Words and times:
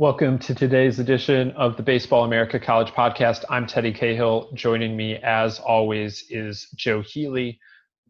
Welcome 0.00 0.38
to 0.38 0.54
today's 0.54 1.00
edition 1.00 1.50
of 1.56 1.76
the 1.76 1.82
Baseball 1.82 2.22
America 2.22 2.60
College 2.60 2.92
Podcast. 2.92 3.44
I'm 3.50 3.66
Teddy 3.66 3.92
Cahill. 3.92 4.48
Joining 4.54 4.96
me, 4.96 5.16
as 5.16 5.58
always, 5.58 6.24
is 6.30 6.68
Joe 6.76 7.02
Healy. 7.02 7.58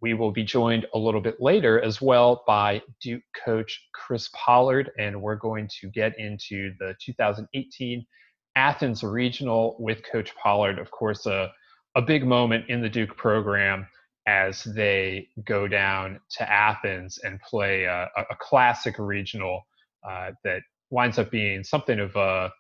We 0.02 0.12
will 0.12 0.30
be 0.30 0.45
joined 0.45 0.84
a 0.93 0.98
little 0.98 1.23
bit 1.23 1.41
later 1.41 1.80
as 1.80 2.02
well 2.02 2.45
by 2.46 2.82
Duke 3.01 3.23
coach 3.43 3.88
Chris 3.95 4.29
Pollard, 4.34 4.91
and 4.98 5.23
we're 5.23 5.37
going 5.37 5.66
to 5.80 5.88
get 5.88 6.12
into 6.19 6.74
the 6.79 6.95
2018 7.01 8.07
Athens 8.55 9.02
Regional 9.02 9.74
with 9.79 10.02
Coach 10.12 10.34
Pollard. 10.37 10.79
Of 10.79 10.91
course, 10.91 11.24
a, 11.24 11.51
a 11.95 12.02
big 12.02 12.27
moment 12.27 12.66
in 12.68 12.82
the 12.82 12.91
Duke 12.91 13.16
program 13.16 13.88
as 14.26 14.63
they 14.63 15.29
go 15.46 15.66
down 15.66 16.20
to 16.32 16.52
Athens 16.52 17.18
and 17.24 17.41
play 17.41 17.85
a, 17.85 18.10
a 18.15 18.37
classic 18.38 18.96
regional 18.98 19.63
uh, 20.07 20.32
that 20.45 20.60
winds 20.91 21.19
up 21.19 21.31
being 21.31 21.65
something 21.65 22.01
of 22.01 22.15
a 22.17 22.51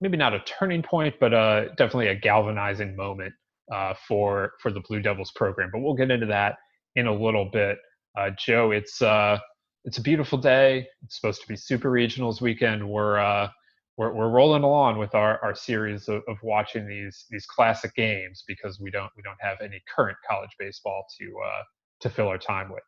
maybe 0.00 0.16
not 0.16 0.34
a 0.34 0.40
turning 0.40 0.82
point, 0.82 1.14
but 1.20 1.32
uh, 1.32 1.68
definitely 1.76 2.08
a 2.08 2.14
galvanizing 2.16 2.96
moment 2.96 3.32
uh, 3.72 3.94
for 4.06 4.52
for 4.60 4.70
the 4.70 4.80
Blue 4.80 5.00
Devils 5.00 5.32
program. 5.36 5.70
But 5.72 5.80
we'll 5.80 5.94
get 5.94 6.10
into 6.10 6.26
that 6.26 6.56
in 6.96 7.06
a 7.06 7.14
little 7.14 7.48
bit. 7.50 7.78
Uh, 8.18 8.30
Joe, 8.38 8.72
it's 8.72 9.00
uh, 9.00 9.38
it's 9.84 9.98
a 9.98 10.02
beautiful 10.02 10.38
day. 10.38 10.86
It's 11.02 11.16
supposed 11.18 11.40
to 11.42 11.48
be 11.48 11.56
Super 11.56 11.90
Regionals 11.90 12.40
weekend. 12.40 12.88
We're 12.88 13.18
uh, 13.18 13.48
we're, 13.96 14.12
we're 14.12 14.30
rolling 14.30 14.62
along 14.62 14.98
with 14.98 15.14
our, 15.14 15.38
our 15.44 15.54
series 15.54 16.08
of, 16.08 16.22
of 16.28 16.36
watching 16.42 16.86
these 16.86 17.26
these 17.30 17.46
classic 17.46 17.94
games 17.94 18.44
because 18.46 18.80
we 18.80 18.90
don't 18.90 19.10
we 19.16 19.22
don't 19.22 19.40
have 19.40 19.58
any 19.62 19.82
current 19.94 20.16
college 20.28 20.50
baseball 20.58 21.04
to 21.18 21.32
uh, 21.46 21.62
to 22.00 22.10
fill 22.10 22.28
our 22.28 22.38
time 22.38 22.70
with. 22.70 22.82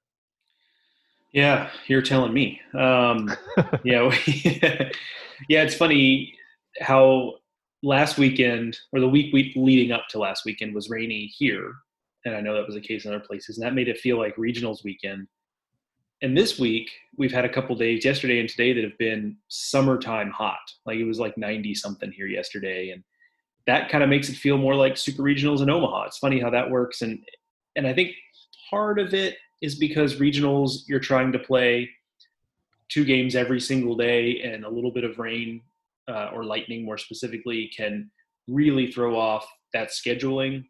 Yeah, 1.35 1.69
you're 1.89 2.01
telling 2.01 2.33
me. 2.33 2.61
Um, 2.79 3.29
yeah, 3.85 4.09
yeah. 5.49 5.63
It's 5.63 5.75
funny 5.75 6.33
how 6.81 7.35
last 7.83 8.19
weekend 8.19 8.79
or 8.93 9.01
the 9.01 9.09
week, 9.09 9.33
week 9.35 9.53
leading 9.57 9.91
up 9.91 10.07
to 10.11 10.21
last 10.21 10.45
weekend 10.45 10.77
was 10.77 10.89
rainy 10.89 11.27
here, 11.37 11.75
and 12.25 12.37
I 12.37 12.41
know 12.41 12.55
that 12.55 12.67
was 12.67 12.77
the 12.77 12.81
case 12.81 13.05
in 13.05 13.13
other 13.13 13.25
places, 13.25 13.59
and 13.59 13.67
that 13.67 13.75
made 13.75 13.89
it 13.89 13.99
feel 13.99 14.17
like 14.17 14.37
regionals 14.37 14.85
weekend. 14.85 15.27
And 16.23 16.37
this 16.37 16.57
week 16.61 16.89
we've 17.19 17.33
had 17.33 17.45
a 17.45 17.53
couple 17.53 17.75
days, 17.75 18.05
yesterday 18.05 18.39
and 18.39 18.49
today, 18.49 18.73
that 18.73 18.85
have 18.85 18.97
been 18.99 19.37
summertime 19.49 20.31
hot. 20.31 20.61
Like 20.87 20.99
it 20.99 21.05
was 21.05 21.19
like 21.19 21.37
90 21.37 21.75
something 21.75 22.13
here 22.13 22.29
yesterday, 22.29 22.91
and 22.91 23.03
that 23.67 23.89
kind 23.89 24.05
of 24.05 24.09
makes 24.09 24.29
it 24.29 24.37
feel 24.37 24.57
more 24.57 24.77
like 24.77 24.97
super 24.97 25.25
regionals 25.25 25.63
in 25.63 25.69
Omaha. 25.69 26.05
It's 26.05 26.19
funny 26.19 26.39
how 26.39 26.51
that 26.51 26.71
works, 26.71 27.03
and 27.03 27.19
and 27.75 27.89
I 27.89 27.93
think 27.93 28.13
part 28.71 29.01
of 29.01 29.15
it 29.15 29.35
is 29.65 29.75
because 29.87 30.17
regionals 30.27 30.71
you're 30.89 31.09
trying 31.11 31.33
to 31.33 31.39
play 31.39 31.91
two 32.91 33.05
games 33.05 33.35
every 33.35 33.61
single 33.61 33.97
day, 33.97 34.43
and 34.43 34.65
a 34.65 34.69
little 34.77 34.93
bit 34.93 35.05
of 35.05 35.19
rain 35.19 35.63
uh, 36.13 36.29
or 36.35 36.45
lightning, 36.45 36.85
more 36.85 36.99
specifically, 36.99 37.71
can 37.77 38.11
really 38.47 38.87
throw 38.93 39.19
off 39.19 39.45
that 39.73 39.89
scheduling. 39.89 40.65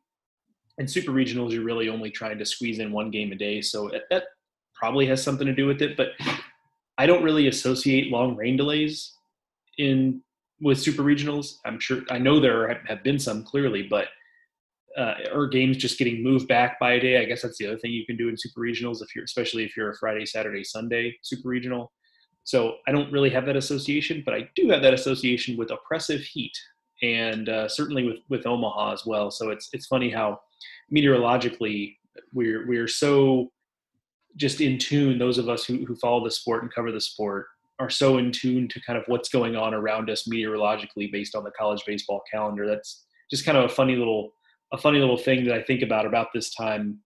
And 0.78 0.90
super 0.90 1.12
regionals, 1.12 1.50
you're 1.52 1.70
really 1.70 1.88
only 1.88 2.10
trying 2.10 2.38
to 2.38 2.44
squeeze 2.44 2.78
in 2.78 2.92
one 2.92 3.10
game 3.10 3.32
a 3.32 3.34
day, 3.34 3.60
so 3.60 3.90
that 4.10 4.24
probably 4.80 5.06
has 5.06 5.22
something 5.22 5.46
to 5.46 5.54
do 5.54 5.66
with 5.66 5.82
it. 5.82 5.96
But 5.96 6.08
I 6.98 7.06
don't 7.06 7.24
really 7.24 7.48
associate 7.48 8.12
long 8.12 8.36
rain 8.36 8.56
delays 8.56 9.12
in 9.78 10.22
with 10.60 10.78
super 10.78 11.02
regionals. 11.02 11.56
I'm 11.66 11.80
sure 11.80 12.02
I 12.10 12.18
know 12.18 12.38
there 12.38 12.80
have 12.86 13.02
been 13.02 13.18
some 13.18 13.42
clearly, 13.42 13.82
but 13.82 14.06
uh, 14.96 15.14
or 15.32 15.46
games 15.46 15.76
just 15.76 15.98
getting 15.98 16.22
moved 16.22 16.46
back 16.48 16.78
by 16.78 16.94
a 16.94 17.00
day. 17.00 17.20
I 17.20 17.24
guess 17.24 17.42
that's 17.42 17.58
the 17.58 17.66
other 17.66 17.78
thing 17.78 17.92
you 17.92 18.06
can 18.06 18.16
do 18.16 18.28
in 18.28 18.36
super 18.36 18.60
regionals 18.60 19.02
if 19.02 19.14
you're, 19.14 19.24
especially 19.24 19.64
if 19.64 19.76
you're 19.76 19.90
a 19.90 19.96
Friday, 19.96 20.24
Saturday, 20.24 20.64
Sunday 20.64 21.16
super 21.22 21.48
regional. 21.48 21.92
So 22.44 22.76
I 22.86 22.92
don't 22.92 23.10
really 23.12 23.30
have 23.30 23.46
that 23.46 23.56
association, 23.56 24.22
but 24.24 24.34
I 24.34 24.48
do 24.54 24.68
have 24.68 24.82
that 24.82 24.94
association 24.94 25.56
with 25.56 25.70
oppressive 25.70 26.20
heat, 26.20 26.52
and 27.02 27.48
uh, 27.48 27.68
certainly 27.68 28.04
with 28.04 28.18
with 28.28 28.46
Omaha 28.46 28.92
as 28.92 29.06
well. 29.06 29.30
So 29.30 29.50
it's 29.50 29.70
it's 29.72 29.86
funny 29.86 30.10
how 30.10 30.40
meteorologically 30.90 31.98
we're 32.32 32.66
we're 32.68 32.88
so 32.88 33.50
just 34.36 34.60
in 34.60 34.78
tune. 34.78 35.18
Those 35.18 35.38
of 35.38 35.48
us 35.48 35.64
who 35.64 35.84
who 35.86 35.96
follow 35.96 36.22
the 36.22 36.30
sport 36.30 36.62
and 36.62 36.72
cover 36.72 36.92
the 36.92 37.00
sport 37.00 37.46
are 37.80 37.90
so 37.90 38.18
in 38.18 38.30
tune 38.30 38.68
to 38.68 38.80
kind 38.82 38.98
of 38.98 39.04
what's 39.06 39.28
going 39.28 39.56
on 39.56 39.74
around 39.74 40.08
us 40.10 40.28
meteorologically 40.28 41.08
based 41.10 41.34
on 41.34 41.44
the 41.44 41.50
college 41.52 41.82
baseball 41.86 42.22
calendar. 42.30 42.68
That's 42.68 43.04
just 43.30 43.44
kind 43.44 43.58
of 43.58 43.64
a 43.64 43.74
funny 43.74 43.96
little 43.96 44.34
a 44.74 44.78
funny 44.78 44.98
little 44.98 45.16
thing 45.16 45.44
that 45.44 45.54
I 45.54 45.62
think 45.62 45.82
about 45.82 46.04
about 46.04 46.28
this 46.34 46.52
time 46.52 46.98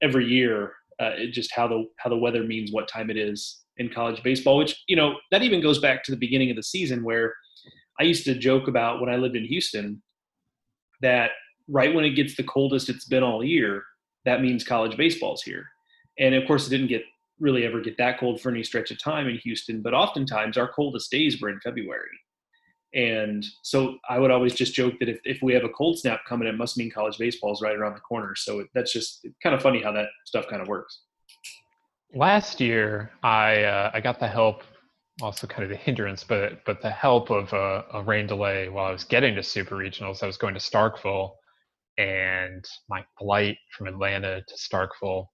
every 0.00 0.26
year. 0.26 0.72
Uh, 1.00 1.26
just 1.32 1.52
how 1.52 1.66
the 1.66 1.84
how 1.98 2.08
the 2.08 2.16
weather 2.16 2.44
means 2.44 2.70
what 2.72 2.86
time 2.86 3.10
it 3.10 3.16
is 3.16 3.62
in 3.78 3.88
college 3.88 4.22
baseball. 4.22 4.56
Which 4.56 4.80
you 4.86 4.94
know 4.94 5.16
that 5.32 5.42
even 5.42 5.60
goes 5.60 5.80
back 5.80 6.04
to 6.04 6.12
the 6.12 6.16
beginning 6.16 6.50
of 6.50 6.56
the 6.56 6.62
season 6.62 7.02
where 7.02 7.34
I 8.00 8.04
used 8.04 8.24
to 8.24 8.38
joke 8.38 8.68
about 8.68 9.00
when 9.00 9.10
I 9.10 9.16
lived 9.16 9.36
in 9.36 9.44
Houston 9.44 10.00
that 11.00 11.32
right 11.68 11.92
when 11.94 12.04
it 12.04 12.10
gets 12.10 12.36
the 12.36 12.44
coldest 12.44 12.88
it's 12.88 13.06
been 13.06 13.22
all 13.22 13.42
year, 13.44 13.82
that 14.24 14.40
means 14.40 14.64
college 14.64 14.96
baseball's 14.96 15.42
here. 15.42 15.66
And 16.18 16.34
of 16.34 16.46
course, 16.46 16.66
it 16.66 16.70
didn't 16.70 16.88
get 16.88 17.02
really 17.40 17.66
ever 17.66 17.80
get 17.80 17.98
that 17.98 18.20
cold 18.20 18.40
for 18.40 18.50
any 18.50 18.62
stretch 18.62 18.92
of 18.92 19.02
time 19.02 19.26
in 19.26 19.36
Houston, 19.38 19.82
but 19.82 19.94
oftentimes 19.94 20.56
our 20.56 20.68
coldest 20.68 21.10
days 21.10 21.40
were 21.40 21.48
in 21.48 21.58
February. 21.60 22.06
And 22.94 23.44
so 23.62 23.98
I 24.08 24.20
would 24.20 24.30
always 24.30 24.54
just 24.54 24.72
joke 24.72 24.94
that 25.00 25.08
if, 25.08 25.18
if 25.24 25.42
we 25.42 25.52
have 25.54 25.64
a 25.64 25.68
cold 25.68 25.98
snap 25.98 26.20
coming, 26.28 26.46
it 26.46 26.56
must 26.56 26.78
mean 26.78 26.90
college 26.90 27.18
baseball 27.18 27.52
is 27.52 27.60
right 27.60 27.74
around 27.74 27.94
the 27.94 28.00
corner. 28.00 28.34
So 28.36 28.64
that's 28.72 28.92
just 28.92 29.26
kind 29.42 29.54
of 29.54 29.60
funny 29.60 29.82
how 29.82 29.90
that 29.92 30.06
stuff 30.24 30.46
kind 30.48 30.62
of 30.62 30.68
works. 30.68 31.00
Last 32.14 32.60
year, 32.60 33.10
I 33.24 33.64
uh, 33.64 33.90
I 33.92 34.00
got 34.00 34.20
the 34.20 34.28
help, 34.28 34.62
also 35.20 35.48
kind 35.48 35.64
of 35.64 35.70
the 35.70 35.76
hindrance, 35.76 36.22
but 36.22 36.64
but 36.64 36.80
the 36.80 36.90
help 36.90 37.30
of 37.30 37.52
a, 37.52 37.84
a 37.92 38.02
rain 38.02 38.28
delay 38.28 38.68
while 38.68 38.86
I 38.86 38.92
was 38.92 39.02
getting 39.02 39.34
to 39.34 39.42
Super 39.42 39.74
Regionals. 39.74 40.22
I 40.22 40.26
was 40.26 40.36
going 40.36 40.54
to 40.54 40.60
Starkville, 40.60 41.32
and 41.98 42.64
my 42.88 43.04
flight 43.18 43.56
from 43.76 43.88
Atlanta 43.88 44.42
to 44.46 44.54
Starkville 44.54 45.26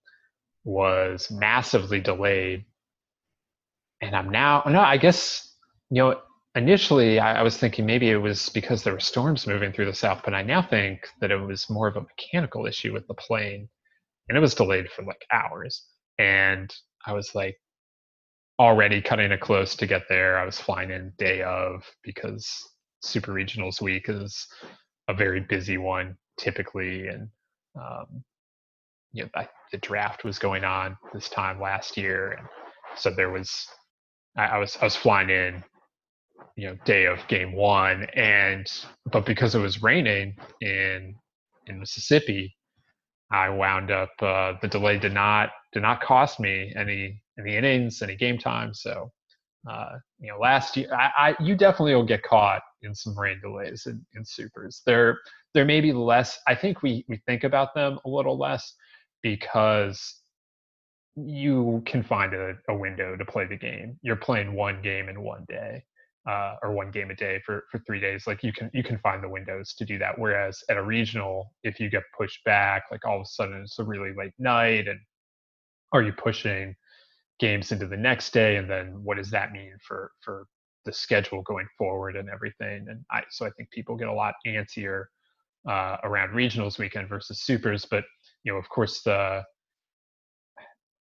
was 0.65 1.31
massively 1.31 2.01
delayed. 2.01 2.65
And 4.01 4.17
I'm 4.17 4.31
now 4.31 4.63
no, 4.65 4.81
I 4.81 4.97
guess 4.97 5.55
you 5.91 6.03
know 6.03 6.21
initially 6.55 7.19
I, 7.19 7.41
I, 7.41 7.43
was 7.43 7.57
thinking 7.57 7.87
maybe 7.87 8.11
it 8.11 8.17
was 8.17 8.49
because 8.49 8.83
there 8.83 8.93
were 8.93 9.01
storms 9.01 9.47
moving 9.47 9.73
through 9.73 9.87
the 9.87 9.95
south, 9.95 10.23
but 10.25 10.35
I 10.35 10.43
now 10.43 10.63
think 10.63 11.07
that 11.21 11.31
it 11.31 11.37
was 11.37 11.71
more 11.71 11.89
of 11.89 11.97
a 11.97 12.03
mechanical 12.03 12.67
issue 12.67 12.93
with 12.93 13.07
the 13.07 13.15
plane, 13.15 13.69
and 14.29 14.37
it 14.37 14.41
was 14.41 14.55
delayed 14.55 14.91
for 14.91 15.05
like 15.05 15.25
hours. 15.33 15.87
And 16.19 16.75
I 17.07 17.13
was 17.13 17.35
like 17.35 17.57
already 18.59 19.01
cutting 19.01 19.33
it 19.33 19.41
close 19.41 19.75
to 19.77 19.87
get 19.87 20.03
there. 20.09 20.39
I 20.39 20.45
was 20.45 20.59
flying 20.59 20.91
in 20.91 21.13
day 21.19 21.43
of 21.43 21.85
because 22.03 22.47
Super 23.03 23.33
Regionals 23.33 23.81
Week 23.81 24.09
is 24.09 24.47
a 25.09 25.15
very 25.15 25.41
busy 25.41 25.79
one 25.79 26.17
typically, 26.39 27.07
and 27.09 27.29
um, 27.81 28.25
you 29.13 29.25
know 29.25 29.45
the 29.73 29.79
draft 29.79 30.25
was 30.25 30.39
going 30.39 30.65
on 30.65 30.97
this 31.15 31.29
time 31.29 31.61
last 31.61 31.97
year, 31.97 32.33
and 32.33 32.47
so 32.97 33.11
there 33.11 33.31
was 33.31 33.67
I, 34.37 34.47
I 34.47 34.59
was 34.59 34.77
I 34.81 34.85
was 34.85 34.97
flying 34.97 35.31
in 35.31 35.63
you 36.57 36.67
know 36.67 36.77
day 36.85 37.07
of 37.07 37.19
game 37.29 37.53
one 37.53 38.05
and 38.15 38.67
but 39.13 39.25
because 39.27 39.55
it 39.55 39.61
was 39.61 39.83
raining 39.83 40.37
in 40.61 41.15
in 41.67 41.79
mississippi 41.79 42.55
i 43.31 43.49
wound 43.49 43.91
up 43.91 44.11
uh, 44.23 44.55
the 44.63 44.69
delay 44.69 44.99
did 44.99 45.13
not 45.13 45.51
did 45.73 45.83
not 45.83 46.03
cost 46.03 46.41
me 46.41 46.73
any 46.77 47.21
any 47.39 47.57
innings 47.57 48.03
any 48.03 48.17
game 48.17 48.39
time 48.39 48.75
so 48.75 49.11
uh, 49.71 49.93
you 50.19 50.31
know 50.31 50.39
last 50.39 50.77
year 50.77 50.89
I, 50.95 51.11
I 51.19 51.37
you 51.43 51.55
definitely 51.55 51.95
will 51.95 52.05
get 52.05 52.23
caught 52.23 52.63
in 52.83 52.95
some 52.95 53.19
rain 53.19 53.39
delays 53.43 53.85
in, 53.87 54.05
in 54.15 54.25
supers. 54.25 54.81
There 54.87 55.19
there 55.53 55.67
may 55.67 55.83
be 55.83 55.93
less 55.93 56.39
i 56.49 56.55
think 56.55 56.83
we 56.83 57.05
we 57.09 57.19
think 57.27 57.45
about 57.45 57.75
them 57.75 57.99
a 58.07 58.09
little 58.09 58.39
less 58.39 58.75
because 59.23 60.21
you 61.17 61.83
can 61.87 62.03
find 62.03 62.35
a, 62.35 62.55
a 62.69 62.75
window 62.75 63.17
to 63.17 63.25
play 63.25 63.47
the 63.47 63.57
game. 63.57 63.99
You're 64.03 64.17
playing 64.17 64.55
one 64.55 64.81
game 64.81 65.09
in 65.09 65.21
one 65.23 65.45
day 65.49 65.83
uh, 66.29 66.57
or 66.63 66.73
one 66.73 66.91
game 66.91 67.11
a 67.11 67.15
day 67.15 67.41
for 67.45 67.65
for 67.71 67.79
three 67.81 68.01
days. 68.01 68.27
Like 68.27 68.43
you 68.43 68.53
can 68.53 68.71
you 68.75 68.83
can 68.83 68.99
find 68.99 69.23
the 69.23 69.29
windows 69.29 69.75
to 69.75 69.85
do 69.85 69.99
that. 69.99 70.19
Whereas 70.19 70.63
at 70.69 70.77
a 70.77 70.83
regional, 70.83 71.53
if 71.63 71.81
you 71.81 71.89
get 71.91 72.03
pushed 72.17 72.45
back, 72.45 72.85
like 72.91 73.07
all 73.07 73.17
of 73.17 73.23
a 73.23 73.27
sudden 73.27 73.63
it's 73.63 73.79
a 73.79 73.85
really 73.85 74.13
late 74.17 74.35
night, 74.39 74.89
and 74.89 74.99
are 75.93 76.03
you 76.03 76.13
pushing 76.13 76.75
games 77.39 77.73
into 77.73 77.87
the 77.87 77.97
next 77.97 78.33
day, 78.33 78.57
and 78.57 78.71
then 78.71 79.03
what 79.03 79.17
does 79.17 79.31
that 79.31 79.53
mean 79.53 79.73
for 79.87 80.13
for 80.21 80.47
the 80.85 80.93
schedule 80.93 81.43
going 81.43 81.67
forward 81.79 82.17
and 82.17 82.29
everything? 82.29 82.87
And 82.89 83.05
I 83.11 83.23
so 83.31 83.47
I 83.47 83.51
think 83.51 83.71
people 83.71 83.97
get 83.97 84.09
a 84.09 84.13
lot 84.13 84.35
antsier 84.47 85.05
uh, 85.69 85.97
around 86.05 86.31
regionals 86.31 86.79
weekend 86.79 87.09
versus 87.09 87.41
supers, 87.43 87.87
but 87.91 88.05
you 88.45 88.53
know 88.53 88.59
of 88.59 88.69
course 88.69 89.03
the 89.03 89.43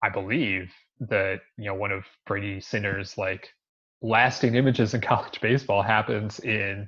I 0.01 0.09
believe 0.09 0.71
that 1.01 1.41
you 1.57 1.65
know 1.65 1.75
one 1.75 1.91
of 1.91 2.05
Brady 2.25 2.59
Singer's 2.61 3.17
like 3.17 3.49
lasting 4.01 4.55
images 4.55 4.93
in 4.93 5.01
college 5.13 5.39
baseball 5.41 5.81
happens 5.81 6.39
in 6.39 6.87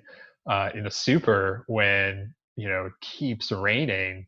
uh, 0.49 0.69
in 0.73 0.83
the 0.83 0.91
super 0.91 1.63
when 1.67 2.33
you 2.55 2.67
know 2.67 2.85
it 2.85 2.93
keeps 3.01 3.51
raining 3.51 4.27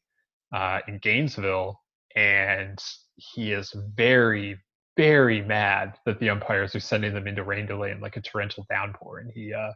uh, 0.54 0.80
in 0.88 1.00
Gainesville, 1.00 1.80
and 2.16 2.84
he 3.16 3.52
is 3.52 3.74
very 3.96 4.58
very 4.96 5.42
mad 5.42 5.96
that 6.06 6.20
the 6.20 6.30
umpires 6.30 6.76
are 6.76 6.80
sending 6.80 7.14
them 7.14 7.28
into 7.28 7.44
rain 7.44 7.66
delay 7.66 7.90
and 7.90 8.02
like 8.02 8.16
a 8.18 8.22
torrential 8.22 8.66
downpour, 8.70 9.20
and 9.20 9.32
he 9.34 9.54
uh, 9.54 9.72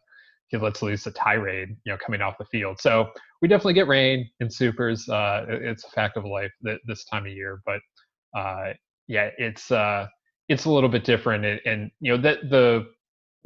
he 0.49 0.57
lets 0.57 0.81
loose 0.81 1.05
a 1.07 1.11
tirade, 1.11 1.75
you 1.83 1.91
know, 1.91 1.97
coming 1.97 2.21
off 2.21 2.37
the 2.37 2.45
field. 2.45 2.79
So 2.79 3.09
we 3.41 3.47
definitely 3.47 3.73
get 3.73 3.87
rain 3.87 4.29
in 4.39 4.49
supers. 4.49 5.07
Uh, 5.09 5.45
it's 5.49 5.83
a 5.83 5.89
fact 5.89 6.17
of 6.17 6.25
life 6.25 6.51
that 6.61 6.79
this 6.85 7.03
time 7.05 7.25
of 7.25 7.31
year, 7.31 7.61
but 7.65 7.81
uh, 8.37 8.73
yeah, 9.07 9.29
it's 9.37 9.71
uh, 9.71 10.07
it's 10.49 10.65
a 10.65 10.71
little 10.71 10.89
bit 10.89 11.03
different, 11.03 11.45
and, 11.45 11.61
and 11.65 11.91
you 11.99 12.15
know 12.15 12.21
that 12.21 12.49
the 12.49 12.87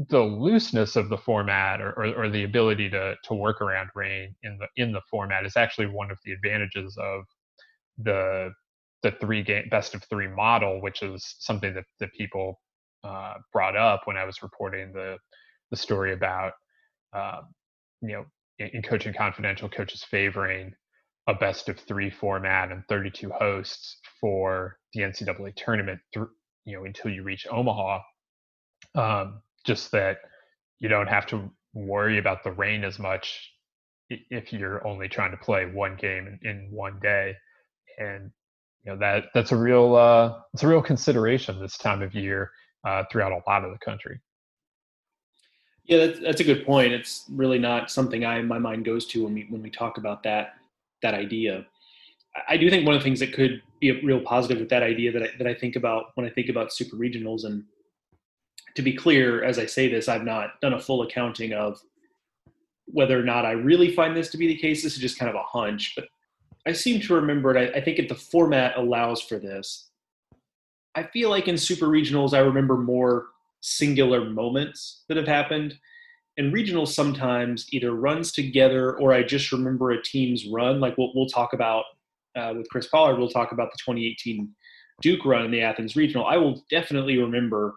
the 0.09 0.19
looseness 0.21 0.95
of 0.95 1.09
the 1.09 1.17
format 1.17 1.81
or, 1.81 1.91
or, 1.91 2.23
or, 2.23 2.29
the 2.29 2.43
ability 2.43 2.89
to 2.89 3.15
to 3.23 3.33
work 3.33 3.61
around 3.61 3.89
rain 3.95 4.33
in 4.43 4.57
the 4.57 4.67
in 4.81 4.91
the 4.91 5.01
format 5.09 5.45
is 5.45 5.57
actually 5.57 5.87
one 5.87 6.09
of 6.09 6.17
the 6.23 6.31
advantages 6.31 6.97
of 6.97 7.23
the 7.97 8.51
the 9.03 9.11
three 9.19 9.43
game 9.43 9.67
best 9.69 9.95
of 9.95 10.03
three 10.05 10.27
model, 10.27 10.81
which 10.81 11.01
is 11.01 11.35
something 11.39 11.73
that 11.73 11.85
that 11.99 12.13
people 12.13 12.59
uh, 13.03 13.33
brought 13.51 13.75
up 13.75 14.01
when 14.05 14.17
I 14.17 14.25
was 14.25 14.41
reporting 14.41 14.91
the 14.93 15.17
the 15.71 15.77
story 15.77 16.13
about 16.13 16.53
uh, 17.13 17.41
you 18.01 18.13
know 18.13 18.25
in, 18.59 18.67
in 18.67 18.81
coaching 18.81 19.13
confidential 19.13 19.69
coaches 19.69 20.03
favoring 20.09 20.73
a 21.27 21.33
best 21.33 21.69
of 21.69 21.79
three 21.79 22.09
format 22.09 22.71
and 22.71 22.83
32 22.89 23.29
hosts 23.29 23.97
for 24.19 24.77
the 24.93 25.01
NCAA 25.01 25.55
tournament 25.55 25.99
through 26.13 26.29
you 26.65 26.77
know 26.77 26.85
until 26.85 27.11
you 27.11 27.23
reach 27.23 27.45
Omaha. 27.49 27.99
Um, 28.95 29.41
just 29.65 29.91
that 29.91 30.17
you 30.79 30.89
don't 30.89 31.07
have 31.07 31.25
to 31.27 31.49
worry 31.73 32.17
about 32.17 32.43
the 32.43 32.51
rain 32.51 32.83
as 32.83 32.99
much 32.99 33.51
if 34.09 34.51
you're 34.51 34.85
only 34.85 35.07
trying 35.07 35.31
to 35.31 35.37
play 35.37 35.65
one 35.65 35.95
game 35.95 36.39
in, 36.43 36.67
one 36.71 36.99
day. 37.01 37.35
And 37.97 38.31
you 38.83 38.91
know 38.91 38.97
that 38.97 39.25
that's 39.33 39.51
a 39.51 39.55
real 39.55 39.95
uh, 39.95 40.39
it's 40.53 40.63
a 40.63 40.67
real 40.67 40.81
consideration 40.81 41.59
this 41.59 41.77
time 41.77 42.01
of 42.01 42.15
year 42.15 42.51
uh, 42.85 43.03
throughout 43.11 43.31
a 43.31 43.41
lot 43.49 43.63
of 43.63 43.71
the 43.71 43.77
country. 43.77 44.19
Yeah 45.85 46.05
that's, 46.05 46.19
that's 46.19 46.41
a 46.41 46.43
good 46.43 46.65
point. 46.65 46.93
It's 46.93 47.25
really 47.31 47.59
not 47.59 47.91
something 47.91 48.25
i 48.25 48.41
my 48.41 48.57
mind 48.57 48.85
goes 48.85 49.05
to 49.07 49.23
when 49.23 49.33
we 49.33 49.45
when 49.49 49.61
we 49.61 49.69
talk 49.69 49.97
about 49.97 50.23
that 50.23 50.55
that 51.01 51.13
idea. 51.13 51.65
I 52.47 52.55
do 52.57 52.69
think 52.69 52.85
one 52.85 52.95
of 52.95 53.01
the 53.01 53.03
things 53.03 53.19
that 53.19 53.33
could 53.33 53.61
be 53.81 53.89
a 53.89 54.01
real 54.03 54.21
positive 54.21 54.59
with 54.59 54.69
that 54.69 54.83
idea 54.83 55.11
that 55.11 55.23
I, 55.23 55.29
that 55.37 55.47
I 55.47 55.53
think 55.53 55.75
about 55.75 56.11
when 56.15 56.25
i 56.25 56.29
think 56.29 56.49
about 56.49 56.71
super 56.71 56.95
regionals 56.95 57.43
and 57.43 57.63
to 58.75 58.81
be 58.81 58.93
clear, 58.93 59.43
as 59.43 59.59
I 59.59 59.65
say 59.65 59.89
this, 59.89 60.07
I've 60.07 60.23
not 60.23 60.59
done 60.61 60.73
a 60.73 60.79
full 60.79 61.01
accounting 61.03 61.53
of 61.53 61.79
whether 62.85 63.19
or 63.19 63.23
not 63.23 63.45
I 63.45 63.51
really 63.51 63.93
find 63.93 64.15
this 64.15 64.29
to 64.31 64.37
be 64.37 64.47
the 64.47 64.57
case. 64.57 64.83
This 64.83 64.93
is 64.93 64.99
just 64.99 65.19
kind 65.19 65.29
of 65.29 65.35
a 65.35 65.43
hunch, 65.43 65.93
but 65.95 66.05
I 66.67 66.73
seem 66.73 67.01
to 67.01 67.15
remember 67.15 67.55
it. 67.55 67.73
I, 67.73 67.79
I 67.79 67.81
think 67.81 67.99
if 67.99 68.09
the 68.09 68.15
format 68.15 68.77
allows 68.77 69.21
for 69.21 69.39
this, 69.39 69.89
I 70.95 71.03
feel 71.03 71.29
like 71.29 71.47
in 71.47 71.57
super 71.57 71.87
regionals, 71.87 72.33
I 72.33 72.39
remember 72.39 72.77
more 72.77 73.27
singular 73.61 74.29
moments 74.29 75.03
that 75.07 75.17
have 75.17 75.27
happened. 75.27 75.77
And 76.37 76.53
regionals 76.53 76.89
sometimes 76.89 77.67
either 77.71 77.93
runs 77.93 78.31
together 78.31 78.97
or 78.99 79.13
I 79.13 79.23
just 79.23 79.51
remember 79.51 79.91
a 79.91 80.01
team's 80.01 80.47
run. 80.47 80.79
Like 80.79 80.97
we'll, 80.97 81.11
we'll 81.13 81.27
talk 81.27 81.53
about 81.53 81.85
uh, 82.35 82.53
with 82.57 82.69
Chris 82.69 82.87
Pollard, 82.87 83.17
we'll 83.17 83.29
talk 83.29 83.51
about 83.51 83.71
the 83.71 83.77
2018 83.79 84.49
Duke 85.01 85.25
run 85.25 85.45
in 85.45 85.51
the 85.51 85.61
Athens 85.61 85.95
Regional. 85.95 86.25
I 86.25 86.37
will 86.37 86.63
definitely 86.69 87.17
remember 87.17 87.75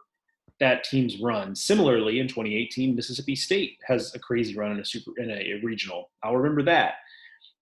that 0.61 0.85
team's 0.85 1.21
run. 1.21 1.55
Similarly, 1.55 2.21
in 2.21 2.29
2018, 2.29 2.95
Mississippi 2.95 3.35
State 3.35 3.79
has 3.87 4.15
a 4.15 4.19
crazy 4.19 4.57
run 4.57 4.73
in 4.73 4.81
a 4.81 4.85
super 4.85 5.13
in 5.19 5.31
a, 5.31 5.61
regional. 5.63 6.11
I'll 6.23 6.37
remember 6.37 6.63
that, 6.63 6.95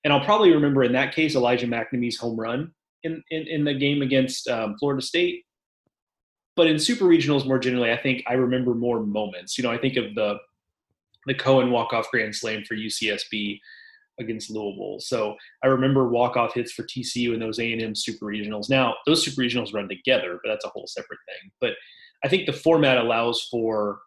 and 0.04 0.12
I'll 0.12 0.24
probably 0.24 0.52
remember 0.52 0.84
in 0.84 0.92
that 0.92 1.14
case 1.14 1.34
Elijah 1.34 1.66
MacNamee's 1.66 2.18
home 2.18 2.38
run 2.38 2.72
in 3.02 3.22
in, 3.30 3.46
in 3.46 3.64
the 3.64 3.74
game 3.74 4.02
against 4.02 4.48
um, 4.48 4.76
Florida 4.78 5.02
State. 5.02 5.44
But 6.54 6.66
in 6.66 6.78
super 6.78 7.06
regionals, 7.06 7.46
more 7.46 7.58
generally, 7.58 7.92
I 7.92 7.96
think 7.96 8.24
I 8.26 8.34
remember 8.34 8.74
more 8.74 9.00
moments. 9.00 9.56
You 9.56 9.64
know, 9.64 9.70
I 9.70 9.78
think 9.78 9.96
of 9.96 10.14
the 10.14 10.38
the 11.26 11.34
Cohen 11.34 11.70
walk 11.70 11.92
off 11.92 12.10
grand 12.10 12.34
slam 12.34 12.64
for 12.64 12.74
UCSB 12.74 13.58
against 14.18 14.50
Louisville. 14.50 15.00
So 15.00 15.36
I 15.64 15.68
remember 15.68 16.08
walk 16.08 16.36
off 16.36 16.54
hits 16.54 16.72
for 16.72 16.82
TCU 16.82 17.32
in 17.32 17.40
those 17.40 17.58
A 17.58 17.72
and 17.72 17.82
M 17.82 17.94
super 17.94 18.26
regionals. 18.26 18.68
Now 18.68 18.94
those 19.06 19.24
super 19.24 19.40
regionals 19.40 19.72
run 19.72 19.88
together, 19.88 20.38
but 20.42 20.50
that's 20.50 20.64
a 20.64 20.68
whole 20.68 20.86
separate 20.86 21.20
thing. 21.26 21.50
But 21.60 21.72
I 22.24 22.28
think 22.28 22.46
the 22.46 22.52
format 22.52 22.98
allows 22.98 23.42
for 23.50 24.00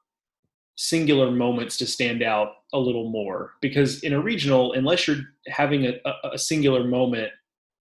singular 0.77 1.31
moments 1.31 1.77
to 1.77 1.87
stand 1.87 2.21
out 2.21 2.49
a 2.73 2.79
little 2.79 3.09
more 3.09 3.53
because 3.61 4.03
in 4.03 4.13
a 4.13 4.19
regional, 4.19 4.73
unless 4.73 5.07
you're 5.07 5.21
having 5.47 5.85
a, 5.85 5.93
a, 6.33 6.37
singular 6.37 6.83
moment 6.83 7.31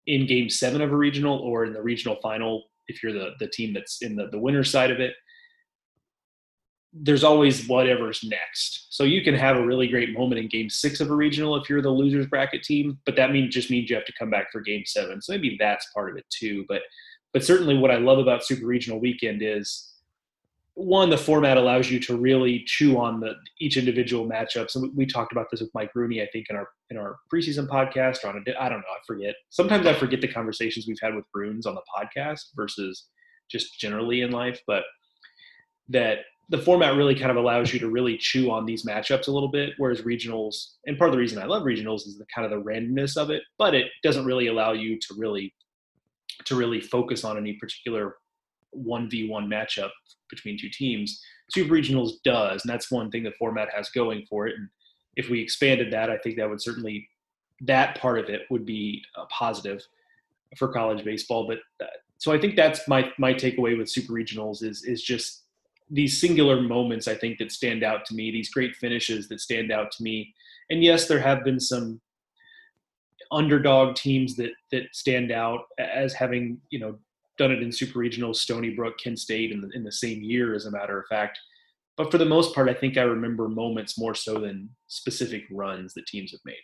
in 0.07 0.27
game 0.27 0.49
seven 0.49 0.81
of 0.81 0.93
a 0.93 0.97
regional 0.97 1.39
or 1.39 1.65
in 1.65 1.73
the 1.73 1.83
regional 1.83 2.17
final, 2.23 2.65
if 2.87 3.03
you're 3.03 3.13
the, 3.13 3.31
the 3.41 3.49
team 3.49 3.75
that's 3.75 4.03
in 4.03 4.15
the, 4.15 4.29
the 4.29 4.39
winner's 4.39 4.71
side 4.71 4.93
of 4.93 5.01
it, 5.01 5.15
there's 6.93 7.25
always 7.25 7.67
whatever's 7.67 8.23
next. 8.23 8.87
So 8.91 9.03
you 9.03 9.25
can 9.25 9.35
have 9.35 9.57
a 9.57 9.67
really 9.67 9.89
great 9.89 10.17
moment 10.17 10.41
in 10.41 10.49
game 10.49 10.71
six 10.71 11.01
of 11.01 11.11
a 11.11 11.15
regional 11.15 11.57
if 11.57 11.69
you're 11.69 11.83
the 11.83 11.91
losers 11.91 12.27
bracket 12.27 12.63
team, 12.63 12.99
but 13.05 13.17
that 13.17 13.33
means 13.33 13.53
just 13.53 13.71
means 13.71 13.91
you 13.91 13.97
have 13.97 14.05
to 14.05 14.13
come 14.17 14.31
back 14.31 14.53
for 14.53 14.61
game 14.61 14.85
seven. 14.87 15.21
So 15.21 15.33
maybe 15.33 15.57
that's 15.59 15.91
part 15.93 16.11
of 16.11 16.17
it 16.17 16.27
too. 16.31 16.65
But 16.69 16.83
but 17.33 17.45
certainly 17.45 17.77
what 17.77 17.91
I 17.91 17.97
love 17.97 18.19
about 18.21 18.45
Super 18.45 18.67
Regional 18.67 19.01
Weekend 19.01 19.43
is 19.43 19.94
one, 20.75 21.09
the 21.09 21.19
format 21.19 21.57
allows 21.57 21.89
you 21.89 22.01
to 22.01 22.17
really 22.17 22.65
chew 22.67 22.99
on 22.99 23.21
the 23.21 23.35
each 23.61 23.77
individual 23.77 24.29
matchups. 24.29 24.75
And 24.75 24.95
we 24.97 25.07
talked 25.07 25.31
about 25.31 25.47
this 25.51 25.61
with 25.61 25.71
Mike 25.73 25.95
Rooney, 25.95 26.21
I 26.21 26.29
think, 26.33 26.47
in 26.51 26.57
our 26.57 26.69
in 26.91 26.97
our 26.97 27.17
preseason 27.33 27.69
podcast 27.69 28.25
or 28.25 28.29
on 28.29 28.45
a 28.47 28.61
I 28.61 28.69
don't 28.69 28.81
know, 28.81 28.87
I 28.93 28.99
forget. 29.07 29.37
Sometimes 29.51 29.87
I 29.87 29.95
forget 29.95 30.21
the 30.21 30.29
conversations 30.29 30.87
we've 30.87 30.99
had 31.01 31.15
with 31.15 31.31
Bruins 31.33 31.67
on 31.67 31.77
the 31.77 31.83
podcast 31.97 32.41
versus 32.57 33.07
just 33.49 33.79
generally 33.79 34.23
in 34.23 34.33
life, 34.33 34.61
but 34.67 34.83
that 35.89 36.19
the 36.51 36.59
format 36.59 36.97
really 36.97 37.15
kind 37.15 37.31
of 37.31 37.37
allows 37.37 37.73
you 37.73 37.79
to 37.79 37.89
really 37.89 38.19
chew 38.19 38.51
on 38.51 38.67
these 38.67 38.85
matchups 38.85 39.29
a 39.29 39.31
little 39.31 39.49
bit, 39.51 39.75
whereas 39.79 40.03
regionals, 40.03 40.73
and 40.87 40.99
part 40.99 41.09
of 41.09 41.13
the 41.13 41.19
reason 41.19 41.41
I 41.41 41.47
love 41.47 41.63
regionals 41.63 42.07
is 42.07 42.19
the 42.19 42.27
kind 42.35 42.45
of 42.45 42.51
the 42.51 42.63
randomness 42.63 43.17
of 43.17 43.31
it, 43.31 43.43
but 43.59 43.75
it 43.75 43.87
doesn't 44.03 44.27
really 44.27 44.49
allow 44.49 44.73
you 44.73 44.99
to 44.99 45.15
really 45.17 45.55
to 46.47 46.57
really 46.57 46.81
focus 46.81 47.23
on 47.25 47.39
any 47.39 47.55
particular 47.55 48.17
1v1 48.77 49.47
matchup 49.47 49.91
between 50.35 50.59
two 50.59 50.71
teams. 50.71 51.23
Super 51.51 51.75
regionals 51.75 52.13
does, 52.25 52.65
and 52.65 52.73
that's 52.73 52.91
one 52.91 53.11
thing 53.11 53.23
the 53.23 53.33
format 53.39 53.69
has 53.75 53.89
going 53.91 54.25
for 54.29 54.47
it. 54.47 54.57
And 54.57 54.69
if 55.17 55.29
we 55.29 55.41
expanded 55.41 55.93
that, 55.93 56.11
I 56.11 56.19
think 56.19 56.37
that 56.37 56.49
would 56.49 56.63
certainly 56.63 57.09
that 57.63 57.99
part 58.01 58.19
of 58.19 58.29
it 58.29 58.43
would 58.51 58.67
be 58.67 59.03
a 59.17 59.27
positive 59.27 59.81
for 60.57 60.69
college 60.69 61.05
baseball. 61.05 61.47
But 61.47 61.59
uh, 61.85 61.91
so 62.19 62.33
I 62.33 62.39
think 62.39 62.57
that's 62.57 62.87
my 62.89 63.11
my 63.19 63.35
takeaway 63.35 63.77
with 63.77 63.89
super 63.89 64.13
regionals 64.13 64.63
is 64.63 64.85
is 64.85 65.03
just 65.03 65.43
these 65.91 66.21
singular 66.21 66.61
moments 66.61 67.07
I 67.07 67.15
think 67.15 67.39
that 67.39 67.53
stand 67.53 67.83
out 67.83 68.05
to 68.07 68.15
me, 68.15 68.31
these 68.31 68.51
great 68.51 68.75
finishes 68.77 69.29
that 69.29 69.41
stand 69.41 69.71
out 69.71 69.93
to 69.93 70.03
me. 70.03 70.35
And 70.71 70.83
yes, 70.83 71.07
there 71.07 71.21
have 71.21 71.45
been 71.45 71.61
some 71.61 72.01
underdog 73.31 73.97
teams 73.97 74.37
that 74.37 74.53
that 74.71 74.85
stand 74.93 75.33
out 75.33 75.65
as 75.79 76.13
having 76.13 76.61
you 76.71 76.79
know 76.79 76.99
done 77.39 77.53
it 77.53 77.63
in 77.63 77.73
super 77.73 77.99
regionals, 77.99 78.37
Stony 78.37 78.71
Brook, 78.71 78.95
Kent 79.03 79.19
State 79.19 79.51
in 79.53 79.61
the, 79.61 79.71
in 79.75 79.85
the 79.85 79.93
same 79.93 80.23
year, 80.23 80.55
as 80.55 80.67
a 80.67 80.71
matter 80.71 80.99
of 80.99 81.07
fact. 81.09 81.39
But 81.97 82.11
for 82.11 82.19
the 82.19 82.25
most 82.25 82.55
part, 82.55 82.69
I 82.69 82.75
think 82.75 82.97
I 82.97 83.03
remember 83.03 83.49
moments 83.49 83.99
more 83.99 84.15
so 84.15 84.41
than 84.41 84.71
specific 84.89 85.45
runs 85.51 85.95
that 85.95 86.07
teams 86.07 86.33
have 86.33 86.41
made. 86.45 86.57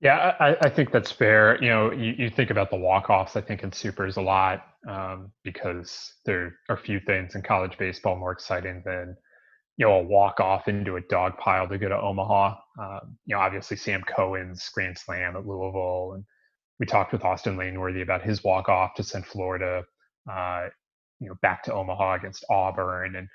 Yeah, 0.00 0.34
I, 0.38 0.56
I 0.60 0.68
think 0.68 0.92
that's 0.92 1.10
fair. 1.10 1.62
You 1.62 1.70
know, 1.70 1.92
you, 1.92 2.14
you 2.16 2.30
think 2.30 2.50
about 2.50 2.70
the 2.70 2.76
walk-offs, 2.76 3.36
I 3.36 3.40
think 3.40 3.64
in 3.64 3.72
supers 3.72 4.16
a 4.16 4.22
lot 4.22 4.64
um, 4.88 5.32
because 5.42 6.14
there 6.24 6.54
are 6.68 6.76
few 6.76 7.00
things 7.00 7.34
in 7.34 7.42
college 7.42 7.76
baseball 7.78 8.16
more 8.16 8.30
exciting 8.30 8.82
than, 8.84 9.16
you 9.76 9.86
know, 9.86 9.94
a 9.94 10.02
walk-off 10.02 10.68
into 10.68 10.96
a 10.96 11.00
dog 11.02 11.36
pile 11.38 11.66
to 11.68 11.78
go 11.78 11.88
to 11.88 12.00
Omaha. 12.00 12.54
Um, 12.80 13.18
you 13.26 13.34
know, 13.34 13.40
obviously 13.40 13.76
Sam 13.76 14.02
Cohen's 14.02 14.68
grand 14.72 14.96
slam 14.96 15.36
at 15.36 15.46
Louisville 15.46 16.12
and 16.14 16.24
we 16.78 16.86
talked 16.86 17.12
with 17.12 17.24
Austin 17.24 17.56
Langworthy 17.56 18.02
about 18.02 18.22
his 18.22 18.44
walk 18.44 18.68
off 18.68 18.94
to 18.94 19.02
send 19.02 19.26
Florida, 19.26 19.84
uh, 20.30 20.68
you 21.20 21.28
know, 21.28 21.34
back 21.42 21.62
to 21.64 21.74
Omaha 21.74 22.14
against 22.14 22.44
Auburn, 22.50 23.16
and 23.16 23.28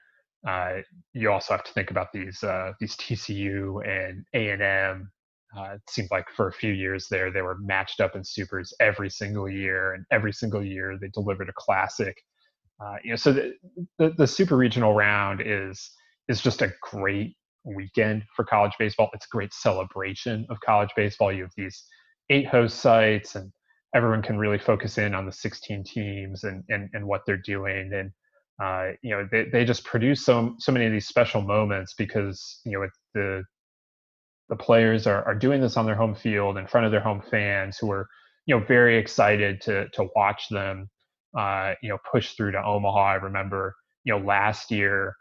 uh, 0.47 0.81
you 1.13 1.31
also 1.31 1.53
have 1.53 1.63
to 1.63 1.73
think 1.73 1.91
about 1.91 2.07
these 2.13 2.43
uh, 2.43 2.73
these 2.79 2.95
TCU 2.97 3.85
and 3.87 4.25
A 4.33 4.51
and 4.51 4.61
M. 4.61 5.11
Uh, 5.57 5.73
it 5.75 5.81
seemed 5.89 6.09
like 6.11 6.25
for 6.35 6.47
a 6.47 6.53
few 6.53 6.73
years 6.73 7.07
there 7.09 7.31
they 7.31 7.41
were 7.41 7.57
matched 7.59 7.99
up 8.01 8.15
in 8.15 8.23
supers 8.23 8.73
every 8.79 9.09
single 9.09 9.49
year, 9.49 9.93
and 9.93 10.05
every 10.11 10.33
single 10.33 10.63
year 10.63 10.97
they 10.99 11.09
delivered 11.09 11.49
a 11.49 11.53
classic. 11.55 12.17
Uh, 12.83 12.95
you 13.03 13.11
know, 13.11 13.15
so 13.15 13.31
the, 13.31 13.53
the, 13.99 14.09
the 14.17 14.27
super 14.27 14.57
regional 14.57 14.93
round 14.93 15.41
is 15.45 15.91
is 16.29 16.41
just 16.41 16.61
a 16.61 16.73
great 16.81 17.35
weekend 17.65 18.23
for 18.35 18.45
college 18.45 18.73
baseball. 18.79 19.09
It's 19.13 19.25
a 19.25 19.35
great 19.35 19.53
celebration 19.53 20.45
of 20.49 20.57
college 20.65 20.89
baseball. 20.95 21.31
You 21.31 21.43
have 21.43 21.51
these 21.57 21.83
eight 22.29 22.47
host 22.47 22.79
sites, 22.79 23.35
and 23.35 23.51
everyone 23.95 24.21
can 24.21 24.37
really 24.37 24.57
focus 24.57 24.97
in 24.97 25.13
on 25.13 25.25
the 25.25 25.31
16 25.31 25.83
teams 25.83 26.43
and 26.43 26.63
and, 26.69 26.89
and 26.93 27.05
what 27.05 27.21
they're 27.25 27.37
doing. 27.37 27.91
And 27.93 28.11
uh, 28.61 28.93
you 29.01 29.11
know, 29.11 29.27
they, 29.31 29.45
they 29.51 29.65
just 29.65 29.83
produce 29.83 30.25
so 30.25 30.55
so 30.59 30.71
many 30.71 30.85
of 30.85 30.91
these 30.91 31.07
special 31.07 31.41
moments 31.41 31.93
because 31.97 32.61
you 32.65 32.79
know 32.79 32.87
the 33.13 33.43
the 34.49 34.55
players 34.55 35.07
are, 35.07 35.23
are 35.25 35.35
doing 35.35 35.61
this 35.61 35.77
on 35.77 35.85
their 35.85 35.95
home 35.95 36.13
field 36.15 36.57
in 36.57 36.67
front 36.67 36.85
of 36.85 36.91
their 36.91 37.01
home 37.01 37.21
fans 37.31 37.77
who 37.77 37.91
are 37.91 38.07
you 38.45 38.55
know 38.55 38.63
very 38.65 38.97
excited 38.97 39.61
to 39.61 39.87
to 39.89 40.07
watch 40.15 40.49
them 40.49 40.89
uh, 41.37 41.73
you 41.81 41.89
know 41.89 41.97
push 42.11 42.33
through 42.33 42.51
to 42.51 42.63
Omaha. 42.63 42.99
I 42.99 43.13
remember 43.15 43.75
you 44.03 44.13
know 44.13 44.23
last 44.23 44.71
year 44.71 45.15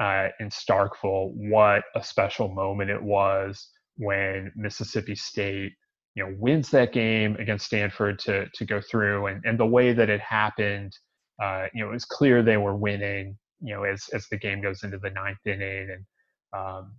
uh, 0.00 0.28
in 0.40 0.48
Starkville 0.48 1.32
what 1.34 1.82
a 1.94 2.02
special 2.02 2.48
moment 2.48 2.90
it 2.90 3.02
was 3.02 3.68
when 3.96 4.52
Mississippi 4.56 5.14
State 5.14 5.72
you 6.18 6.24
know 6.24 6.34
wins 6.40 6.68
that 6.70 6.92
game 6.92 7.36
against 7.38 7.66
Stanford 7.66 8.18
to 8.20 8.48
to 8.52 8.64
go 8.64 8.80
through. 8.80 9.26
And 9.26 9.40
and 9.44 9.58
the 9.58 9.66
way 9.66 9.92
that 9.92 10.10
it 10.10 10.20
happened 10.20 10.92
uh, 11.40 11.66
you 11.72 11.84
know 11.84 11.90
it 11.90 11.94
was 11.94 12.04
clear 12.04 12.42
they 12.42 12.56
were 12.56 12.76
winning 12.76 13.38
you 13.62 13.72
know 13.72 13.84
as 13.84 14.04
as 14.12 14.26
the 14.28 14.36
game 14.36 14.60
goes 14.60 14.82
into 14.82 14.98
the 14.98 15.10
ninth 15.10 15.38
inning 15.46 15.90
and 15.92 16.04
um, 16.52 16.92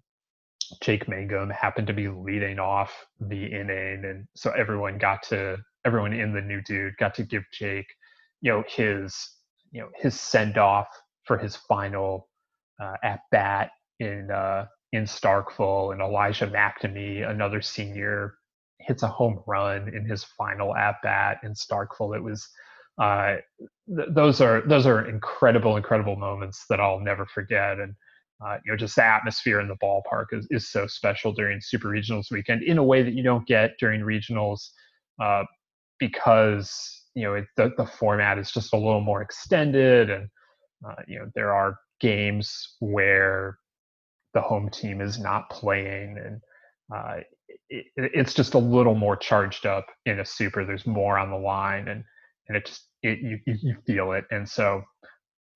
Jake 0.82 1.10
Mangum 1.10 1.50
happened 1.50 1.88
to 1.88 1.94
be 1.94 2.08
leading 2.08 2.60
off 2.60 2.94
the 3.20 3.46
inning. 3.46 4.06
And 4.06 4.26
so 4.36 4.52
everyone 4.52 4.98
got 4.98 5.22
to 5.24 5.58
everyone 5.86 6.14
in 6.14 6.34
the 6.34 6.42
new 6.42 6.62
dude 6.62 6.96
got 6.98 7.14
to 7.16 7.24
give 7.24 7.44
Jake 7.52 7.88
you 8.40 8.54
know 8.54 8.64
his 8.70 9.32
you 9.72 9.82
know 9.82 9.90
his 9.98 10.18
send 10.18 10.58
off 10.58 10.88
for 11.26 11.38
his 11.38 11.58
final 11.58 12.30
uh, 12.82 12.96
at 13.04 13.20
bat 13.32 13.72
in 14.00 14.32
uh, 14.32 14.66
in 14.94 15.04
Starkville. 15.04 15.92
And 15.92 16.02
Elijah 16.02 16.48
MacNamee, 16.48 17.30
another 17.30 17.62
senior, 17.62 18.36
hits 18.90 19.04
a 19.04 19.08
home 19.08 19.40
run 19.46 19.88
in 19.96 20.04
his 20.04 20.24
final 20.24 20.76
at 20.76 20.96
bat 21.04 21.38
in 21.44 21.54
Starkville. 21.54 22.18
It 22.18 22.24
was 22.24 22.50
uh, 23.00 23.36
th- 23.96 24.10
those 24.12 24.42
are 24.42 24.62
those 24.68 24.88
are 24.88 25.08
incredible, 25.08 25.78
incredible 25.78 26.16
moments 26.16 26.66
that 26.72 26.80
I'll 26.80 27.00
never 27.00 27.28
forget. 27.28 27.80
And 27.80 27.94
uh, 28.44 28.58
you 28.66 28.72
know, 28.72 28.78
just 28.78 28.96
the 28.96 29.06
atmosphere 29.06 29.60
in 29.60 29.68
the 29.68 29.76
ballpark 29.76 30.26
is, 30.32 30.48
is 30.50 30.72
so 30.72 30.88
special 30.88 31.32
during 31.32 31.62
Super 31.62 31.90
Regionals 31.90 32.32
weekend 32.32 32.64
in 32.64 32.80
a 32.80 32.84
way 32.84 33.04
that 33.04 33.14
you 33.14 33.22
don't 33.22 33.46
get 33.46 33.78
during 33.80 34.02
regionals 34.02 34.70
uh, 35.22 35.44
because 36.00 37.04
you 37.14 37.26
know 37.26 37.36
it, 37.36 37.46
the 37.58 37.72
the 37.78 37.86
format 37.86 38.40
is 38.40 38.52
just 38.52 38.74
a 38.74 38.78
little 38.78 39.02
more 39.02 39.22
extended, 39.22 40.10
and 40.10 40.28
uh, 40.84 40.96
you 41.08 41.20
know 41.20 41.30
there 41.36 41.54
are 41.54 41.78
games 42.00 42.76
where 42.80 43.60
the 44.34 44.42
home 44.42 44.68
team 44.72 45.00
is 45.00 45.20
not 45.20 45.48
playing, 45.52 46.18
and 46.18 46.42
uh, 46.92 47.18
it, 47.70 47.86
it's 47.96 48.34
just 48.34 48.54
a 48.54 48.60
little 48.60 48.96
more 48.96 49.16
charged 49.16 49.66
up 49.66 49.88
in 50.06 50.20
a 50.20 50.26
super. 50.26 50.66
There's 50.66 50.88
more 50.88 51.18
on 51.18 51.30
the 51.30 51.38
line, 51.38 51.88
and 51.88 52.04
and 52.48 52.58
it 52.58 52.66
just 52.66 52.88
it, 53.04 53.20
you 53.20 53.40
you 53.46 53.76
feel 53.86 54.12
it, 54.14 54.26
and 54.32 54.48
so 54.48 54.84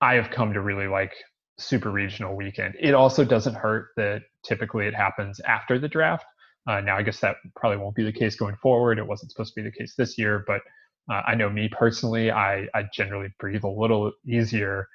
I 0.00 0.14
have 0.14 0.30
come 0.30 0.52
to 0.52 0.60
really 0.60 0.86
like 0.86 1.12
super 1.58 1.90
regional 1.90 2.36
weekend. 2.36 2.74
It 2.80 2.94
also 2.94 3.24
doesn't 3.24 3.54
hurt 3.54 3.88
that 3.96 4.22
typically 4.44 4.86
it 4.86 4.94
happens 4.94 5.40
after 5.40 5.78
the 5.78 5.88
draft. 5.88 6.26
Uh, 6.66 6.80
now, 6.80 6.96
I 6.96 7.02
guess 7.02 7.20
that 7.20 7.36
probably 7.56 7.78
won't 7.78 7.94
be 7.94 8.04
the 8.04 8.12
case 8.12 8.36
going 8.36 8.56
forward. 8.56 8.98
It 8.98 9.06
wasn't 9.06 9.30
supposed 9.30 9.54
to 9.54 9.62
be 9.62 9.68
the 9.68 9.76
case 9.76 9.94
this 9.96 10.16
year, 10.18 10.44
but 10.46 10.62
uh, 11.10 11.22
I 11.26 11.34
know 11.34 11.50
me 11.50 11.68
personally, 11.68 12.30
I, 12.30 12.66
I 12.74 12.84
generally 12.92 13.28
breathe 13.38 13.64
a 13.64 13.68
little 13.68 14.12
easier 14.26 14.88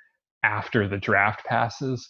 after 0.43 0.87
the 0.87 0.97
draft 0.97 1.45
passes. 1.45 2.09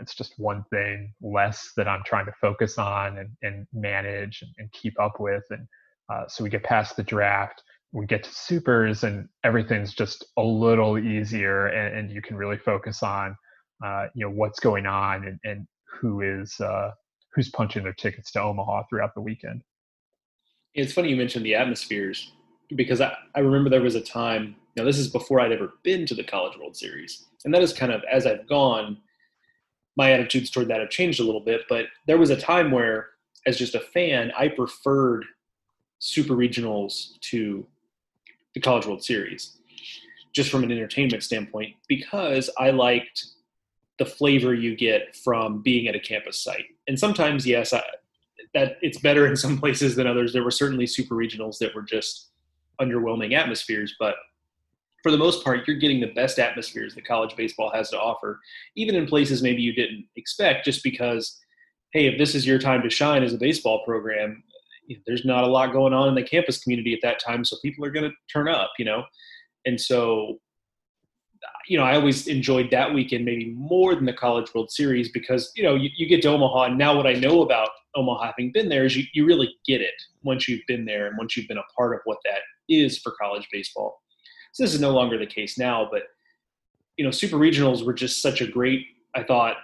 It's 0.00 0.14
just 0.14 0.34
one 0.38 0.64
thing 0.70 1.14
less 1.20 1.72
that 1.76 1.88
I'm 1.88 2.02
trying 2.04 2.26
to 2.26 2.32
focus 2.40 2.78
on 2.78 3.18
and, 3.18 3.30
and 3.42 3.66
manage 3.72 4.42
and, 4.42 4.50
and 4.58 4.72
keep 4.72 4.98
up 5.00 5.20
with. 5.20 5.44
And 5.50 5.66
uh, 6.12 6.26
so 6.28 6.44
we 6.44 6.50
get 6.50 6.62
past 6.62 6.96
the 6.96 7.02
draft, 7.02 7.62
we 7.92 8.06
get 8.06 8.24
to 8.24 8.32
supers, 8.32 9.04
and 9.04 9.28
everything's 9.44 9.94
just 9.94 10.24
a 10.36 10.42
little 10.42 10.98
easier, 10.98 11.66
and, 11.66 11.96
and 11.96 12.10
you 12.10 12.22
can 12.22 12.36
really 12.36 12.58
focus 12.58 13.02
on, 13.02 13.36
uh, 13.84 14.06
you 14.14 14.24
know, 14.24 14.32
what's 14.32 14.60
going 14.60 14.86
on 14.86 15.26
and, 15.26 15.38
and 15.44 15.66
who 16.00 16.20
is 16.20 16.58
uh, 16.60 16.90
who's 17.34 17.50
punching 17.50 17.82
their 17.82 17.92
tickets 17.92 18.30
to 18.32 18.40
Omaha 18.40 18.84
throughout 18.88 19.14
the 19.14 19.20
weekend. 19.20 19.62
It's 20.74 20.92
funny 20.92 21.10
you 21.10 21.16
mentioned 21.16 21.44
the 21.44 21.54
atmospheres 21.54 22.32
because 22.76 23.00
I, 23.00 23.12
I 23.34 23.40
remember 23.40 23.70
there 23.70 23.82
was 23.82 23.96
a 23.96 24.00
time, 24.00 24.56
now 24.76 24.84
this 24.84 24.98
is 24.98 25.08
before 25.08 25.40
I'd 25.40 25.52
ever 25.52 25.72
been 25.82 26.06
to 26.06 26.14
the 26.14 26.24
College 26.24 26.56
World 26.58 26.76
Series. 26.76 27.26
And 27.44 27.52
that 27.54 27.62
is 27.62 27.72
kind 27.72 27.92
of, 27.92 28.02
as 28.10 28.26
I've 28.26 28.48
gone, 28.48 28.98
my 30.00 30.12
attitudes 30.12 30.50
toward 30.50 30.68
that 30.68 30.80
have 30.80 30.88
changed 30.88 31.20
a 31.20 31.24
little 31.24 31.42
bit. 31.42 31.60
But 31.68 31.84
there 32.06 32.16
was 32.16 32.30
a 32.30 32.40
time 32.40 32.70
where, 32.70 33.10
as 33.46 33.58
just 33.58 33.74
a 33.74 33.80
fan, 33.80 34.32
I 34.34 34.48
preferred 34.48 35.26
super 35.98 36.32
regionals 36.34 37.20
to 37.32 37.66
the 38.54 38.60
College 38.60 38.86
World 38.86 39.04
Series, 39.04 39.58
just 40.32 40.50
from 40.50 40.64
an 40.64 40.72
entertainment 40.72 41.22
standpoint, 41.22 41.74
because 41.86 42.48
I 42.58 42.70
liked 42.70 43.26
the 43.98 44.06
flavor 44.06 44.54
you 44.54 44.74
get 44.74 45.14
from 45.14 45.60
being 45.60 45.86
at 45.86 45.94
a 45.94 46.00
campus 46.00 46.40
site. 46.40 46.64
And 46.88 46.98
sometimes, 46.98 47.46
yes, 47.46 47.74
I, 47.74 47.82
that 48.54 48.78
it's 48.80 49.00
better 49.00 49.26
in 49.26 49.36
some 49.36 49.58
places 49.62 49.96
than 49.96 50.06
others. 50.06 50.32
There 50.32 50.44
were 50.44 50.50
certainly 50.50 50.86
super 50.86 51.14
regionals 51.14 51.58
that 51.58 51.74
were 51.74 51.82
just 51.82 52.30
underwhelming 52.80 53.34
atmospheres, 53.34 53.96
but 54.00 54.14
for 55.02 55.10
the 55.10 55.18
most 55.18 55.44
part, 55.44 55.66
you're 55.66 55.76
getting 55.76 56.00
the 56.00 56.12
best 56.14 56.38
atmospheres 56.38 56.94
that 56.94 57.06
college 57.06 57.36
baseball 57.36 57.70
has 57.72 57.90
to 57.90 57.98
offer, 57.98 58.38
even 58.76 58.94
in 58.94 59.06
places 59.06 59.42
maybe 59.42 59.62
you 59.62 59.72
didn't 59.72 60.06
expect, 60.16 60.64
just 60.64 60.82
because, 60.84 61.38
hey, 61.92 62.06
if 62.06 62.18
this 62.18 62.34
is 62.34 62.46
your 62.46 62.58
time 62.58 62.82
to 62.82 62.90
shine 62.90 63.22
as 63.22 63.32
a 63.32 63.38
baseball 63.38 63.82
program, 63.84 64.42
there's 65.06 65.24
not 65.24 65.44
a 65.44 65.46
lot 65.46 65.72
going 65.72 65.94
on 65.94 66.08
in 66.08 66.14
the 66.14 66.22
campus 66.22 66.62
community 66.62 66.92
at 66.92 67.00
that 67.02 67.20
time, 67.20 67.44
so 67.44 67.56
people 67.62 67.84
are 67.84 67.90
going 67.90 68.10
to 68.10 68.16
turn 68.32 68.48
up, 68.48 68.72
you 68.78 68.84
know? 68.84 69.04
And 69.66 69.80
so, 69.80 70.40
you 71.68 71.78
know, 71.78 71.84
I 71.84 71.94
always 71.94 72.26
enjoyed 72.26 72.70
that 72.70 72.92
weekend 72.92 73.24
maybe 73.24 73.50
more 73.50 73.94
than 73.94 74.04
the 74.04 74.12
College 74.12 74.52
World 74.54 74.70
Series 74.70 75.10
because, 75.12 75.52
you 75.54 75.62
know, 75.62 75.74
you, 75.74 75.90
you 75.96 76.06
get 76.06 76.22
to 76.22 76.28
Omaha, 76.28 76.64
and 76.64 76.78
now 76.78 76.96
what 76.96 77.06
I 77.06 77.14
know 77.14 77.42
about 77.42 77.68
Omaha 77.94 78.26
having 78.26 78.52
been 78.52 78.68
there 78.68 78.84
is 78.84 78.96
you, 78.96 79.04
you 79.14 79.26
really 79.26 79.54
get 79.66 79.80
it 79.80 79.94
once 80.22 80.48
you've 80.48 80.66
been 80.66 80.84
there 80.84 81.06
and 81.06 81.16
once 81.16 81.36
you've 81.36 81.48
been 81.48 81.58
a 81.58 81.74
part 81.76 81.94
of 81.94 82.00
what 82.04 82.18
that 82.24 82.40
is 82.68 82.98
for 82.98 83.12
college 83.20 83.48
baseball. 83.52 84.00
So 84.52 84.62
this 84.64 84.74
is 84.74 84.80
no 84.80 84.90
longer 84.90 85.18
the 85.18 85.26
case 85.26 85.58
now, 85.58 85.88
but 85.90 86.02
you 86.96 87.04
know, 87.04 87.10
super 87.10 87.36
regionals 87.36 87.84
were 87.84 87.94
just 87.94 88.20
such 88.20 88.40
a 88.40 88.46
great, 88.46 88.86
I 89.14 89.22
thought, 89.22 89.56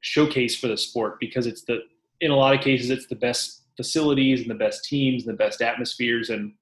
showcase 0.00 0.56
for 0.56 0.68
the 0.68 0.76
sport 0.76 1.18
because 1.20 1.46
it's 1.46 1.62
the 1.62 1.80
in 2.20 2.30
a 2.30 2.36
lot 2.36 2.54
of 2.54 2.60
cases 2.60 2.90
it's 2.90 3.06
the 3.06 3.16
best 3.16 3.62
facilities 3.76 4.40
and 4.40 4.50
the 4.50 4.54
best 4.54 4.84
teams 4.84 5.24
and 5.24 5.32
the 5.32 5.36
best 5.36 5.62
atmospheres 5.62 6.28
and 6.30 6.52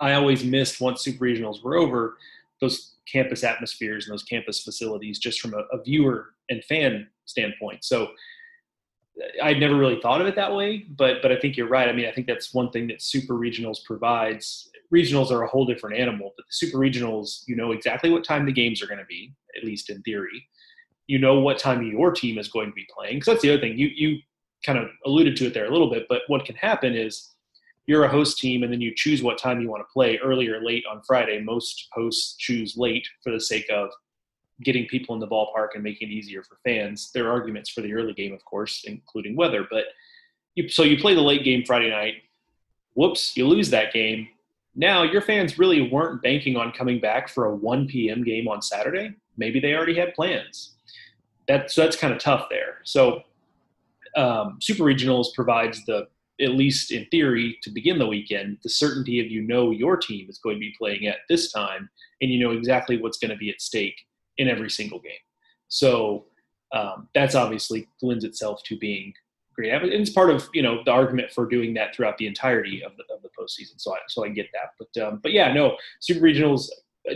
I 0.00 0.14
always 0.14 0.42
missed 0.44 0.80
once 0.80 1.02
super 1.02 1.24
regionals 1.24 1.62
were 1.62 1.76
over 1.76 2.16
those 2.60 2.94
campus 3.10 3.44
atmospheres 3.44 4.06
and 4.06 4.12
those 4.12 4.22
campus 4.22 4.62
facilities 4.62 5.18
just 5.18 5.40
from 5.40 5.54
a, 5.54 5.64
a 5.76 5.82
viewer 5.82 6.30
and 6.48 6.64
fan 6.64 7.08
standpoint. 7.26 7.84
So 7.84 8.04
uh, 8.04 9.44
I'd 9.44 9.60
never 9.60 9.76
really 9.76 10.00
thought 10.00 10.20
of 10.20 10.26
it 10.26 10.36
that 10.36 10.54
way, 10.54 10.86
but 10.96 11.22
but 11.22 11.32
I 11.32 11.38
think 11.38 11.56
you're 11.56 11.68
right. 11.68 11.88
I 11.88 11.92
mean, 11.92 12.06
I 12.06 12.12
think 12.12 12.26
that's 12.26 12.54
one 12.54 12.70
thing 12.70 12.86
that 12.88 13.02
super 13.02 13.34
regionals 13.34 13.84
provides. 13.84 14.70
Regionals 14.92 15.30
are 15.30 15.42
a 15.42 15.46
whole 15.46 15.64
different 15.64 15.98
animal, 15.98 16.32
but 16.36 16.44
the 16.44 16.52
super 16.52 16.78
regionals, 16.78 17.42
you 17.46 17.56
know 17.56 17.72
exactly 17.72 18.10
what 18.10 18.24
time 18.24 18.44
the 18.44 18.52
games 18.52 18.82
are 18.82 18.86
going 18.86 18.98
to 18.98 19.06
be, 19.06 19.32
at 19.56 19.64
least 19.64 19.90
in 19.90 20.02
theory. 20.02 20.46
You 21.06 21.18
know 21.18 21.40
what 21.40 21.58
time 21.58 21.82
your 21.82 22.10
team 22.12 22.38
is 22.38 22.48
going 22.48 22.68
to 22.68 22.74
be 22.74 22.86
playing. 22.92 23.16
Because 23.16 23.26
that's 23.26 23.42
the 23.42 23.52
other 23.52 23.60
thing. 23.60 23.78
You 23.78 23.88
you 23.94 24.18
kind 24.64 24.78
of 24.78 24.88
alluded 25.06 25.36
to 25.36 25.46
it 25.46 25.54
there 25.54 25.66
a 25.66 25.70
little 25.70 25.90
bit, 25.90 26.06
but 26.08 26.22
what 26.28 26.44
can 26.44 26.54
happen 26.56 26.94
is 26.94 27.30
you're 27.86 28.04
a 28.04 28.08
host 28.08 28.38
team 28.38 28.62
and 28.62 28.72
then 28.72 28.80
you 28.80 28.92
choose 28.94 29.22
what 29.22 29.38
time 29.38 29.60
you 29.60 29.68
want 29.68 29.82
to 29.82 29.92
play 29.92 30.18
early 30.18 30.48
or 30.48 30.62
late 30.62 30.84
on 30.90 31.02
Friday. 31.06 31.40
Most 31.40 31.88
hosts 31.92 32.36
choose 32.36 32.76
late 32.76 33.06
for 33.24 33.32
the 33.32 33.40
sake 33.40 33.66
of 33.70 33.90
getting 34.62 34.86
people 34.86 35.14
in 35.14 35.20
the 35.20 35.26
ballpark 35.26 35.68
and 35.74 35.82
making 35.82 36.08
it 36.08 36.12
easier 36.12 36.42
for 36.42 36.58
fans. 36.64 37.10
There 37.14 37.26
are 37.26 37.32
arguments 37.32 37.70
for 37.70 37.80
the 37.80 37.94
early 37.94 38.12
game, 38.12 38.32
of 38.32 38.44
course, 38.44 38.84
including 38.86 39.34
weather. 39.34 39.66
But 39.70 39.84
you, 40.54 40.68
so 40.68 40.82
you 40.82 40.98
play 40.98 41.14
the 41.14 41.20
late 41.20 41.44
game 41.44 41.64
Friday 41.64 41.90
night. 41.90 42.14
Whoops, 42.94 43.36
you 43.36 43.46
lose 43.46 43.70
that 43.70 43.92
game. 43.92 44.28
Now 44.74 45.02
your 45.02 45.20
fans 45.20 45.58
really 45.58 45.90
weren't 45.90 46.22
banking 46.22 46.56
on 46.56 46.72
coming 46.72 47.00
back 47.00 47.28
for 47.28 47.46
a 47.46 47.54
1 47.54 47.88
p.m. 47.88 48.24
game 48.24 48.48
on 48.48 48.62
Saturday. 48.62 49.14
Maybe 49.36 49.60
they 49.60 49.74
already 49.74 49.94
had 49.94 50.14
plans. 50.14 50.76
That, 51.48 51.70
so 51.70 51.82
that's 51.82 51.96
kind 51.96 52.12
of 52.12 52.20
tough 52.20 52.46
there. 52.50 52.78
So 52.84 53.22
um, 54.16 54.58
Super 54.60 54.84
Regionals 54.84 55.34
provides 55.34 55.84
the 55.86 56.06
at 56.40 56.50
least 56.50 56.90
in 56.90 57.06
theory, 57.10 57.58
to 57.62 57.70
begin 57.70 57.98
the 57.98 58.06
weekend, 58.06 58.58
the 58.62 58.68
certainty 58.68 59.20
of 59.20 59.30
you 59.30 59.42
know 59.42 59.70
your 59.70 59.96
team 59.96 60.28
is 60.28 60.38
going 60.38 60.56
to 60.56 60.60
be 60.60 60.74
playing 60.78 61.06
at 61.06 61.18
this 61.28 61.52
time 61.52 61.90
and 62.20 62.30
you 62.30 62.38
know 62.42 62.52
exactly 62.52 63.00
what's 63.00 63.18
going 63.18 63.30
to 63.30 63.36
be 63.36 63.50
at 63.50 63.60
stake 63.60 64.00
in 64.38 64.48
every 64.48 64.70
single 64.70 64.98
game. 64.98 65.12
So 65.68 66.26
um, 66.72 67.08
that's 67.14 67.34
obviously 67.34 67.88
lends 68.02 68.24
itself 68.24 68.62
to 68.66 68.78
being 68.78 69.12
great. 69.54 69.72
And 69.72 69.84
it's 69.84 70.10
part 70.10 70.30
of 70.30 70.48
you 70.52 70.62
know 70.62 70.82
the 70.84 70.90
argument 70.90 71.30
for 71.30 71.46
doing 71.46 71.74
that 71.74 71.94
throughout 71.94 72.18
the 72.18 72.26
entirety 72.26 72.82
of 72.82 72.92
the 72.96 73.14
of 73.14 73.22
the 73.22 73.28
postseason. 73.28 73.78
So 73.78 73.94
I 73.94 73.98
so 74.08 74.24
I 74.24 74.28
get 74.28 74.46
that. 74.52 74.70
But 74.78 75.02
um, 75.02 75.20
but 75.22 75.32
yeah, 75.32 75.52
no 75.52 75.76
super 76.00 76.20
regionals. 76.24 76.66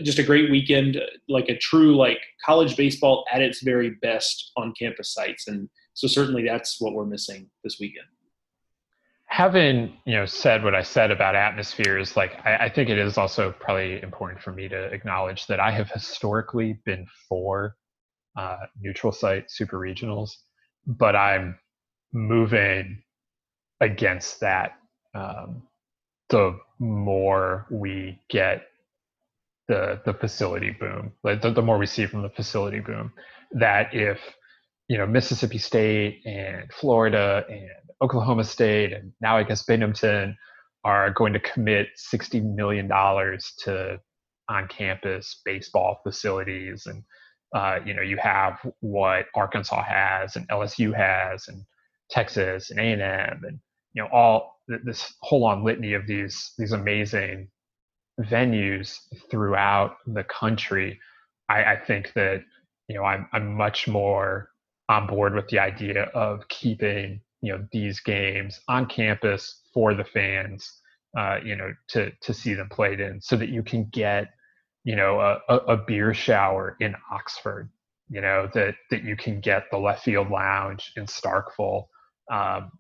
Just 0.02 0.18
a 0.18 0.22
great 0.22 0.50
weekend, 0.50 0.98
like 1.28 1.50
a 1.50 1.58
true 1.58 1.94
like 1.94 2.18
college 2.44 2.74
baseball 2.74 3.26
at 3.30 3.42
its 3.42 3.62
very 3.62 3.90
best 4.00 4.50
on 4.56 4.72
campus 4.78 5.12
sites, 5.12 5.46
and 5.46 5.68
so 5.92 6.08
certainly 6.08 6.42
that's 6.42 6.80
what 6.80 6.94
we're 6.94 7.04
missing 7.04 7.50
this 7.62 7.76
weekend 7.78 8.06
having 9.34 9.92
you 10.04 10.14
know 10.14 10.24
said 10.24 10.62
what 10.62 10.76
I 10.76 10.82
said 10.82 11.10
about 11.10 11.34
atmospheres, 11.34 12.16
like 12.16 12.38
I, 12.46 12.66
I, 12.66 12.68
think 12.68 12.88
it 12.88 12.98
is 12.98 13.18
also 13.18 13.52
probably 13.58 14.00
important 14.00 14.40
for 14.40 14.52
me 14.52 14.68
to 14.68 14.84
acknowledge 14.92 15.48
that 15.48 15.58
I 15.58 15.72
have 15.72 15.90
historically 15.90 16.78
been 16.84 17.04
for 17.28 17.74
uh, 18.36 18.58
neutral 18.80 19.12
site 19.12 19.50
super 19.50 19.78
regionals, 19.78 20.30
but 20.86 21.16
I'm 21.16 21.58
moving 22.14 23.02
against 23.80 24.40
that. 24.40 24.72
Um, 25.14 25.64
the 26.30 26.58
more 26.78 27.66
we 27.70 28.20
get 28.30 28.62
the 29.68 30.00
the 30.04 30.14
facility 30.14 30.70
boom, 30.70 31.12
like 31.22 31.42
the, 31.42 31.50
the 31.52 31.62
more 31.62 31.78
we 31.78 31.86
see 31.86 32.06
from 32.06 32.22
the 32.22 32.30
facility 32.30 32.80
boom, 32.80 33.12
that 33.52 33.94
if 33.94 34.20
you 34.88 34.98
know 34.98 35.06
Mississippi 35.06 35.58
State 35.58 36.22
and 36.26 36.70
Florida 36.72 37.44
and 37.48 37.70
Oklahoma 38.02 38.44
State 38.44 38.92
and 38.92 39.12
now 39.20 39.36
I 39.36 39.42
guess 39.42 39.62
Binghamton 39.64 40.36
are 40.84 41.10
going 41.10 41.32
to 41.32 41.40
commit 41.40 41.88
sixty 41.96 42.40
million 42.40 42.88
dollars 42.88 43.52
to 43.60 44.00
on-campus 44.48 45.40
baseball 45.44 46.00
facilities, 46.02 46.86
and 46.86 47.02
uh, 47.54 47.78
you 47.84 47.94
know 47.94 48.02
you 48.02 48.18
have 48.18 48.58
what 48.80 49.26
Arkansas 49.34 49.82
has 49.82 50.36
and 50.36 50.48
LSU 50.48 50.94
has 50.94 51.48
and 51.48 51.64
Texas 52.14 52.70
and 52.70 52.80
A 52.80 52.84
and 52.92 53.02
M 53.02 53.42
and 53.44 53.60
you 53.94 54.02
know 54.02 54.08
all 54.12 54.60
this 54.84 55.14
whole 55.22 55.40
long 55.40 55.64
litany 55.64 55.94
of 55.94 56.06
these 56.06 56.52
these 56.58 56.72
amazing 56.72 57.48
venues 58.20 58.98
throughout 59.30 59.96
the 60.06 60.24
country. 60.24 61.00
I, 61.48 61.64
I 61.64 61.76
think 61.76 62.12
that 62.14 62.44
you 62.88 62.96
know 62.96 63.04
I'm 63.04 63.28
I'm 63.32 63.54
much 63.56 63.88
more 63.88 64.50
on 64.88 65.08
board 65.08 65.34
with 65.34 65.48
the 65.48 65.58
idea 65.58 66.04
of 66.14 66.48
keeping 66.48 67.20
you 67.42 67.52
know 67.52 67.66
these 67.72 68.00
games 68.00 68.60
on 68.68 68.86
campus 68.86 69.62
for 69.74 69.94
the 69.94 70.04
fans 70.04 70.72
uh, 71.18 71.38
you 71.44 71.56
know 71.56 71.74
to 71.88 72.12
to 72.22 72.34
see 72.34 72.54
them 72.54 72.70
played 72.70 73.00
in 73.00 73.20
so 73.20 73.36
that 73.36 73.50
you 73.50 73.64
can 73.64 73.86
get 73.92 74.28
you 74.84 74.96
know 74.96 75.20
a, 75.20 75.40
a 75.56 75.56
beer 75.76 76.14
shower 76.14 76.76
in 76.80 76.94
oxford 77.12 77.70
you 78.08 78.20
know 78.20 78.48
that 78.54 78.76
that 78.90 79.02
you 79.04 79.16
can 79.16 79.40
get 79.40 79.64
the 79.72 79.78
left 79.78 80.04
field 80.04 80.30
lounge 80.30 80.92
in 80.96 81.06
starkville 81.06 81.86
um, 82.30 82.70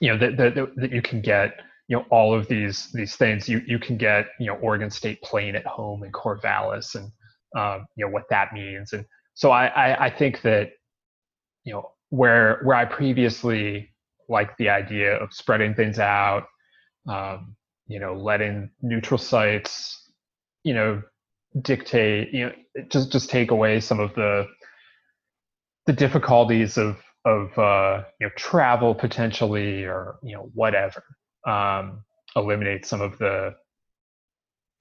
you 0.00 0.12
know 0.12 0.18
that, 0.18 0.36
that 0.36 0.72
that 0.76 0.92
you 0.92 1.02
can 1.02 1.20
get 1.20 1.54
you 1.88 1.96
know 1.96 2.04
all 2.10 2.34
of 2.34 2.48
these 2.48 2.90
these 2.92 3.16
things. 3.16 3.48
You 3.48 3.62
you 3.66 3.78
can 3.78 3.96
get 3.96 4.26
you 4.38 4.46
know 4.46 4.54
oregon 4.54 4.90
state 4.90 5.20
playing 5.22 5.56
at 5.56 5.66
home 5.66 6.04
in 6.04 6.12
corvallis 6.12 6.94
and 6.94 7.10
um, 7.56 7.86
you 7.96 8.04
know 8.06 8.12
what 8.12 8.24
that 8.30 8.52
means. 8.52 8.92
And 8.92 9.04
so 9.34 9.50
I, 9.50 9.66
I 9.66 10.06
i 10.06 10.10
think 10.10 10.42
that 10.42 10.70
you 11.64 11.72
know 11.72 11.92
where 12.10 12.60
where 12.64 12.76
I 12.76 12.84
previously 12.84 13.90
liked 14.28 14.58
the 14.58 14.68
idea 14.68 15.16
of 15.16 15.32
spreading 15.32 15.74
things 15.74 15.98
out, 15.98 16.44
um, 17.08 17.56
you 17.86 17.98
know, 17.98 18.14
letting 18.14 18.70
neutral 18.82 19.18
sites, 19.18 20.10
you 20.64 20.74
know, 20.74 21.02
dictate, 21.62 22.32
you 22.32 22.46
know, 22.46 22.52
just 22.90 23.10
just 23.12 23.30
take 23.30 23.50
away 23.50 23.80
some 23.80 24.00
of 24.00 24.14
the 24.14 24.46
the 25.86 25.92
difficulties 25.92 26.76
of 26.76 26.98
of 27.24 27.56
uh, 27.58 28.04
you 28.20 28.26
know 28.26 28.32
travel 28.36 28.94
potentially 28.94 29.84
or 29.84 30.18
you 30.22 30.34
know 30.34 30.50
whatever. 30.54 31.02
Um, 31.46 32.04
eliminate 32.36 32.84
some 32.84 33.00
of 33.00 33.18
the 33.18 33.54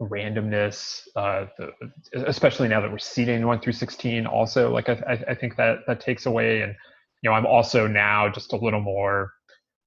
randomness, 0.02 1.02
uh, 1.16 1.46
the, 1.58 1.72
especially 2.14 2.68
now 2.68 2.82
that 2.82 2.92
we're 2.92 2.98
seeding 2.98 3.46
one 3.46 3.60
through 3.60 3.74
sixteen. 3.74 4.26
Also, 4.26 4.72
like 4.72 4.90
I, 4.90 5.24
I 5.28 5.36
think 5.36 5.56
that 5.58 5.80
that 5.88 6.00
takes 6.00 6.26
away 6.26 6.62
and 6.62 6.76
you 7.22 7.30
know, 7.30 7.36
I'm 7.36 7.46
also 7.46 7.88
now 7.88 8.30
just 8.30 8.54
a 8.54 8.58
little 8.58 8.82
more 8.82 9.34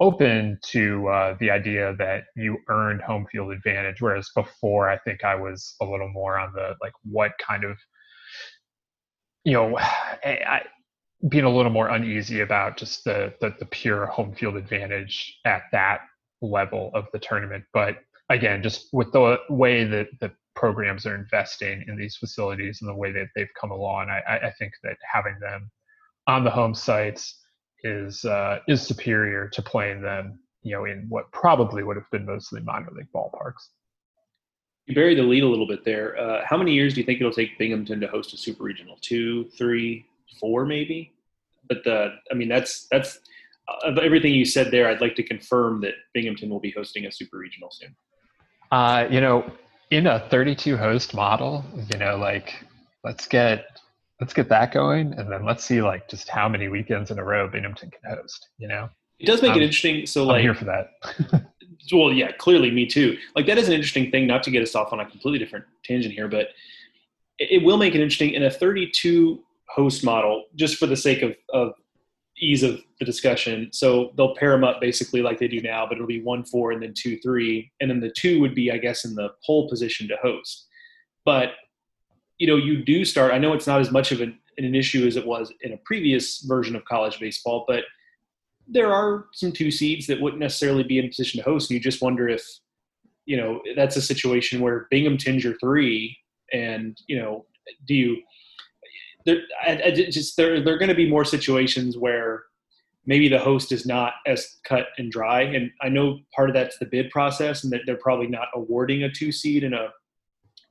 open 0.00 0.58
to 0.62 1.08
uh, 1.08 1.36
the 1.40 1.50
idea 1.50 1.94
that 1.98 2.24
you 2.34 2.58
earned 2.68 3.02
home 3.02 3.26
field 3.30 3.52
advantage, 3.52 4.00
whereas 4.00 4.30
before 4.34 4.88
I 4.88 4.98
think 4.98 5.24
I 5.24 5.34
was 5.34 5.74
a 5.80 5.84
little 5.84 6.08
more 6.08 6.38
on 6.38 6.52
the 6.54 6.74
like 6.80 6.92
what 7.04 7.32
kind 7.38 7.64
of, 7.64 7.76
you 9.44 9.52
know, 9.52 9.78
I, 10.24 10.62
being 11.28 11.44
a 11.44 11.50
little 11.50 11.72
more 11.72 11.88
uneasy 11.88 12.40
about 12.40 12.76
just 12.76 13.04
the, 13.04 13.34
the 13.40 13.54
the 13.58 13.66
pure 13.66 14.06
home 14.06 14.34
field 14.34 14.56
advantage 14.56 15.38
at 15.44 15.62
that 15.72 16.00
level 16.40 16.90
of 16.94 17.06
the 17.12 17.18
tournament. 17.18 17.64
But 17.72 17.98
again, 18.30 18.62
just 18.62 18.88
with 18.92 19.12
the 19.12 19.38
way 19.50 19.84
that 19.84 20.08
the 20.20 20.32
programs 20.56 21.06
are 21.06 21.14
investing 21.14 21.84
in 21.88 21.96
these 21.96 22.16
facilities 22.16 22.80
and 22.80 22.88
the 22.88 22.94
way 22.94 23.12
that 23.12 23.28
they've 23.34 23.50
come 23.60 23.70
along, 23.70 24.08
I, 24.08 24.36
I 24.46 24.52
think 24.58 24.72
that 24.82 24.96
having 25.10 25.38
them 25.40 25.70
on 26.26 26.44
the 26.44 26.50
home 26.50 26.74
sites 26.74 27.40
is 27.82 28.24
uh, 28.24 28.60
is 28.68 28.82
superior 28.82 29.48
to 29.48 29.62
playing 29.62 30.00
them, 30.00 30.38
you 30.62 30.74
know, 30.74 30.84
in 30.84 31.06
what 31.08 31.30
probably 31.32 31.82
would 31.82 31.96
have 31.96 32.10
been 32.10 32.26
mostly 32.26 32.60
minor 32.62 32.90
league 32.92 33.08
ballparks. 33.14 33.68
You 34.86 34.94
buried 34.94 35.18
the 35.18 35.22
lead 35.22 35.44
a 35.44 35.48
little 35.48 35.68
bit 35.68 35.84
there. 35.84 36.18
Uh, 36.18 36.42
how 36.44 36.56
many 36.56 36.72
years 36.72 36.94
do 36.94 37.00
you 37.00 37.06
think 37.06 37.20
it'll 37.20 37.32
take 37.32 37.58
Binghamton 37.58 38.00
to 38.00 38.08
host 38.08 38.32
a 38.34 38.36
super 38.36 38.64
regional? 38.64 38.98
Two, 39.00 39.44
three, 39.56 40.06
four, 40.38 40.66
maybe. 40.66 41.12
But 41.68 41.84
the, 41.84 42.14
I 42.30 42.34
mean, 42.34 42.48
that's 42.48 42.86
that's 42.90 43.18
of 43.84 43.98
everything 43.98 44.34
you 44.34 44.44
said 44.44 44.70
there. 44.70 44.88
I'd 44.88 45.00
like 45.00 45.14
to 45.16 45.22
confirm 45.22 45.80
that 45.82 45.94
Binghamton 46.14 46.50
will 46.50 46.60
be 46.60 46.70
hosting 46.70 47.06
a 47.06 47.12
super 47.12 47.38
regional 47.38 47.70
soon. 47.70 47.94
Uh, 48.72 49.06
you 49.10 49.20
know, 49.20 49.50
in 49.90 50.06
a 50.06 50.20
32 50.30 50.76
host 50.76 51.14
model, 51.14 51.64
you 51.92 51.98
know, 51.98 52.16
like 52.16 52.64
let's 53.04 53.26
get 53.26 53.80
let's 54.20 54.34
get 54.34 54.48
that 54.48 54.72
going, 54.72 55.14
and 55.14 55.30
then 55.30 55.44
let's 55.44 55.64
see 55.64 55.82
like 55.82 56.08
just 56.08 56.28
how 56.28 56.48
many 56.48 56.68
weekends 56.68 57.10
in 57.10 57.18
a 57.18 57.24
row 57.24 57.48
Binghamton 57.48 57.90
can 57.90 58.16
host. 58.16 58.48
You 58.58 58.68
know, 58.68 58.88
it 59.18 59.26
does 59.26 59.42
make 59.42 59.56
it 59.56 59.62
interesting. 59.62 60.06
So 60.06 60.24
like 60.24 60.36
I'm 60.36 60.42
here 60.42 60.54
for 60.54 60.66
that. 60.66 60.90
well, 61.92 62.12
yeah, 62.12 62.32
clearly 62.32 62.70
me 62.70 62.86
too. 62.86 63.16
Like 63.34 63.46
that 63.46 63.58
is 63.58 63.68
an 63.68 63.74
interesting 63.74 64.10
thing. 64.10 64.26
Not 64.26 64.42
to 64.44 64.50
get 64.50 64.62
us 64.62 64.74
off 64.74 64.92
on 64.92 65.00
a 65.00 65.06
completely 65.06 65.38
different 65.38 65.64
tangent 65.84 66.14
here, 66.14 66.28
but 66.28 66.48
it, 67.38 67.50
it 67.50 67.64
will 67.64 67.76
make 67.76 67.94
it 67.94 68.00
interesting 68.00 68.30
in 68.30 68.44
a 68.44 68.50
32 68.50 69.42
host 69.74 70.04
model, 70.04 70.44
just 70.56 70.76
for 70.76 70.86
the 70.86 70.96
sake 70.96 71.22
of, 71.22 71.34
of 71.52 71.72
ease 72.38 72.62
of 72.62 72.80
the 72.98 73.04
discussion. 73.04 73.68
So 73.72 74.12
they'll 74.16 74.34
pair 74.34 74.50
them 74.52 74.64
up 74.64 74.80
basically 74.80 75.22
like 75.22 75.38
they 75.38 75.48
do 75.48 75.60
now, 75.60 75.86
but 75.86 75.96
it'll 75.96 76.06
be 76.06 76.22
one 76.22 76.44
four 76.44 76.72
and 76.72 76.82
then 76.82 76.94
two 76.94 77.18
three, 77.20 77.70
and 77.80 77.90
then 77.90 78.00
the 78.00 78.10
two 78.10 78.40
would 78.40 78.54
be, 78.54 78.70
I 78.70 78.78
guess, 78.78 79.04
in 79.04 79.14
the 79.14 79.30
pole 79.44 79.68
position 79.68 80.08
to 80.08 80.16
host. 80.22 80.66
But 81.24 81.50
you 82.38 82.46
know, 82.46 82.56
you 82.56 82.82
do 82.82 83.04
start. 83.04 83.32
I 83.32 83.38
know 83.38 83.52
it's 83.52 83.66
not 83.66 83.80
as 83.80 83.90
much 83.90 84.12
of 84.12 84.22
an, 84.22 84.38
an 84.56 84.74
issue 84.74 85.06
as 85.06 85.16
it 85.16 85.26
was 85.26 85.52
in 85.60 85.74
a 85.74 85.76
previous 85.84 86.40
version 86.40 86.74
of 86.74 86.84
college 86.86 87.20
baseball, 87.20 87.66
but 87.68 87.84
there 88.66 88.92
are 88.92 89.26
some 89.32 89.52
two 89.52 89.70
seeds 89.70 90.06
that 90.06 90.20
wouldn't 90.20 90.40
necessarily 90.40 90.82
be 90.82 90.98
in 90.98 91.08
position 91.08 91.38
to 91.38 91.44
host. 91.44 91.70
And 91.70 91.74
you 91.74 91.82
just 91.82 92.00
wonder 92.00 92.28
if, 92.28 92.42
you 93.26 93.36
know, 93.36 93.60
that's 93.76 93.96
a 93.96 94.02
situation 94.02 94.60
where 94.60 94.86
Binghamton's 94.90 95.44
your 95.44 95.58
three, 95.58 96.16
and 96.52 96.96
you 97.06 97.18
know, 97.18 97.44
do 97.86 97.94
you? 97.94 98.22
There, 99.26 99.38
I, 99.66 99.82
I 99.86 99.90
just 99.90 100.36
there, 100.36 100.60
there 100.62 100.74
are 100.74 100.78
going 100.78 100.88
to 100.88 100.94
be 100.94 101.08
more 101.08 101.24
situations 101.24 101.96
where 101.96 102.44
maybe 103.06 103.28
the 103.28 103.38
host 103.38 103.72
is 103.72 103.86
not 103.86 104.14
as 104.26 104.58
cut 104.64 104.86
and 104.98 105.10
dry. 105.10 105.42
And 105.42 105.70
I 105.80 105.88
know 105.88 106.20
part 106.34 106.50
of 106.50 106.54
that's 106.54 106.78
the 106.78 106.86
bid 106.86 107.10
process, 107.10 107.64
and 107.64 107.72
that 107.72 107.82
they're 107.86 107.96
probably 107.96 108.26
not 108.26 108.48
awarding 108.54 109.02
a 109.02 109.10
two 109.10 109.32
seed 109.32 109.64
and 109.64 109.74
a 109.74 109.92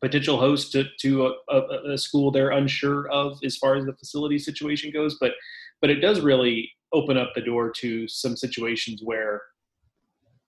potential 0.01 0.39
host 0.39 0.71
to, 0.71 0.85
to 1.01 1.27
a, 1.27 1.33
a, 1.49 1.93
a, 1.93 1.97
school 1.97 2.31
they're 2.31 2.51
unsure 2.51 3.09
of 3.09 3.37
as 3.43 3.57
far 3.57 3.75
as 3.75 3.85
the 3.85 3.93
facility 3.93 4.39
situation 4.39 4.91
goes. 4.91 5.17
But 5.19 5.33
but 5.81 5.89
it 5.89 6.01
does 6.01 6.21
really 6.21 6.71
open 6.93 7.17
up 7.17 7.31
the 7.35 7.41
door 7.41 7.71
to 7.71 8.07
some 8.07 8.35
situations 8.35 9.01
where, 9.03 9.41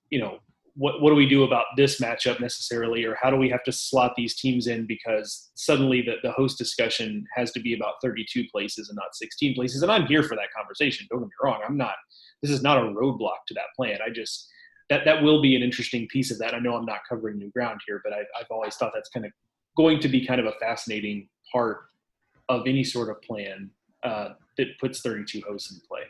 you 0.10 0.20
know, 0.20 0.40
what 0.76 1.02
what 1.02 1.10
do 1.10 1.16
we 1.16 1.28
do 1.28 1.44
about 1.44 1.66
this 1.76 2.00
matchup 2.00 2.40
necessarily, 2.40 3.04
or 3.04 3.18
how 3.22 3.30
do 3.30 3.38
we 3.38 3.50
have 3.50 3.64
to 3.64 3.72
slot 3.72 4.14
these 4.16 4.36
teams 4.36 4.68
in 4.68 4.86
because 4.86 5.52
suddenly 5.56 6.02
the, 6.02 6.16
the 6.24 6.32
host 6.32 6.58
discussion 6.58 7.26
has 7.36 7.52
to 7.52 7.60
be 7.60 7.74
about 7.74 7.96
32 8.02 8.46
places 8.52 8.90
and 8.90 8.96
not 8.96 9.14
16 9.16 9.56
places. 9.56 9.82
And 9.82 9.92
I'm 9.92 10.06
here 10.06 10.24
for 10.24 10.36
that 10.36 10.52
conversation. 10.56 11.08
Don't 11.10 11.20
get 11.20 11.26
me 11.26 11.32
wrong. 11.44 11.62
I'm 11.68 11.78
not. 11.78 11.96
This 12.42 12.52
is 12.52 12.64
not 12.64 12.78
a 12.78 12.82
roadblock 12.82 13.46
to 13.48 13.54
that 13.56 13.74
plan. 13.76 14.00
I 14.06 14.10
just 14.10 14.48
that 14.90 15.06
that 15.06 15.24
will 15.24 15.42
be 15.42 15.56
an 15.56 15.64
interesting 15.64 16.08
piece 16.10 16.32
of 16.32 16.40
that. 16.40 16.54
I 16.54 16.60
know 16.60 16.76
I'm 16.76 16.86
not 16.86 17.00
covering 17.08 17.38
new 17.38 17.52
ground 17.52 17.80
here, 17.88 18.02
but 18.04 18.14
I, 18.14 18.20
I've 18.40 18.52
always 18.52 18.76
thought 18.76 18.92
that's 18.94 19.10
kind 19.10 19.26
of 19.26 19.32
going 19.78 20.00
to 20.02 20.08
be 20.08 20.26
kind 20.26 20.40
of 20.40 20.48
a 20.48 20.54
fascinating 20.60 21.30
part 21.52 21.86
of 22.50 22.68
any 22.68 22.84
sort 22.84 23.10
of 23.10 23.22
plan 23.22 23.70
uh, 24.04 24.30
that 24.58 24.68
puts 24.80 25.02
32 25.02 25.42
hosts 25.48 25.72
in 25.72 25.80
play. 25.88 26.02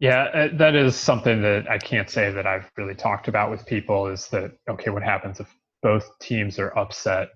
Yeah, 0.00 0.24
uh, 0.24 0.48
that 0.58 0.74
is 0.74 0.96
something 0.96 1.42
that 1.42 1.70
I 1.70 1.78
can't 1.78 2.10
say 2.10 2.30
that 2.32 2.46
I've 2.46 2.70
really 2.76 2.94
talked 2.94 3.28
about 3.28 3.50
with 3.50 3.64
people 3.66 4.08
is 4.08 4.28
that, 4.28 4.52
okay, 4.68 4.90
what 4.90 5.02
happens 5.02 5.40
if 5.40 5.48
both 5.82 6.08
teams 6.20 6.58
are 6.58 6.76
upset, 6.78 7.30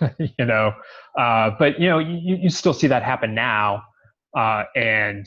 you 0.18 0.44
know? 0.44 0.72
Uh, 1.18 1.50
but, 1.58 1.80
you 1.80 1.88
know, 1.88 1.98
you, 1.98 2.36
you 2.36 2.50
still 2.50 2.74
see 2.74 2.86
that 2.88 3.02
happen 3.02 3.34
now. 3.34 3.82
uh, 4.36 4.64
and 4.76 5.26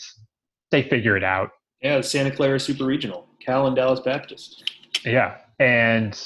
they 0.71 0.84
figure 0.84 1.17
it 1.17 1.23
out. 1.23 1.52
Yeah, 1.82 2.02
Santa 2.02 2.32
Clara 2.32 2.60
Super 2.60 2.86
Regional, 2.86 3.28
Cal 3.43 3.67
and 3.67 3.75
Dallas 3.75 3.99
Baptist. 3.99 4.71
Yeah, 5.06 5.38
and 5.60 6.19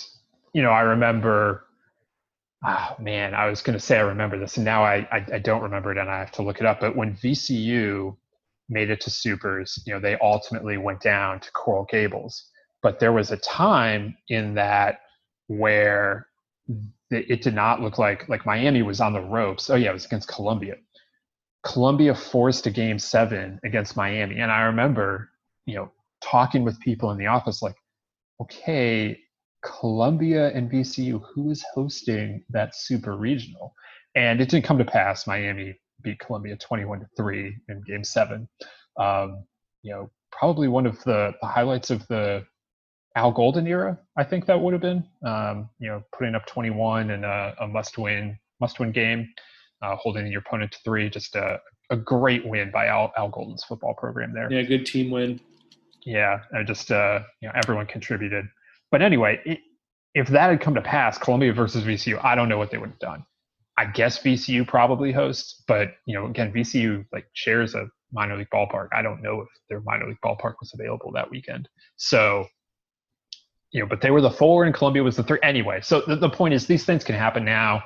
you 0.54 0.62
know, 0.62 0.71
I 0.71 0.82
remember. 0.82 1.65
Oh 2.65 2.95
man, 2.99 3.34
I 3.34 3.47
was 3.49 3.62
going 3.62 3.78
to 3.78 3.84
say 3.84 3.97
I 3.97 4.02
remember 4.02 4.39
this, 4.39 4.58
and 4.58 4.65
now 4.65 4.84
I, 4.84 5.08
I 5.12 5.26
I 5.36 5.39
don't 5.39 5.62
remember 5.62 5.91
it, 5.91 5.97
and 5.97 6.10
I 6.10 6.19
have 6.19 6.32
to 6.34 6.43
look 6.43 6.60
it 6.60 6.65
up. 6.65 6.80
But 6.80 6.95
when 6.95 7.15
VCU 7.15 8.15
made 8.74 8.90
it 8.90 9.00
to 9.02 9.10
supers, 9.10 9.82
you 9.86 9.94
know, 9.94 10.00
they 10.00 10.18
ultimately 10.20 10.78
went 10.78 11.00
down 11.00 11.40
to 11.40 11.52
Coral 11.52 11.86
Gables. 11.86 12.50
But 12.82 13.00
there 13.00 13.14
was 13.14 13.32
a 13.32 13.38
time 13.38 14.18
in 14.28 14.56
that 14.56 15.00
where 15.48 16.28
it 17.12 17.42
did 17.42 17.54
not 17.54 17.82
look 17.82 17.98
like 17.98 18.28
like 18.28 18.46
Miami 18.46 18.82
was 18.82 19.00
on 19.00 19.14
the 19.14 19.22
ropes. 19.22 19.70
Oh 19.70 19.76
yeah, 19.76 19.92
it 19.92 19.94
was 19.94 20.06
against 20.06 20.28
Columbia. 20.28 20.76
Columbia 21.64 22.14
forced 22.14 22.66
a 22.68 22.72
game 22.72 23.00
seven 23.00 23.60
against 23.64 23.96
Miami, 23.96 24.40
and 24.40 24.52
I 24.52 24.64
remember, 24.64 25.30
you 25.66 25.76
know, 25.76 25.92
talking 26.22 26.64
with 26.64 26.80
people 26.80 27.12
in 27.12 27.18
the 27.18 27.28
office 27.28 27.62
like, 27.62 27.76
okay, 28.42 29.18
Columbia 29.64 30.50
and 30.54 30.70
VCU, 30.70 31.22
who 31.34 31.52
is 31.52 31.64
hosting 31.74 32.44
that 32.50 32.76
super 32.76 33.16
regional? 33.16 33.74
And 34.16 34.42
it 34.42 34.50
didn't 34.50 34.66
come 34.66 34.78
to 34.78 34.86
pass. 34.86 35.26
Miami 35.26 35.80
beat 36.04 36.20
Columbia 36.20 36.56
21 36.58 37.00
to 37.00 37.08
3 37.18 37.56
in 37.70 37.82
game 37.82 38.04
seven. 38.04 38.48
Um, 38.98 39.46
you 39.82 39.92
know, 39.92 40.12
probably 40.32 40.68
one 40.68 40.86
of 40.86 41.04
the, 41.04 41.34
the 41.42 41.48
highlights 41.48 41.89
of 41.89 42.08
the 42.08 42.46
Al 43.16 43.32
Golden 43.32 43.68
era, 43.68 44.00
I 44.18 44.24
think 44.24 44.46
that 44.48 44.60
would 44.60 44.74
have 44.74 44.82
been. 44.82 45.04
Um, 45.26 45.70
you 45.80 45.88
know, 45.88 46.04
putting 46.18 46.36
up 46.36 46.46
21 46.48 47.12
and 47.12 47.26
a, 47.26 47.56
a 47.60 47.68
must 47.68 47.98
win 47.98 48.38
must 48.60 48.80
win 48.80 48.92
game, 48.92 49.30
uh, 49.82 49.96
holding 49.96 50.26
your 50.28 50.42
opponent 50.42 50.72
to 50.72 50.80
three. 50.84 51.10
Just 51.10 51.36
a, 51.36 51.60
a 51.92 51.98
great 51.98 52.46
win 52.46 52.72
by 52.72 52.88
Al, 52.88 53.12
Al 53.18 53.30
Golden's 53.30 53.63
football 53.63 53.94
program 53.94 54.34
there. 54.34 54.52
Yeah, 54.52 54.63
good 54.63 54.86
team 54.86 55.12
win. 55.12 55.39
Yeah, 56.06 56.39
and 56.52 56.66
just 56.66 56.92
uh, 56.92 57.20
you 57.42 57.48
know 57.48 57.54
everyone 57.56 57.86
contributed. 57.86 58.46
But 58.92 59.02
anyway, 59.02 59.42
it, 59.46 59.60
if 60.16 60.28
that 60.30 60.50
had 60.50 60.62
come 60.62 60.76
to 60.76 60.82
pass, 60.82 61.18
Columbia 61.18 61.54
versus 61.54 61.84
VCU, 61.84 62.24
I 62.24 62.36
don't 62.36 62.50
know 62.50 62.58
what 62.58 62.72
they 62.72 62.78
would 62.78 62.89
have 62.89 63.00
done. 63.00 63.26
I 63.78 63.86
guess 63.86 64.22
VCU 64.22 64.68
probably 64.68 65.12
hosts, 65.12 65.64
but 65.68 65.96
you 66.06 66.14
know, 66.14 66.28
again, 66.28 66.54
VCU 66.54 67.06
like 67.12 67.26
shares 67.34 67.74
a 67.74 67.88
minor 68.12 68.38
league 68.38 68.50
ballpark. 68.54 68.90
I 68.94 69.02
don't 69.02 69.22
know 69.22 69.42
if 69.42 69.48
their 69.70 69.82
minor 69.82 70.08
league 70.08 70.22
ballpark 70.24 70.54
was 70.60 70.72
available 70.74 71.12
that 71.14 71.30
weekend. 71.30 71.68
So, 71.98 72.46
you 73.72 73.82
know, 73.82 73.88
but 73.88 74.02
they 74.02 74.12
were 74.12 74.22
the 74.22 74.30
four 74.30 74.66
and 74.66 74.74
Columbia 74.74 75.04
was 75.04 75.16
the 75.16 75.24
three 75.24 75.40
anyway. 75.42 75.82
So 75.82 76.04
the, 76.06 76.16
the 76.16 76.30
point 76.30 76.54
is, 76.54 76.68
these 76.68 76.86
things 76.86 77.04
can 77.04 77.16
happen 77.16 77.44
now. 77.44 77.84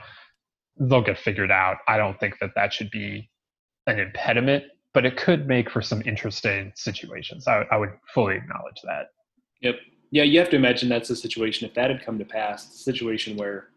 They'll 0.78 1.02
get 1.02 1.18
figured 1.18 1.52
out. 1.52 1.78
I 1.88 1.98
don't 1.98 2.20
think 2.20 2.38
that 2.40 2.52
that 2.56 2.74
should 2.74 2.92
be 2.92 3.30
an 3.88 4.00
impediment, 4.00 4.66
but 4.94 5.06
it 5.06 5.16
could 5.16 5.48
make 5.48 5.70
for 5.70 5.82
some 5.82 6.02
interesting 6.06 6.74
situations. 6.76 7.48
I, 7.48 7.66
I 7.72 7.78
would 7.78 7.92
fully 8.14 8.36
acknowledge 8.36 8.82
that. 8.84 9.08
Yep. 9.62 9.76
Yeah, 10.12 10.24
you 10.24 10.40
have 10.40 10.50
to 10.50 10.56
imagine 10.58 10.90
that's 10.90 11.10
a 11.10 11.16
situation. 11.16 11.68
If 11.68 11.74
that 11.76 11.90
had 11.90 12.06
come 12.06 12.20
to 12.20 12.26
pass, 12.26 12.84
situation 12.84 13.38
where 13.38 13.70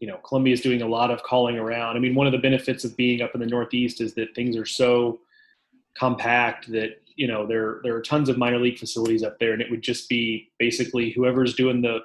you 0.00 0.06
know, 0.06 0.18
Columbia 0.18 0.54
is 0.54 0.60
doing 0.60 0.82
a 0.82 0.86
lot 0.86 1.10
of 1.10 1.22
calling 1.22 1.58
around. 1.58 1.96
I 1.96 2.00
mean, 2.00 2.14
one 2.14 2.26
of 2.26 2.32
the 2.32 2.38
benefits 2.38 2.84
of 2.84 2.96
being 2.96 3.20
up 3.20 3.34
in 3.34 3.40
the 3.40 3.46
Northeast 3.46 4.00
is 4.00 4.14
that 4.14 4.34
things 4.34 4.56
are 4.56 4.66
so 4.66 5.20
compact 5.96 6.70
that 6.70 7.00
you 7.16 7.26
know 7.26 7.46
there 7.46 7.80
there 7.82 7.96
are 7.96 8.02
tons 8.02 8.28
of 8.28 8.38
minor 8.38 8.58
league 8.58 8.78
facilities 8.78 9.22
up 9.22 9.38
there, 9.38 9.52
and 9.52 9.60
it 9.60 9.70
would 9.70 9.82
just 9.82 10.08
be 10.08 10.50
basically 10.58 11.10
whoever's 11.10 11.54
doing 11.54 11.82
the 11.82 12.00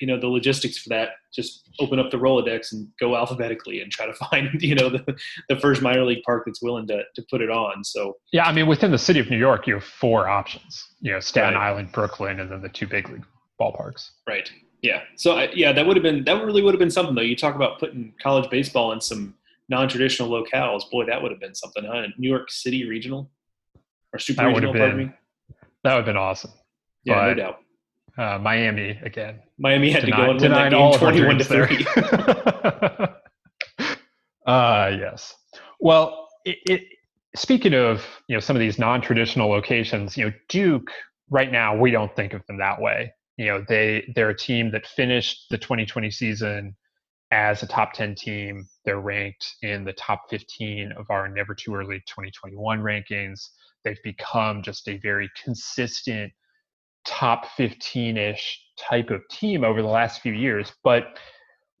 you 0.00 0.06
know 0.06 0.18
the 0.18 0.28
logistics 0.28 0.78
for 0.78 0.90
that 0.90 1.10
just 1.34 1.68
open 1.80 1.98
up 1.98 2.10
the 2.10 2.16
rolodex 2.16 2.72
and 2.72 2.88
go 3.00 3.16
alphabetically 3.16 3.80
and 3.80 3.90
try 3.90 4.06
to 4.06 4.12
find 4.30 4.62
you 4.62 4.74
know 4.74 4.88
the, 4.88 5.16
the 5.48 5.56
first 5.56 5.82
minor 5.82 6.04
league 6.04 6.22
park 6.24 6.44
that's 6.46 6.62
willing 6.62 6.86
to, 6.86 7.02
to 7.14 7.22
put 7.30 7.40
it 7.40 7.50
on 7.50 7.82
so 7.82 8.16
yeah 8.32 8.44
i 8.44 8.52
mean 8.52 8.66
within 8.66 8.90
the 8.90 8.98
city 8.98 9.18
of 9.18 9.28
new 9.28 9.38
york 9.38 9.66
you 9.66 9.74
have 9.74 9.84
four 9.84 10.28
options 10.28 10.88
you 11.00 11.10
know 11.10 11.20
staten 11.20 11.54
right. 11.54 11.68
island 11.68 11.90
brooklyn 11.92 12.40
and 12.40 12.50
then 12.50 12.62
the 12.62 12.68
two 12.68 12.86
big 12.86 13.08
league 13.08 13.24
ballparks 13.60 14.10
right 14.26 14.50
yeah. 14.82 15.02
So 15.16 15.38
I, 15.38 15.48
yeah, 15.54 15.72
that 15.72 15.86
would 15.86 15.96
have 15.96 16.02
been 16.02 16.24
that 16.24 16.44
really 16.44 16.60
would 16.60 16.74
have 16.74 16.80
been 16.80 16.90
something 16.90 17.14
though. 17.14 17.22
You 17.22 17.36
talk 17.36 17.54
about 17.54 17.78
putting 17.78 18.12
college 18.20 18.50
baseball 18.50 18.92
in 18.92 19.00
some 19.00 19.34
non-traditional 19.68 20.28
locales. 20.28 20.90
Boy, 20.90 21.06
that 21.06 21.22
would 21.22 21.30
have 21.30 21.40
been 21.40 21.54
something. 21.54 21.84
Huh? 21.84 22.08
New 22.18 22.28
York 22.28 22.50
City 22.50 22.88
regional 22.88 23.30
or 24.12 24.18
super 24.18 24.42
that 24.42 24.48
regional. 24.48 24.72
Would 24.72 24.80
have 24.80 24.96
been, 24.96 25.14
that 25.84 25.94
would 25.94 25.98
have 25.98 26.06
been 26.06 26.16
awesome. 26.16 26.50
Yeah, 27.04 27.14
but, 27.14 27.26
no 27.26 27.34
doubt. 27.34 27.58
Uh, 28.18 28.38
Miami 28.38 28.98
again. 29.02 29.40
Miami 29.58 29.90
had 29.90 30.04
denied, 30.04 30.16
to 30.16 30.24
go 30.24 30.30
and 30.32 30.40
win 30.40 30.50
that 30.52 30.70
game 30.72 30.98
twenty-one 30.98 31.38
to 31.38 31.44
three. 31.44 31.86
uh, 34.46 34.90
yes. 34.98 35.34
Well, 35.80 36.28
it, 36.44 36.58
it, 36.66 36.82
speaking 37.36 37.72
of 37.72 38.04
you 38.28 38.36
know 38.36 38.40
some 38.40 38.56
of 38.56 38.60
these 38.60 38.78
non-traditional 38.80 39.48
locations, 39.48 40.16
you 40.16 40.24
know 40.26 40.32
Duke 40.48 40.90
right 41.30 41.50
now 41.52 41.74
we 41.74 41.92
don't 41.92 42.14
think 42.14 42.34
of 42.34 42.44
them 42.46 42.58
that 42.58 42.80
way 42.80 43.14
you 43.36 43.46
know 43.46 43.64
they 43.68 44.10
they're 44.14 44.30
a 44.30 44.36
team 44.36 44.70
that 44.72 44.86
finished 44.86 45.46
the 45.50 45.58
2020 45.58 46.10
season 46.10 46.76
as 47.32 47.62
a 47.62 47.66
top 47.66 47.94
10 47.94 48.14
team. 48.14 48.68
They're 48.84 49.00
ranked 49.00 49.56
in 49.62 49.84
the 49.84 49.94
top 49.94 50.28
15 50.28 50.92
of 50.98 51.06
our 51.10 51.28
never 51.28 51.54
too 51.54 51.74
early 51.74 51.98
2021 52.00 52.80
rankings. 52.80 53.40
They've 53.84 54.02
become 54.04 54.62
just 54.62 54.86
a 54.86 54.98
very 54.98 55.30
consistent 55.42 56.30
top 57.06 57.46
15ish 57.58 58.42
type 58.78 59.10
of 59.10 59.26
team 59.28 59.64
over 59.64 59.80
the 59.80 59.88
last 59.88 60.20
few 60.20 60.34
years. 60.34 60.72
But 60.84 61.18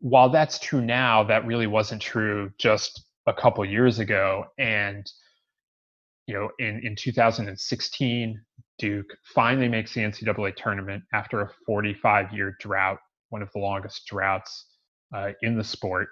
while 0.00 0.30
that's 0.30 0.58
true 0.58 0.80
now 0.80 1.22
that 1.24 1.46
really 1.46 1.66
wasn't 1.68 2.02
true 2.02 2.50
just 2.58 3.04
a 3.26 3.34
couple 3.34 3.64
years 3.64 3.98
ago. 3.98 4.46
And 4.58 5.06
you 6.26 6.34
know 6.34 6.50
in 6.58 6.80
in 6.84 6.96
2016 6.96 8.40
Duke 8.78 9.06
finally 9.34 9.68
makes 9.68 9.94
the 9.94 10.00
NCAA 10.00 10.56
tournament 10.56 11.02
after 11.12 11.40
a 11.42 11.50
45 11.66 12.32
year 12.32 12.56
drought, 12.60 12.98
one 13.30 13.42
of 13.42 13.50
the 13.52 13.60
longest 13.60 14.06
droughts 14.06 14.66
uh, 15.14 15.30
in 15.42 15.56
the 15.56 15.64
sport. 15.64 16.08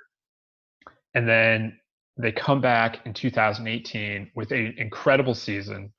And 1.15 1.29
then 1.29 1.79
they 2.17 2.33
come 2.33 2.61
back 2.61 3.05
in 3.07 3.15
2018 3.15 4.31
with 4.35 4.53
an 4.53 4.75
incredible 4.79 5.35
season. 5.35 5.93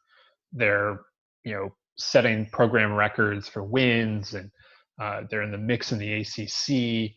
They're, 0.54 1.02
you 1.44 1.54
know, 1.54 1.70
setting 1.98 2.48
program 2.52 2.94
records 2.94 3.48
for 3.48 3.64
wins 3.64 4.34
and 4.34 4.50
uh, 5.02 5.22
they're 5.30 5.42
in 5.42 5.52
the 5.52 5.58
mix 5.58 5.92
in 5.92 6.00
the 6.00 6.14
ACC. 6.22 7.12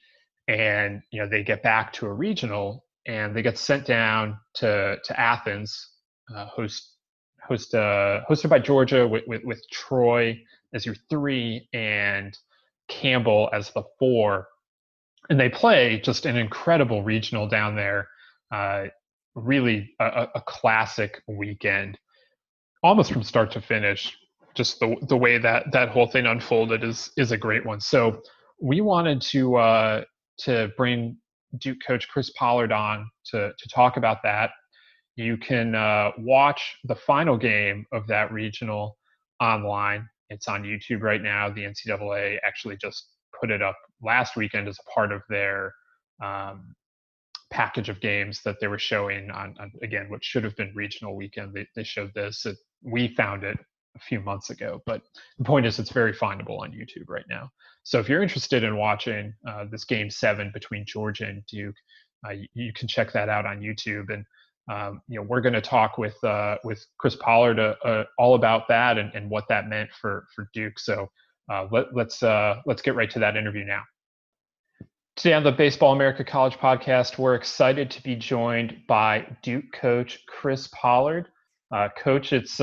And, 0.49 1.03
you 1.11 1.21
know, 1.21 1.29
they 1.29 1.43
get 1.43 1.63
back 1.63 1.93
to 1.95 2.07
a 2.07 2.13
regional 2.13 2.85
and 3.07 3.35
they 3.35 3.43
get 3.43 3.59
sent 3.59 3.87
down 3.87 4.39
to, 4.55 4.97
to 5.03 5.21
Athens, 5.21 5.91
uh, 6.35 6.47
host 6.47 6.94
host, 7.47 7.75
uh, 7.75 8.21
hosted 8.29 8.51
by 8.51 8.59
Georgia 8.59 9.07
with, 9.07 9.25
with, 9.27 9.45
with 9.45 9.63
Troy 9.71 10.41
as 10.73 10.85
your 10.85 10.95
three 11.09 11.69
and 11.73 12.37
Campbell 12.89 13.49
as 13.53 13.71
the 13.71 13.83
four. 13.99 14.49
And 15.31 15.41
they 15.41 15.49
play 15.49 16.01
just 16.01 16.27
an 16.27 16.37
incredible 16.37 17.03
regional 17.03 17.49
down 17.49 17.77
there. 17.77 18.09
Uh, 18.51 18.87
really 19.35 19.95
a, 20.01 20.29
a, 20.35 20.41
classic 20.43 21.23
weekend, 21.27 21.99
almost 22.83 23.13
from 23.13 23.23
start 23.23 23.51
to 23.53 23.61
finish. 23.61 24.17
Just 24.55 24.79
the 24.79 24.95
the 25.09 25.17
way 25.17 25.39
that 25.39 25.73
that 25.73 25.89
whole 25.89 26.07
thing 26.07 26.27
unfolded 26.27 26.85
is 26.85 27.11
is 27.17 27.33
a 27.33 27.37
great 27.37 27.67
one. 27.67 27.81
So 27.81 28.23
we 28.61 28.81
wanted 28.81 29.21
to 29.23 29.57
uh, 29.57 30.05
to 30.41 30.71
bring 30.77 31.17
Duke 31.59 31.79
coach 31.85 32.09
Chris 32.09 32.31
Pollard 32.31 32.71
on 32.71 33.11
to 33.27 33.53
to 33.59 33.69
talk 33.69 33.97
about 33.97 34.23
that 34.23 34.51
you 35.17 35.37
can 35.37 35.75
uh, 35.75 36.11
watch 36.19 36.77
the 36.85 36.95
final 36.95 37.37
game 37.37 37.87
of 37.93 38.07
that 38.09 38.33
regional 38.33 38.97
online. 39.41 40.09
It's 40.31 40.49
on 40.49 40.65
YouTube 40.65 41.03
right 41.03 41.23
now. 41.23 41.49
The 41.51 41.63
NCAA 41.63 42.39
actually 42.45 42.77
just 42.77 43.09
put 43.39 43.51
it 43.51 43.63
up 43.63 43.77
last 44.03 44.37
weekend 44.37 44.69
as 44.69 44.79
a 44.79 44.91
part 44.91 45.13
of 45.13 45.23
their 45.29 45.73
um, 46.23 46.75
package 47.51 47.89
of 47.89 48.01
games 48.01 48.41
that 48.45 48.57
they 48.61 48.67
were 48.67 48.79
showing 48.79 49.31
on, 49.31 49.55
on, 49.61 49.71
again 49.83 50.07
what 50.09 50.25
should 50.25 50.45
have 50.45 50.57
been 50.57 50.73
regional 50.75 51.15
weekend. 51.15 51.53
They, 51.55 51.67
they 51.77 51.85
showed 51.85 52.13
this. 52.15 52.47
It, 52.47 52.57
we 52.83 53.09
found 53.15 53.45
it 53.45 53.59
a 53.97 54.01
few 54.01 54.21
months 54.21 54.51
ago, 54.51 54.83
but 54.87 55.03
the 55.39 55.45
point 55.45 55.67
is 55.67 55.79
it's 55.79 55.93
very 55.93 56.13
findable 56.13 56.61
on 56.61 56.73
YouTube 56.73 57.09
right 57.09 57.25
now. 57.29 57.49
So 57.85 58.01
if 58.01 58.09
you're 58.09 58.23
interested 58.23 58.65
in 58.65 58.77
watching 58.77 59.33
uh, 59.47 59.67
this 59.71 59.85
game 59.85 60.11
seven 60.11 60.51
between 60.53 60.85
Georgia 60.85 61.27
and 61.27 61.45
Duke, 61.47 61.77
uh, 62.27 62.33
you, 62.33 62.49
you, 62.55 62.73
can 62.73 62.89
check 62.89 63.13
that 63.13 63.29
out 63.29 63.47
on 63.47 63.61
YouTube 63.61 64.13
and 64.13 64.25
um, 64.71 65.03
you 65.09 65.21
know, 65.21 65.27
we're 65.29 65.41
going 65.41 65.55
to 65.55 65.61
talk 65.61 65.99
with 65.99 66.23
uh, 66.25 66.57
with 66.65 66.85
Chris 66.99 67.17
Pollard 67.17 67.59
uh, 67.59 67.75
uh, 67.85 68.05
all 68.19 68.35
about 68.35 68.67
that 68.69 68.97
and, 68.97 69.15
and 69.15 69.29
what 69.29 69.45
that 69.49 69.69
meant 69.69 69.91
for 70.01 70.27
for 70.35 70.49
Duke. 70.55 70.79
So 70.79 71.09
uh, 71.53 71.67
let, 71.71 71.95
let's 71.95 72.23
uh, 72.23 72.57
let's 72.65 72.81
get 72.81 72.95
right 72.95 73.11
to 73.11 73.19
that 73.19 73.37
interview 73.37 73.65
now. 73.65 73.83
Today 75.17 75.35
on 75.35 75.45
the 75.45 75.53
Baseball 75.53 75.93
America 75.93 76.25
College 76.25 76.55
podcast, 76.55 77.19
we're 77.19 77.35
excited 77.35 77.91
to 77.91 78.03
be 78.03 78.17
joined 78.17 78.79
by 78.89 79.27
Duke 79.43 79.67
coach 79.75 80.21
Chris 80.27 80.69
Pollard. 80.69 81.29
Uh, 81.71 81.89
coach, 81.99 82.33
it's 82.33 82.59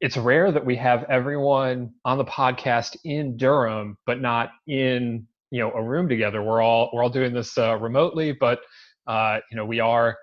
it's 0.00 0.16
rare 0.16 0.50
that 0.52 0.64
we 0.64 0.76
have 0.76 1.04
everyone 1.04 1.92
on 2.04 2.18
the 2.18 2.24
podcast 2.24 2.96
in 3.04 3.36
Durham, 3.38 3.96
but 4.04 4.20
not 4.20 4.50
in 4.66 5.26
you 5.50 5.60
know 5.60 5.72
a 5.72 5.82
room 5.82 6.10
together. 6.10 6.42
We're 6.42 6.60
all 6.60 6.90
we're 6.92 7.02
all 7.02 7.10
doing 7.10 7.32
this 7.32 7.56
remotely, 7.56 8.32
but 8.32 8.60
you 9.08 9.56
know 9.56 9.64
we 9.64 9.80
are 9.80 10.18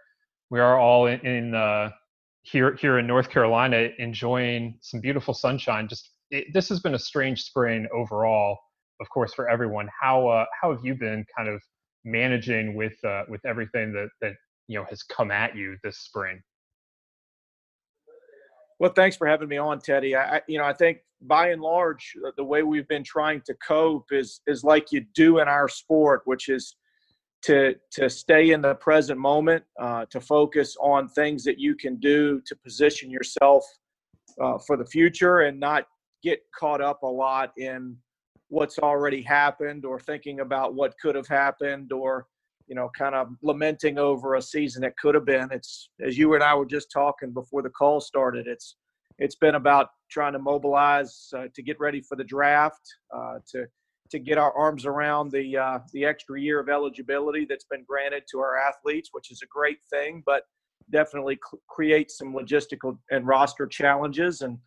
we 0.49 0.59
are 0.59 0.79
all 0.79 1.07
in, 1.07 1.19
in 1.25 1.55
uh, 1.55 1.91
here 2.43 2.75
here 2.75 2.99
in 2.99 3.07
North 3.07 3.29
Carolina, 3.29 3.89
enjoying 3.99 4.77
some 4.81 4.99
beautiful 5.01 5.33
sunshine. 5.33 5.87
Just 5.87 6.11
it, 6.31 6.53
this 6.53 6.69
has 6.69 6.79
been 6.79 6.95
a 6.95 6.99
strange 6.99 7.43
spring 7.43 7.87
overall, 7.93 8.57
of 8.99 9.09
course, 9.09 9.33
for 9.33 9.49
everyone. 9.49 9.89
How 9.99 10.27
uh, 10.27 10.45
how 10.59 10.71
have 10.71 10.83
you 10.83 10.95
been 10.95 11.25
kind 11.35 11.49
of 11.49 11.61
managing 12.03 12.75
with 12.75 12.93
uh, 13.03 13.23
with 13.29 13.45
everything 13.45 13.93
that 13.93 14.09
that 14.21 14.33
you 14.67 14.79
know 14.79 14.85
has 14.89 15.03
come 15.03 15.31
at 15.31 15.55
you 15.55 15.77
this 15.83 15.99
spring? 15.99 16.41
Well, 18.79 18.93
thanks 18.95 19.17
for 19.17 19.27
having 19.27 19.49
me 19.49 19.57
on, 19.57 19.79
Teddy. 19.79 20.15
I, 20.15 20.41
you 20.47 20.57
know, 20.57 20.63
I 20.63 20.71
think 20.71 20.99
by 21.21 21.49
and 21.49 21.61
large, 21.61 22.13
the 22.37 22.43
way 22.43 22.63
we've 22.63 22.87
been 22.87 23.03
trying 23.03 23.41
to 23.41 23.53
cope 23.55 24.07
is 24.11 24.41
is 24.47 24.63
like 24.63 24.91
you 24.91 25.05
do 25.13 25.39
in 25.39 25.47
our 25.47 25.67
sport, 25.67 26.21
which 26.25 26.49
is 26.49 26.75
to 27.43 27.75
to 27.91 28.09
stay 28.09 28.51
in 28.51 28.61
the 28.61 28.75
present 28.75 29.19
moment, 29.19 29.63
uh, 29.79 30.05
to 30.05 30.19
focus 30.19 30.75
on 30.81 31.07
things 31.09 31.43
that 31.43 31.59
you 31.59 31.75
can 31.75 31.95
do 31.97 32.41
to 32.45 32.55
position 32.55 33.09
yourself 33.09 33.63
uh, 34.41 34.57
for 34.65 34.77
the 34.77 34.85
future, 34.85 35.41
and 35.41 35.59
not 35.59 35.87
get 36.23 36.41
caught 36.57 36.81
up 36.81 37.03
a 37.03 37.07
lot 37.07 37.51
in 37.57 37.95
what's 38.49 38.79
already 38.79 39.21
happened 39.21 39.85
or 39.85 39.99
thinking 39.99 40.41
about 40.41 40.73
what 40.73 40.93
could 41.01 41.15
have 41.15 41.27
happened 41.27 41.91
or 41.93 42.27
you 42.67 42.75
know 42.75 42.89
kind 42.97 43.15
of 43.15 43.29
lamenting 43.41 43.97
over 43.97 44.35
a 44.35 44.41
season 44.41 44.81
that 44.81 44.97
could 44.97 45.15
have 45.15 45.25
been. 45.25 45.49
It's 45.51 45.89
as 46.01 46.17
you 46.17 46.33
and 46.33 46.43
i 46.43 46.53
were 46.53 46.65
just 46.65 46.91
talking 46.91 47.31
before 47.31 47.61
the 47.61 47.69
call 47.69 48.01
started 48.01 48.47
it's 48.47 48.75
it's 49.19 49.35
been 49.35 49.55
about 49.55 49.89
trying 50.09 50.33
to 50.33 50.39
mobilize 50.39 51.29
uh, 51.35 51.45
to 51.53 51.61
get 51.61 51.79
ready 51.79 52.01
for 52.01 52.15
the 52.15 52.23
draft 52.23 52.81
uh, 53.15 53.35
to 53.51 53.65
to 54.11 54.19
get 54.19 54.37
our 54.37 54.53
arms 54.53 54.85
around 54.85 55.31
the 55.31 55.57
uh, 55.57 55.79
the 55.93 56.05
extra 56.05 56.39
year 56.39 56.59
of 56.59 56.69
eligibility 56.69 57.45
that's 57.45 57.65
been 57.65 57.83
granted 57.87 58.23
to 58.31 58.39
our 58.39 58.57
athletes 58.57 59.09
which 59.11 59.31
is 59.31 59.41
a 59.43 59.47
great 59.47 59.79
thing 59.91 60.23
but 60.25 60.43
definitely 60.91 61.37
cl- 61.49 61.61
create 61.69 62.09
some 62.09 62.33
logistical 62.33 62.97
and 63.11 63.27
roster 63.27 63.67
challenges 63.67 64.41
and 64.41 64.57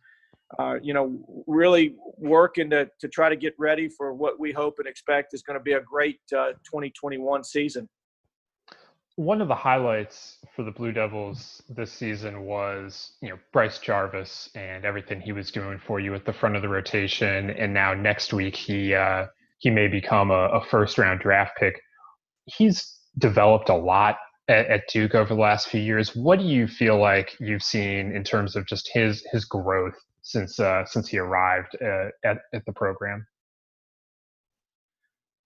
uh, 0.59 0.75
you 0.81 0.93
know, 0.93 1.19
really 1.47 1.95
working 2.17 2.69
to, 2.69 2.87
to 2.99 3.07
try 3.07 3.29
to 3.29 3.35
get 3.35 3.53
ready 3.57 3.89
for 3.89 4.13
what 4.13 4.39
we 4.39 4.51
hope 4.51 4.75
and 4.77 4.87
expect 4.87 5.33
is 5.33 5.41
going 5.41 5.57
to 5.57 5.63
be 5.63 5.73
a 5.73 5.81
great 5.81 6.19
uh, 6.35 6.51
2021 6.65 7.43
season. 7.43 7.89
One 9.15 9.41
of 9.41 9.47
the 9.47 9.55
highlights 9.55 10.37
for 10.55 10.63
the 10.63 10.71
Blue 10.71 10.91
Devils 10.91 11.61
this 11.69 11.91
season 11.91 12.45
was, 12.45 13.11
you 13.21 13.29
know, 13.29 13.37
Bryce 13.51 13.77
Jarvis 13.77 14.49
and 14.55 14.85
everything 14.85 15.21
he 15.21 15.31
was 15.31 15.51
doing 15.51 15.79
for 15.85 15.99
you 15.99 16.15
at 16.15 16.25
the 16.25 16.33
front 16.33 16.55
of 16.55 16.63
the 16.63 16.69
rotation, 16.69 17.51
and 17.51 17.73
now 17.73 17.93
next 17.93 18.33
week 18.33 18.55
he 18.55 18.95
uh, 18.95 19.27
he 19.59 19.69
may 19.69 19.87
become 19.87 20.31
a, 20.31 20.49
a 20.49 20.65
first 20.65 20.97
round 20.97 21.19
draft 21.19 21.57
pick. 21.59 21.79
He's 22.45 22.97
developed 23.19 23.69
a 23.69 23.75
lot 23.75 24.17
at, 24.47 24.65
at, 24.65 24.87
Duke 24.89 25.13
over 25.13 25.33
the 25.33 25.39
last 25.39 25.69
few 25.69 25.79
years. 25.79 26.15
What 26.15 26.39
do 26.39 26.45
you 26.45 26.67
feel 26.67 26.99
like 26.99 27.35
you've 27.39 27.63
seen 27.63 28.15
in 28.15 28.23
terms 28.23 28.55
of 28.55 28.65
just 28.65 28.89
his 28.91 29.23
his 29.31 29.45
growth 29.45 29.95
since 30.23 30.59
uh, 30.59 30.85
since 30.85 31.07
he 31.07 31.19
arrived 31.19 31.77
uh, 31.81 32.09
at 32.25 32.39
at 32.53 32.65
the 32.65 32.73
program? 32.73 33.27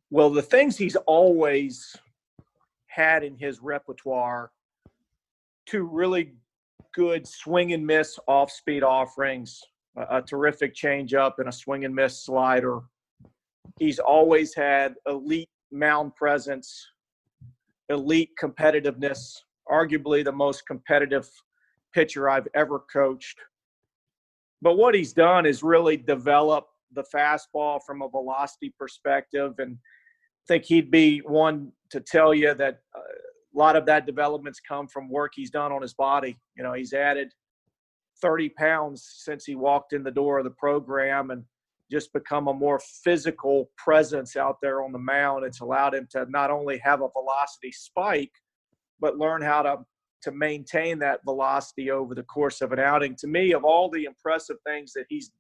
Well, 0.09 0.29
the 0.29 0.41
things 0.41 0.77
he's 0.77 0.95
always 1.05 1.97
had 2.97 3.23
in 3.23 3.37
his 3.37 3.61
repertoire, 3.61 4.51
two 5.67 5.83
really 5.83 6.33
good 6.93 7.27
swing 7.27 7.73
and 7.73 7.85
miss 7.85 8.17
off 8.27 8.51
speed 8.51 8.83
offerings, 8.83 9.61
a, 9.95 10.17
a 10.17 10.21
terrific 10.21 10.75
changeup, 10.75 11.33
and 11.37 11.47
a 11.47 11.51
swing 11.51 11.85
and 11.85 11.93
miss 11.93 12.25
slider. 12.25 12.81
He's 13.79 13.99
always 13.99 14.55
had 14.55 14.95
elite 15.07 15.49
mound 15.71 16.15
presence, 16.15 16.85
elite 17.89 18.31
competitiveness, 18.41 19.35
arguably 19.69 20.23
the 20.23 20.31
most 20.31 20.65
competitive 20.65 21.29
pitcher 21.93 22.29
I've 22.29 22.47
ever 22.55 22.79
coached. 22.91 23.39
But 24.61 24.77
what 24.77 24.95
he's 24.95 25.13
done 25.13 25.45
is 25.45 25.61
really 25.61 25.97
develop 25.97 26.65
the 26.93 27.03
fastball 27.13 27.79
from 27.85 28.01
a 28.01 28.09
velocity 28.09 28.73
perspective. 28.79 29.53
And 29.59 29.77
I 29.77 30.45
think 30.47 30.65
he'd 30.65 30.89
be 30.89 31.19
one 31.19 31.71
to 31.91 31.99
tell 31.99 32.33
you 32.33 32.53
that 32.53 32.79
uh, 32.95 32.99
a 32.99 33.57
lot 33.57 33.75
of 33.75 33.85
that 33.85 34.05
development's 34.05 34.59
come 34.59 34.87
from 34.87 35.09
work 35.09 35.33
he's 35.35 35.49
done 35.49 35.71
on 35.71 35.81
his 35.81 35.93
body. 35.93 36.37
You 36.55 36.63
know, 36.63 36.73
he's 36.73 36.93
added 36.93 37.31
30 38.21 38.49
pounds 38.49 39.07
since 39.23 39.45
he 39.45 39.55
walked 39.55 39.93
in 39.93 40.03
the 40.03 40.11
door 40.11 40.39
of 40.39 40.43
the 40.43 40.51
program 40.51 41.31
and 41.31 41.43
just 41.89 42.11
become 42.13 42.47
a 42.47 42.53
more 42.53 42.79
physical 43.03 43.69
presence 43.77 44.35
out 44.35 44.57
there 44.61 44.83
on 44.83 44.91
the 44.91 44.99
mound. 44.99 45.45
It's 45.45 45.61
allowed 45.61 45.95
him 45.95 46.07
to 46.11 46.25
not 46.29 46.51
only 46.51 46.79
have 46.79 47.01
a 47.01 47.09
velocity 47.09 47.71
spike, 47.71 48.31
but 48.99 49.17
learn 49.17 49.41
how 49.41 49.61
to 49.61 49.77
to 50.23 50.31
maintain 50.31 50.97
that 50.97 51.23
velocity 51.23 51.91
over 51.91 52.15
the 52.15 52.23
course 52.23 52.61
of 52.61 52.71
an 52.71 52.79
outing. 52.79 53.15
To 53.17 53.27
me, 53.27 53.53
of 53.53 53.63
all 53.63 53.89
the 53.89 54.05
impressive 54.05 54.57
things 54.65 54.91
that 54.93 55.05
he's 55.09 55.31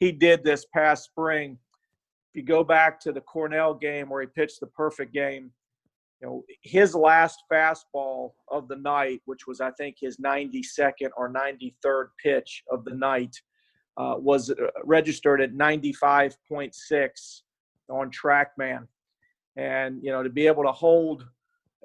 he 0.00 0.10
did 0.10 0.42
this 0.42 0.66
past 0.74 1.04
spring, 1.04 1.58
if 2.30 2.36
you 2.36 2.42
go 2.42 2.64
back 2.64 2.98
to 3.00 3.12
the 3.12 3.20
Cornell 3.20 3.74
game 3.74 4.08
where 4.08 4.22
he 4.22 4.26
pitched 4.26 4.60
the 4.60 4.66
perfect 4.66 5.12
game, 5.12 5.52
know, 6.24 6.44
his 6.62 6.94
last 6.94 7.42
fastball 7.52 8.32
of 8.48 8.68
the 8.68 8.76
night, 8.76 9.20
which 9.24 9.46
was 9.46 9.60
I 9.60 9.70
think 9.72 9.96
his 10.00 10.18
92nd 10.18 11.10
or 11.16 11.32
93rd 11.32 12.06
pitch 12.22 12.62
of 12.70 12.84
the 12.84 12.94
night, 12.94 13.36
uh, 13.96 14.14
was 14.18 14.50
uh, 14.50 14.54
registered 14.84 15.40
at 15.40 15.52
95.6 15.52 17.40
on 17.90 18.10
TrackMan, 18.10 18.86
and 19.56 20.02
you 20.02 20.10
know 20.10 20.22
to 20.22 20.30
be 20.30 20.46
able 20.46 20.64
to 20.64 20.72
hold 20.72 21.26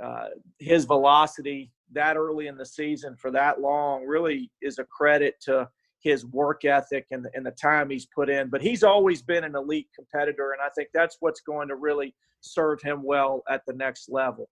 uh, 0.03 0.27
his 0.59 0.85
velocity 0.85 1.71
that 1.91 2.17
early 2.17 2.47
in 2.47 2.57
the 2.57 2.65
season 2.65 3.15
for 3.15 3.31
that 3.31 3.59
long 3.61 4.05
really 4.05 4.51
is 4.61 4.79
a 4.79 4.83
credit 4.83 5.35
to 5.41 5.67
his 6.01 6.25
work 6.25 6.65
ethic 6.65 7.05
and 7.11 7.25
the, 7.25 7.29
and 7.33 7.45
the 7.45 7.51
time 7.51 7.89
he's 7.89 8.05
put 8.05 8.29
in. 8.29 8.49
But 8.49 8.61
he's 8.61 8.83
always 8.83 9.21
been 9.21 9.43
an 9.43 9.55
elite 9.55 9.87
competitor, 9.95 10.53
and 10.53 10.61
I 10.61 10.69
think 10.75 10.89
that's 10.93 11.17
what's 11.19 11.41
going 11.41 11.67
to 11.67 11.75
really 11.75 12.15
serve 12.41 12.81
him 12.81 13.03
well 13.03 13.43
at 13.49 13.61
the 13.67 13.73
next 13.73 14.09
level. 14.09 14.49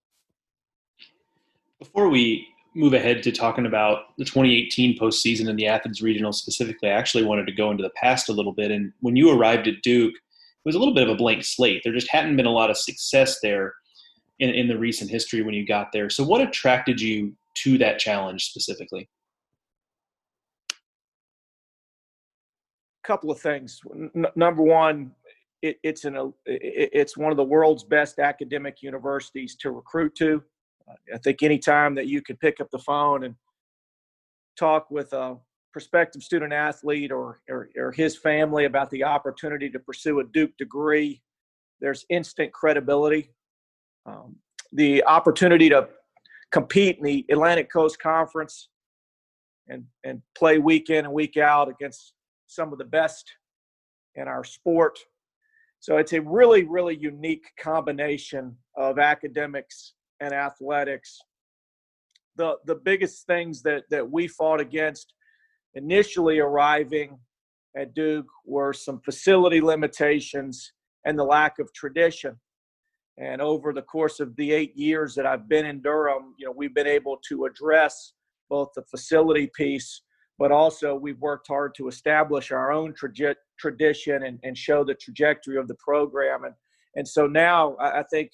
Before 1.78 2.08
we 2.08 2.46
move 2.74 2.92
ahead 2.92 3.22
to 3.22 3.32
talking 3.32 3.66
about 3.66 4.16
the 4.18 4.24
2018 4.24 4.98
postseason 4.98 5.48
and 5.48 5.58
the 5.58 5.66
Athens 5.66 6.02
Regional 6.02 6.32
specifically, 6.32 6.90
I 6.90 6.94
actually 6.94 7.24
wanted 7.24 7.46
to 7.46 7.52
go 7.52 7.70
into 7.70 7.82
the 7.82 7.90
past 7.90 8.28
a 8.28 8.32
little 8.32 8.52
bit. 8.52 8.70
And 8.70 8.92
when 9.00 9.16
you 9.16 9.30
arrived 9.30 9.68
at 9.68 9.82
Duke, 9.82 10.14
it 10.14 10.66
was 10.66 10.74
a 10.74 10.78
little 10.78 10.94
bit 10.94 11.08
of 11.08 11.14
a 11.14 11.16
blank 11.16 11.44
slate. 11.44 11.80
There 11.82 11.92
just 11.92 12.10
hadn't 12.10 12.36
been 12.36 12.46
a 12.46 12.52
lot 12.52 12.70
of 12.70 12.76
success 12.76 13.38
there 13.42 13.74
in, 14.38 14.50
in 14.50 14.68
the 14.68 14.78
recent 14.78 15.10
history 15.10 15.42
when 15.42 15.54
you 15.54 15.66
got 15.66 15.88
there. 15.92 16.10
So, 16.10 16.24
what 16.24 16.40
attracted 16.40 17.00
you 17.00 17.34
to 17.62 17.78
that 17.78 17.98
challenge 17.98 18.44
specifically? 18.44 19.08
Couple 23.08 23.30
of 23.30 23.40
things. 23.40 23.80
N- 23.94 24.26
number 24.36 24.62
one, 24.62 25.12
it, 25.62 25.78
it's 25.82 26.04
an 26.04 26.14
it, 26.46 26.90
it's 26.92 27.16
one 27.16 27.32
of 27.32 27.36
the 27.36 27.44
world's 27.44 27.84
best 27.84 28.18
academic 28.18 28.82
universities 28.82 29.56
to 29.56 29.70
recruit 29.70 30.14
to. 30.16 30.42
I 31.14 31.18
think 31.18 31.42
any 31.42 31.58
time 31.58 31.94
that 31.96 32.06
you 32.06 32.22
can 32.22 32.36
pick 32.36 32.60
up 32.60 32.70
the 32.70 32.78
phone 32.78 33.24
and 33.24 33.34
talk 34.58 34.90
with 34.90 35.12
a 35.12 35.36
prospective 35.72 36.22
student 36.22 36.52
athlete 36.52 37.12
or, 37.12 37.40
or, 37.50 37.68
or 37.76 37.92
his 37.92 38.16
family 38.16 38.64
about 38.64 38.88
the 38.90 39.04
opportunity 39.04 39.68
to 39.68 39.78
pursue 39.78 40.20
a 40.20 40.24
Duke 40.24 40.56
degree, 40.56 41.22
there's 41.80 42.06
instant 42.08 42.52
credibility 42.52 43.34
um, 44.08 44.36
the 44.72 45.04
opportunity 45.04 45.68
to 45.68 45.88
compete 46.52 46.98
in 46.98 47.04
the 47.04 47.26
Atlantic 47.30 47.70
Coast 47.70 48.00
Conference 48.00 48.68
and 49.68 49.84
and 50.04 50.22
play 50.36 50.58
week 50.58 50.90
in 50.90 51.04
and 51.04 51.12
week 51.12 51.36
out 51.36 51.68
against 51.68 52.14
some 52.48 52.72
of 52.72 52.78
the 52.78 52.84
best 52.84 53.24
in 54.16 54.26
our 54.26 54.42
sport. 54.42 54.98
So 55.80 55.98
it's 55.98 56.12
a 56.12 56.20
really 56.20 56.64
really 56.64 56.96
unique 56.96 57.46
combination 57.60 58.56
of 58.76 58.98
academics 58.98 59.94
and 60.20 60.34
athletics. 60.34 61.18
The 62.36 62.56
the 62.66 62.74
biggest 62.74 63.26
things 63.26 63.62
that 63.62 63.84
that 63.90 64.10
we 64.10 64.26
fought 64.26 64.60
against 64.60 65.14
initially 65.74 66.40
arriving 66.40 67.18
at 67.76 67.94
Duke 67.94 68.26
were 68.44 68.72
some 68.72 69.00
facility 69.00 69.60
limitations 69.60 70.72
and 71.04 71.18
the 71.18 71.24
lack 71.24 71.58
of 71.58 71.72
tradition. 71.72 72.36
And 73.18 73.40
over 73.40 73.72
the 73.72 73.82
course 73.82 74.20
of 74.20 74.34
the 74.36 74.52
eight 74.52 74.76
years 74.76 75.14
that 75.14 75.26
I've 75.26 75.48
been 75.48 75.66
in 75.66 75.82
Durham, 75.82 76.34
you 76.38 76.46
know, 76.46 76.54
we've 76.56 76.74
been 76.74 76.86
able 76.86 77.18
to 77.28 77.46
address 77.46 78.12
both 78.48 78.70
the 78.74 78.82
facility 78.82 79.50
piece, 79.54 80.02
but 80.38 80.52
also 80.52 80.94
we've 80.94 81.18
worked 81.20 81.48
hard 81.48 81.74
to 81.74 81.88
establish 81.88 82.52
our 82.52 82.70
own 82.70 82.94
tradition 82.94 84.22
and, 84.22 84.38
and 84.42 84.56
show 84.56 84.84
the 84.84 84.94
trajectory 84.94 85.56
of 85.56 85.66
the 85.68 85.74
program. 85.74 86.44
And, 86.44 86.54
and 86.94 87.06
so 87.06 87.26
now 87.26 87.74
I, 87.76 88.00
I 88.00 88.02
think 88.04 88.30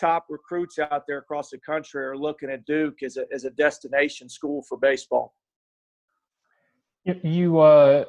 top 0.00 0.26
recruits 0.28 0.78
out 0.78 1.04
there 1.06 1.18
across 1.18 1.50
the 1.50 1.58
country 1.58 2.04
are 2.04 2.16
looking 2.16 2.50
at 2.50 2.64
Duke 2.66 3.02
as 3.02 3.16
a, 3.16 3.24
as 3.32 3.44
a 3.44 3.50
destination 3.50 4.28
school 4.28 4.62
for 4.68 4.76
baseball. 4.76 5.34
You, 7.04 7.60
uh, 7.60 8.06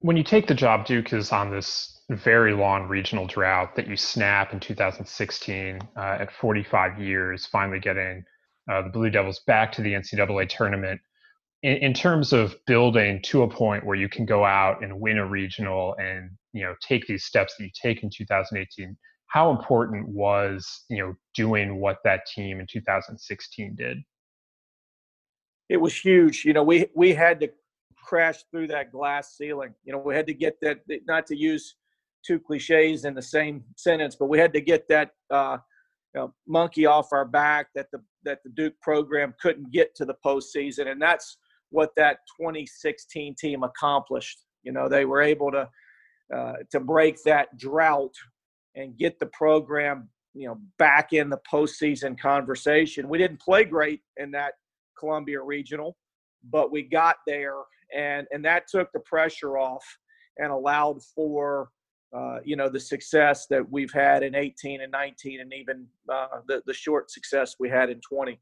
when 0.00 0.16
you 0.16 0.22
take 0.22 0.46
the 0.46 0.54
job, 0.54 0.86
Duke 0.86 1.12
is 1.12 1.32
on 1.32 1.50
this 1.50 2.00
very 2.10 2.54
long 2.54 2.88
regional 2.88 3.26
drought 3.26 3.74
that 3.76 3.88
you 3.88 3.96
snap 3.96 4.52
in 4.52 4.60
2016 4.60 5.80
uh, 5.96 6.00
at 6.00 6.32
45 6.32 7.00
years, 7.00 7.46
finally 7.46 7.80
getting 7.80 8.24
uh, 8.70 8.82
the 8.82 8.90
Blue 8.90 9.10
Devils 9.10 9.40
back 9.46 9.72
to 9.72 9.82
the 9.82 9.92
NCAA 9.92 10.48
tournament. 10.48 11.00
In, 11.62 11.76
in 11.78 11.94
terms 11.94 12.32
of 12.32 12.56
building 12.66 13.20
to 13.22 13.42
a 13.42 13.48
point 13.48 13.86
where 13.86 13.96
you 13.96 14.08
can 14.08 14.26
go 14.26 14.44
out 14.44 14.82
and 14.82 15.00
win 15.00 15.18
a 15.18 15.26
regional 15.26 15.94
and 15.98 16.30
you 16.52 16.62
know 16.62 16.74
take 16.82 17.06
these 17.06 17.24
steps 17.24 17.54
that 17.58 17.64
you 17.64 17.70
take 17.80 18.02
in 18.02 18.10
2018 18.10 18.96
how 19.32 19.50
important 19.50 20.06
was 20.08 20.84
you 20.90 20.98
know 20.98 21.14
doing 21.34 21.80
what 21.80 21.96
that 22.04 22.26
team 22.26 22.60
in 22.60 22.66
2016 22.70 23.74
did? 23.76 23.98
It 25.70 25.78
was 25.78 25.96
huge. 25.96 26.44
You 26.44 26.52
know 26.52 26.62
we 26.62 26.86
we 26.94 27.14
had 27.14 27.40
to 27.40 27.48
crash 27.96 28.42
through 28.50 28.66
that 28.68 28.92
glass 28.92 29.36
ceiling. 29.36 29.74
You 29.84 29.92
know 29.92 29.98
we 29.98 30.14
had 30.14 30.26
to 30.26 30.34
get 30.34 30.60
that 30.60 30.80
not 31.06 31.26
to 31.28 31.36
use 31.36 31.76
two 32.26 32.38
cliches 32.38 33.04
in 33.04 33.14
the 33.14 33.22
same 33.22 33.64
sentence 33.74 34.14
but 34.14 34.26
we 34.26 34.38
had 34.38 34.52
to 34.52 34.60
get 34.60 34.86
that 34.88 35.10
uh, 35.30 35.56
you 36.14 36.20
know, 36.20 36.34
monkey 36.46 36.86
off 36.86 37.08
our 37.12 37.24
back 37.24 37.68
that 37.74 37.90
the 37.90 38.02
that 38.24 38.40
the 38.44 38.50
Duke 38.50 38.78
program 38.80 39.34
couldn't 39.40 39.72
get 39.72 39.94
to 39.96 40.04
the 40.04 40.14
postseason, 40.24 40.88
and 40.88 41.00
that's 41.00 41.38
what 41.72 41.90
that 41.96 42.18
2016 42.40 43.34
team 43.34 43.62
accomplished. 43.62 44.38
You 44.62 44.72
know, 44.72 44.88
they 44.88 45.04
were 45.04 45.22
able 45.22 45.50
to 45.50 45.68
uh, 46.34 46.54
to 46.70 46.80
break 46.80 47.22
that 47.24 47.56
drought 47.58 48.14
and 48.74 48.96
get 48.96 49.18
the 49.18 49.26
program, 49.26 50.08
you 50.34 50.46
know, 50.46 50.58
back 50.78 51.12
in 51.12 51.28
the 51.28 51.40
postseason 51.50 52.18
conversation. 52.18 53.08
We 53.08 53.18
didn't 53.18 53.40
play 53.40 53.64
great 53.64 54.00
in 54.16 54.30
that 54.30 54.54
Columbia 54.98 55.42
Regional, 55.42 55.96
but 56.50 56.70
we 56.70 56.82
got 56.82 57.16
there, 57.26 57.56
and 57.94 58.26
and 58.30 58.44
that 58.44 58.68
took 58.68 58.90
the 58.92 59.00
pressure 59.00 59.58
off 59.58 59.84
and 60.38 60.50
allowed 60.50 61.02
for 61.14 61.68
uh, 62.16 62.38
you 62.44 62.56
know 62.56 62.68
the 62.68 62.80
success 62.80 63.46
that 63.48 63.68
we've 63.70 63.92
had 63.92 64.22
in 64.22 64.34
18 64.34 64.82
and 64.82 64.92
19 64.92 65.40
and 65.40 65.52
even 65.52 65.86
uh, 66.10 66.26
the, 66.46 66.62
the 66.66 66.74
short 66.74 67.10
success 67.10 67.56
we 67.58 67.68
had 67.68 67.90
in 67.90 68.00
20 68.00 68.38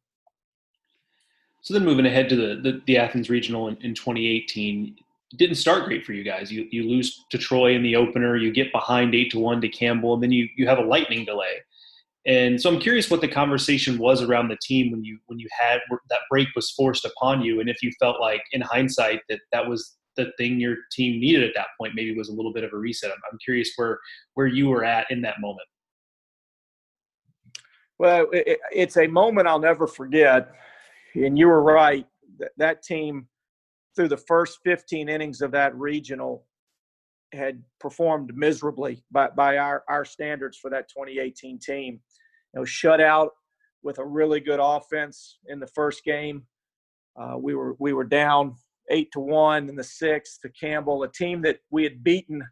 so 1.62 1.74
then 1.74 1.84
moving 1.84 2.06
ahead 2.06 2.28
to 2.28 2.36
the, 2.36 2.60
the, 2.60 2.80
the 2.86 2.96
athens 2.96 3.28
regional 3.30 3.68
in, 3.68 3.76
in 3.78 3.94
2018 3.94 4.96
didn't 5.36 5.56
start 5.56 5.84
great 5.84 6.04
for 6.04 6.12
you 6.12 6.24
guys 6.24 6.50
you, 6.50 6.66
you 6.70 6.88
lose 6.88 7.24
to 7.30 7.38
troy 7.38 7.74
in 7.74 7.82
the 7.82 7.96
opener 7.96 8.36
you 8.36 8.52
get 8.52 8.72
behind 8.72 9.14
8 9.14 9.30
to 9.32 9.38
1 9.38 9.60
to 9.60 9.68
campbell 9.68 10.14
and 10.14 10.22
then 10.22 10.32
you, 10.32 10.48
you 10.56 10.66
have 10.66 10.78
a 10.78 10.82
lightning 10.82 11.24
delay 11.24 11.62
and 12.26 12.60
so 12.60 12.70
i'm 12.70 12.80
curious 12.80 13.10
what 13.10 13.20
the 13.20 13.28
conversation 13.28 13.98
was 13.98 14.22
around 14.22 14.48
the 14.48 14.58
team 14.60 14.90
when 14.90 15.04
you 15.04 15.18
when 15.26 15.38
you 15.38 15.48
had 15.58 15.80
that 16.10 16.20
break 16.30 16.48
was 16.54 16.70
forced 16.72 17.04
upon 17.04 17.42
you 17.42 17.60
and 17.60 17.70
if 17.70 17.82
you 17.82 17.90
felt 18.00 18.20
like 18.20 18.42
in 18.52 18.60
hindsight 18.60 19.20
that 19.28 19.40
that 19.52 19.66
was 19.66 19.96
the 20.16 20.32
thing 20.36 20.60
your 20.60 20.76
team 20.90 21.20
needed 21.20 21.44
at 21.44 21.54
that 21.54 21.68
point 21.78 21.94
maybe 21.94 22.16
was 22.16 22.28
a 22.28 22.32
little 22.32 22.52
bit 22.52 22.64
of 22.64 22.72
a 22.72 22.76
reset. 22.76 23.10
I'm, 23.10 23.18
I'm 23.30 23.38
curious 23.44 23.72
where 23.76 23.98
where 24.34 24.46
you 24.46 24.68
were 24.68 24.84
at 24.84 25.10
in 25.10 25.22
that 25.22 25.40
moment. 25.40 25.66
Well, 27.98 28.26
it, 28.32 28.58
it's 28.72 28.96
a 28.96 29.06
moment 29.06 29.46
I'll 29.46 29.58
never 29.58 29.86
forget, 29.86 30.54
and 31.14 31.38
you 31.38 31.46
were 31.46 31.62
right. 31.62 32.06
That, 32.38 32.52
that 32.56 32.82
team, 32.82 33.26
through 33.96 34.08
the 34.08 34.16
first 34.16 34.58
15 34.64 35.08
innings 35.08 35.40
of 35.40 35.50
that 35.52 35.74
regional, 35.76 36.46
had 37.32 37.62
performed 37.78 38.32
miserably 38.34 39.04
by, 39.10 39.28
by 39.28 39.58
our, 39.58 39.84
our 39.88 40.04
standards 40.04 40.58
for 40.58 40.70
that 40.70 40.88
2018 40.88 41.58
team. 41.58 42.00
You 42.54 42.60
know, 42.60 42.64
shut 42.64 43.00
out 43.00 43.30
with 43.82 43.98
a 43.98 44.04
really 44.04 44.40
good 44.40 44.60
offense 44.60 45.38
in 45.46 45.60
the 45.60 45.66
first 45.68 46.04
game. 46.04 46.42
Uh, 47.20 47.36
we 47.38 47.54
were 47.54 47.76
we 47.78 47.92
were 47.92 48.04
down 48.04 48.54
eight 48.90 49.10
to 49.12 49.20
one 49.20 49.68
in 49.68 49.76
the 49.76 49.84
sixth 49.84 50.40
to 50.42 50.48
Campbell, 50.48 51.02
a 51.02 51.08
team 51.08 51.42
that 51.42 51.58
we 51.70 51.84
had 51.84 52.02
beaten 52.02 52.42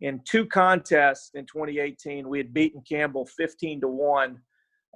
in 0.00 0.20
two 0.28 0.46
contests 0.46 1.30
in 1.34 1.46
2018. 1.46 2.28
We 2.28 2.38
had 2.38 2.52
beaten 2.52 2.82
Campbell 2.88 3.26
15 3.36 3.82
to 3.82 3.88
one, 3.88 4.40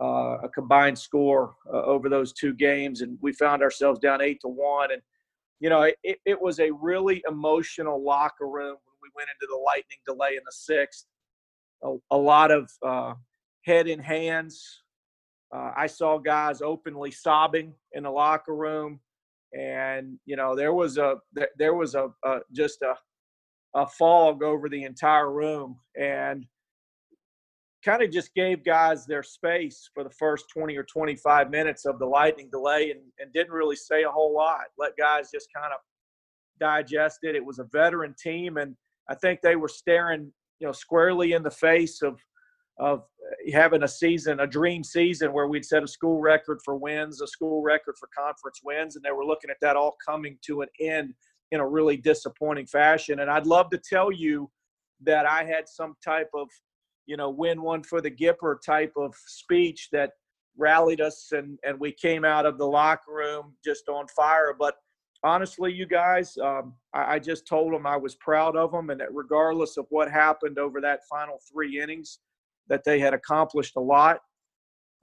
uh, 0.01 0.39
a 0.43 0.49
combined 0.49 0.99
score 0.99 1.55
uh, 1.73 1.83
over 1.83 2.09
those 2.09 2.33
two 2.33 2.55
games, 2.55 3.01
and 3.01 3.19
we 3.21 3.33
found 3.33 3.63
ourselves 3.63 4.01
down 4.01 4.21
eight 4.21 4.41
to 4.41 4.49
one. 4.49 4.93
And 4.93 5.03
you 5.61 5.69
know, 5.69 5.83
it, 5.83 6.19
it 6.25 6.41
was 6.41 6.59
a 6.61 6.71
really 6.71 7.23
emotional 7.29 8.03
locker 8.03 8.49
room 8.49 8.77
when 8.85 8.97
we 9.03 9.11
went 9.15 9.29
into 9.29 9.47
the 9.51 9.59
lightning 9.59 9.99
delay 10.07 10.37
in 10.37 10.43
the 10.45 10.53
sixth. 10.53 11.07
A, 11.83 11.97
a 12.11 12.17
lot 12.17 12.51
of 12.51 12.71
uh, 12.87 13.15
head 13.65 13.89
in 13.89 13.99
hands. 13.99 14.83
Uh, 15.55 15.73
I 15.77 15.87
saw 15.87 16.19
guys 16.19 16.63
openly 16.63 17.11
sobbing 17.11 17.75
in 17.93 18.05
the 18.05 18.11
locker 18.11 18.55
room 18.55 19.01
and 19.53 20.19
you 20.27 20.37
know 20.37 20.55
there 20.55 20.73
was 20.73 20.97
a 20.97 21.17
there 21.59 21.75
was 21.75 21.95
a, 21.95 22.09
a 22.25 22.39
just 22.53 22.83
a 22.83 22.95
a 23.75 23.87
fog 23.87 24.43
over 24.43 24.69
the 24.69 24.83
entire 24.83 25.31
room 25.33 25.79
and 25.99 26.45
kind 27.85 28.03
of 28.03 28.11
just 28.11 28.35
gave 28.35 28.64
guys 28.64 29.07
their 29.07 29.23
space 29.23 29.88
for 29.95 30.05
the 30.05 30.11
first 30.11 30.47
20 30.53 30.77
or 30.77 30.85
25 30.85 31.51
minutes 31.51 31.85
of 31.85 31.99
the 31.99 32.07
lightning 32.07 32.49
delay 32.51 32.90
and, 32.90 33.01
and 33.19 33.33
didn't 33.33 33.53
really 33.53 33.77
say 33.77 34.03
a 34.03 34.11
whole 34.11 34.35
lot 34.35 34.64
let 34.79 34.97
guys 34.97 35.31
just 35.33 35.49
kind 35.55 35.73
of 35.73 35.81
digest 36.59 37.21
it 37.23 37.35
it 37.35 37.45
was 37.45 37.59
a 37.59 37.64
veteran 37.73 38.14
team 38.23 38.59
and 38.59 38.77
i 39.09 39.14
think 39.14 39.40
they 39.40 39.57
were 39.57 39.69
staring 39.69 40.31
you 40.59 40.66
know 40.66 40.73
squarely 40.73 41.33
in 41.33 41.43
the 41.43 41.51
face 41.51 42.03
of 42.03 42.21
of 42.81 43.05
eh, 43.47 43.53
having 43.53 43.83
a 43.83 43.88
season, 43.88 44.40
a 44.40 44.47
dream 44.47 44.83
season 44.83 45.33
where 45.33 45.47
we'd 45.47 45.64
set 45.64 45.85
a 45.85 45.87
school 45.87 46.19
record 46.21 46.59
for 46.64 46.75
wins, 46.75 47.21
a 47.21 47.27
school 47.27 47.62
record 47.62 47.95
for 48.01 48.09
conference 48.16 48.61
wins, 48.64 48.97
and 48.97 49.05
they 49.05 49.12
were 49.12 49.25
looking 49.25 49.51
at 49.51 49.59
that 49.61 49.77
all 49.77 49.97
coming 50.05 50.38
to 50.47 50.62
an 50.62 50.69
end 50.81 51.14
in 51.53 51.61
a 51.61 51.66
really 51.66 51.97
disappointing 51.97 52.66
fashion. 52.66 53.21
And 53.21 53.31
I'd 53.31 53.47
love 53.47 53.71
to 53.71 53.79
tell 53.79 54.11
you 54.11 54.51
that 55.03 55.27
I 55.27 55.45
had 55.45 55.69
some 55.69 55.95
type 56.05 56.31
of, 56.35 56.49
you 57.07 57.17
know, 57.17 57.31
win 57.31 57.63
one 57.63 57.83
for 57.83 58.01
the 58.01 58.11
Gipper 58.11 58.57
type 58.65 58.93
of 58.97 59.15
speech 59.27 59.89
that 59.93 60.13
rallied 60.57 61.01
us 61.01 61.33
and, 61.33 61.59
and 61.65 61.79
we 61.79 61.93
came 61.93 62.25
out 62.25 62.47
of 62.47 62.59
the 62.59 62.67
locker 62.67 63.13
room 63.13 63.55
just 63.65 63.89
on 63.89 64.07
fire. 64.09 64.55
But 64.59 64.75
honestly, 65.23 65.73
you 65.73 65.87
guys, 65.87 66.37
um, 66.39 66.75
I, 66.95 67.15
I 67.15 67.19
just 67.19 67.47
told 67.47 67.73
them 67.73 67.87
I 67.87 67.97
was 67.97 68.15
proud 68.17 68.57
of 68.57 68.73
them 68.73 68.91
and 68.91 69.01
that 69.01 69.15
regardless 69.15 69.77
of 69.77 69.87
what 69.91 70.11
happened 70.11 70.59
over 70.59 70.81
that 70.81 71.01
final 71.09 71.39
three 71.51 71.81
innings, 71.81 72.19
that 72.69 72.85
they 72.85 72.99
had 72.99 73.15
accomplished 73.15 73.77
a 73.77 73.81
lot. 73.81 74.21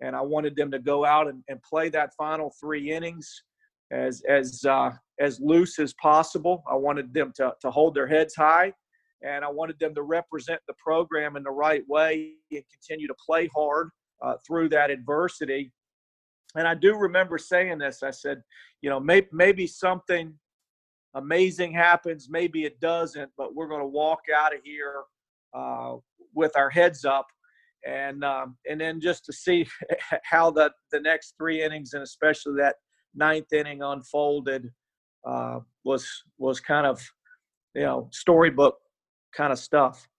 And 0.01 0.15
I 0.15 0.21
wanted 0.21 0.55
them 0.55 0.71
to 0.71 0.79
go 0.79 1.05
out 1.05 1.27
and, 1.27 1.43
and 1.47 1.61
play 1.63 1.89
that 1.89 2.13
final 2.17 2.53
three 2.59 2.91
innings 2.91 3.43
as 3.91 4.21
as 4.29 4.63
uh, 4.65 4.91
as 5.19 5.39
loose 5.39 5.79
as 5.79 5.93
possible. 5.95 6.63
I 6.69 6.75
wanted 6.75 7.13
them 7.13 7.33
to 7.37 7.53
to 7.61 7.71
hold 7.71 7.95
their 7.95 8.07
heads 8.07 8.35
high, 8.35 8.73
and 9.23 9.43
I 9.43 9.49
wanted 9.49 9.79
them 9.79 9.95
to 9.95 10.03
represent 10.03 10.61
the 10.67 10.73
program 10.73 11.35
in 11.35 11.43
the 11.43 11.51
right 11.51 11.83
way 11.87 12.33
and 12.51 12.63
continue 12.71 13.07
to 13.07 13.15
play 13.25 13.49
hard 13.55 13.89
uh, 14.21 14.35
through 14.45 14.69
that 14.69 14.91
adversity. 14.91 15.71
And 16.55 16.67
I 16.67 16.75
do 16.75 16.95
remember 16.95 17.37
saying 17.37 17.79
this. 17.79 18.03
I 18.03 18.11
said, 18.11 18.41
you 18.81 18.89
know, 18.89 18.99
maybe 18.99 19.27
maybe 19.31 19.67
something 19.67 20.33
amazing 21.15 21.73
happens, 21.73 22.27
maybe 22.29 22.63
it 22.63 22.79
doesn't, 22.79 23.31
but 23.37 23.55
we're 23.55 23.67
going 23.67 23.81
to 23.81 23.87
walk 23.87 24.21
out 24.35 24.53
of 24.53 24.61
here 24.63 25.03
uh, 25.53 25.95
with 26.33 26.55
our 26.55 26.69
heads 26.69 27.05
up 27.05 27.27
and 27.85 28.23
um, 28.23 28.57
and 28.69 28.79
then 28.79 28.99
just 28.99 29.25
to 29.25 29.33
see 29.33 29.67
how 30.23 30.51
the 30.51 30.71
the 30.91 30.99
next 30.99 31.35
three 31.37 31.63
innings 31.63 31.93
and 31.93 32.03
especially 32.03 32.55
that 32.57 32.75
ninth 33.15 33.51
inning 33.53 33.81
unfolded 33.81 34.69
uh, 35.27 35.59
was 35.83 36.07
was 36.37 36.59
kind 36.59 36.85
of 36.85 37.01
you 37.75 37.83
know 37.83 38.07
storybook 38.11 38.77
kind 39.37 39.53
of 39.53 39.59
stuff. 39.59 40.09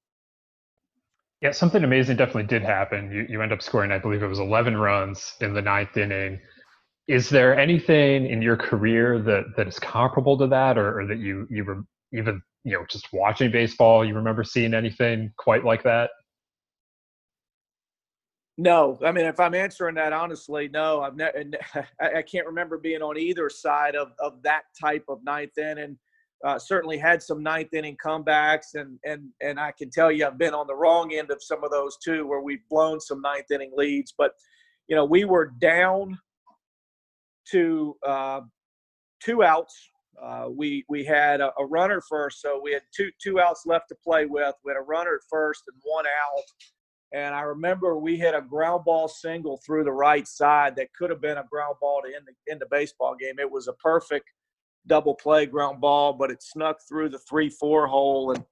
Yeah, 1.43 1.53
something 1.53 1.85
amazing 1.85 2.17
definitely 2.17 2.45
did 2.45 2.63
happen. 2.63 3.13
You 3.13 3.27
you 3.29 3.43
end 3.43 3.53
up 3.53 3.63
scoring, 3.63 3.93
I 3.93 3.99
believe 3.99 4.23
it 4.23 4.29
was 4.29 4.39
11 4.39 4.77
runs 4.77 5.35
in 5.41 5.53
the 5.53 5.63
ninth 5.63 5.97
inning. 5.97 6.41
Is 7.07 7.29
there 7.29 7.59
anything 7.59 8.27
in 8.27 8.43
your 8.43 8.57
career 8.57 9.21
that 9.23 9.45
that 9.57 9.69
is 9.69 9.79
comparable 9.79 10.39
to 10.39 10.47
that, 10.49 10.79
or, 10.79 11.01
or 11.01 11.07
that 11.07 11.19
you 11.19 11.47
you 11.51 11.65
were 11.65 11.83
even 12.13 12.41
you 12.65 12.73
know 12.73 12.85
just 12.89 13.13
watching 13.13 13.51
baseball, 13.51 14.05
you 14.05 14.15
remember 14.15 14.45
seeing 14.45 14.75
anything 14.75 15.33
quite 15.37 15.65
like 15.65 15.83
that? 15.83 16.11
No, 18.61 18.99
I 19.05 19.13
mean, 19.13 19.27
if 19.27 19.39
I'm 19.39 19.55
answering 19.55 19.95
that 19.95 20.13
honestly, 20.13 20.69
no, 20.69 21.01
I've 21.03 21.15
never, 21.15 21.45
I 22.01 22.23
can't 22.23 22.47
remember 22.47 22.77
being 22.77 23.03
on 23.03 23.17
either 23.17 23.49
side 23.49 23.95
of, 23.95 24.11
of 24.19 24.43
that 24.43 24.63
type 24.81 25.05
of 25.09 25.23
ninth 25.23 25.57
inning. 25.57 25.97
Uh, 26.45 26.59
certainly 26.59 26.97
had 26.97 27.23
some 27.23 27.43
ninth 27.43 27.75
inning 27.75 27.97
comebacks, 28.05 28.75
and 28.75 28.99
and 29.05 29.29
and 29.43 29.59
I 29.59 29.73
can 29.73 29.91
tell 29.91 30.13
you, 30.13 30.27
I've 30.27 30.39
been 30.39 30.55
on 30.55 30.67
the 30.67 30.75
wrong 30.75 31.13
end 31.13 31.31
of 31.31 31.43
some 31.43 31.65
of 31.65 31.71
those 31.71 31.97
too, 32.03 32.27
where 32.27 32.41
we've 32.41 32.67
blown 32.71 33.01
some 33.01 33.21
ninth 33.21 33.51
inning 33.51 33.73
leads. 33.77 34.15
But 34.17 34.33
you 34.87 34.95
know, 34.95 35.05
we 35.05 35.25
were 35.25 35.53
down 35.61 36.17
to 37.51 37.97
uh, 38.07 38.41
two 39.23 39.43
outs. 39.43 39.75
Uh, 40.23 40.47
we 40.51 40.85
we 40.89 41.05
had 41.05 41.41
a, 41.41 41.53
a 41.59 41.67
runner 41.67 42.01
first, 42.09 42.41
so 42.41 42.61
we 42.63 42.73
had 42.73 42.83
two 42.97 43.11
two 43.23 43.41
outs 43.41 43.65
left 43.67 43.89
to 43.89 43.97
play 44.05 44.27
with. 44.27 44.55
We 44.65 44.71
had 44.71 44.79
a 44.79 44.85
runner 44.85 45.15
at 45.15 45.21
first 45.29 45.65
and 45.67 45.77
one 45.85 46.07
out 46.07 46.45
and 47.13 47.35
I 47.35 47.41
remember 47.41 47.99
we 47.99 48.17
hit 48.17 48.35
a 48.35 48.43
ground 48.43 48.85
ball 48.85 49.09
single 49.09 49.59
through 49.65 49.85
the 49.85 49.93
right 49.93 50.29
side 50.29 50.77
that 50.77 50.93
could 50.93 51.11
have 51.11 51.23
been 51.23 51.39
a 51.39 51.45
ground 51.51 51.77
ball 51.81 52.03
to 52.03 52.15
end 52.15 52.27
the, 52.27 52.53
end 52.53 52.61
the 52.61 52.67
baseball 52.71 53.17
game. 53.19 53.39
It 53.39 53.51
was 53.51 53.67
a 53.67 53.73
perfect 53.75 54.31
double 54.89 55.15
play 55.15 55.47
ground 55.47 55.81
ball, 55.81 56.13
but 56.13 56.31
it 56.31 56.43
snuck 56.43 56.79
through 56.89 57.11
the 57.11 57.19
3 57.19 57.51
4 57.51 57.87
hole. 57.87 58.33
And, 58.33 58.45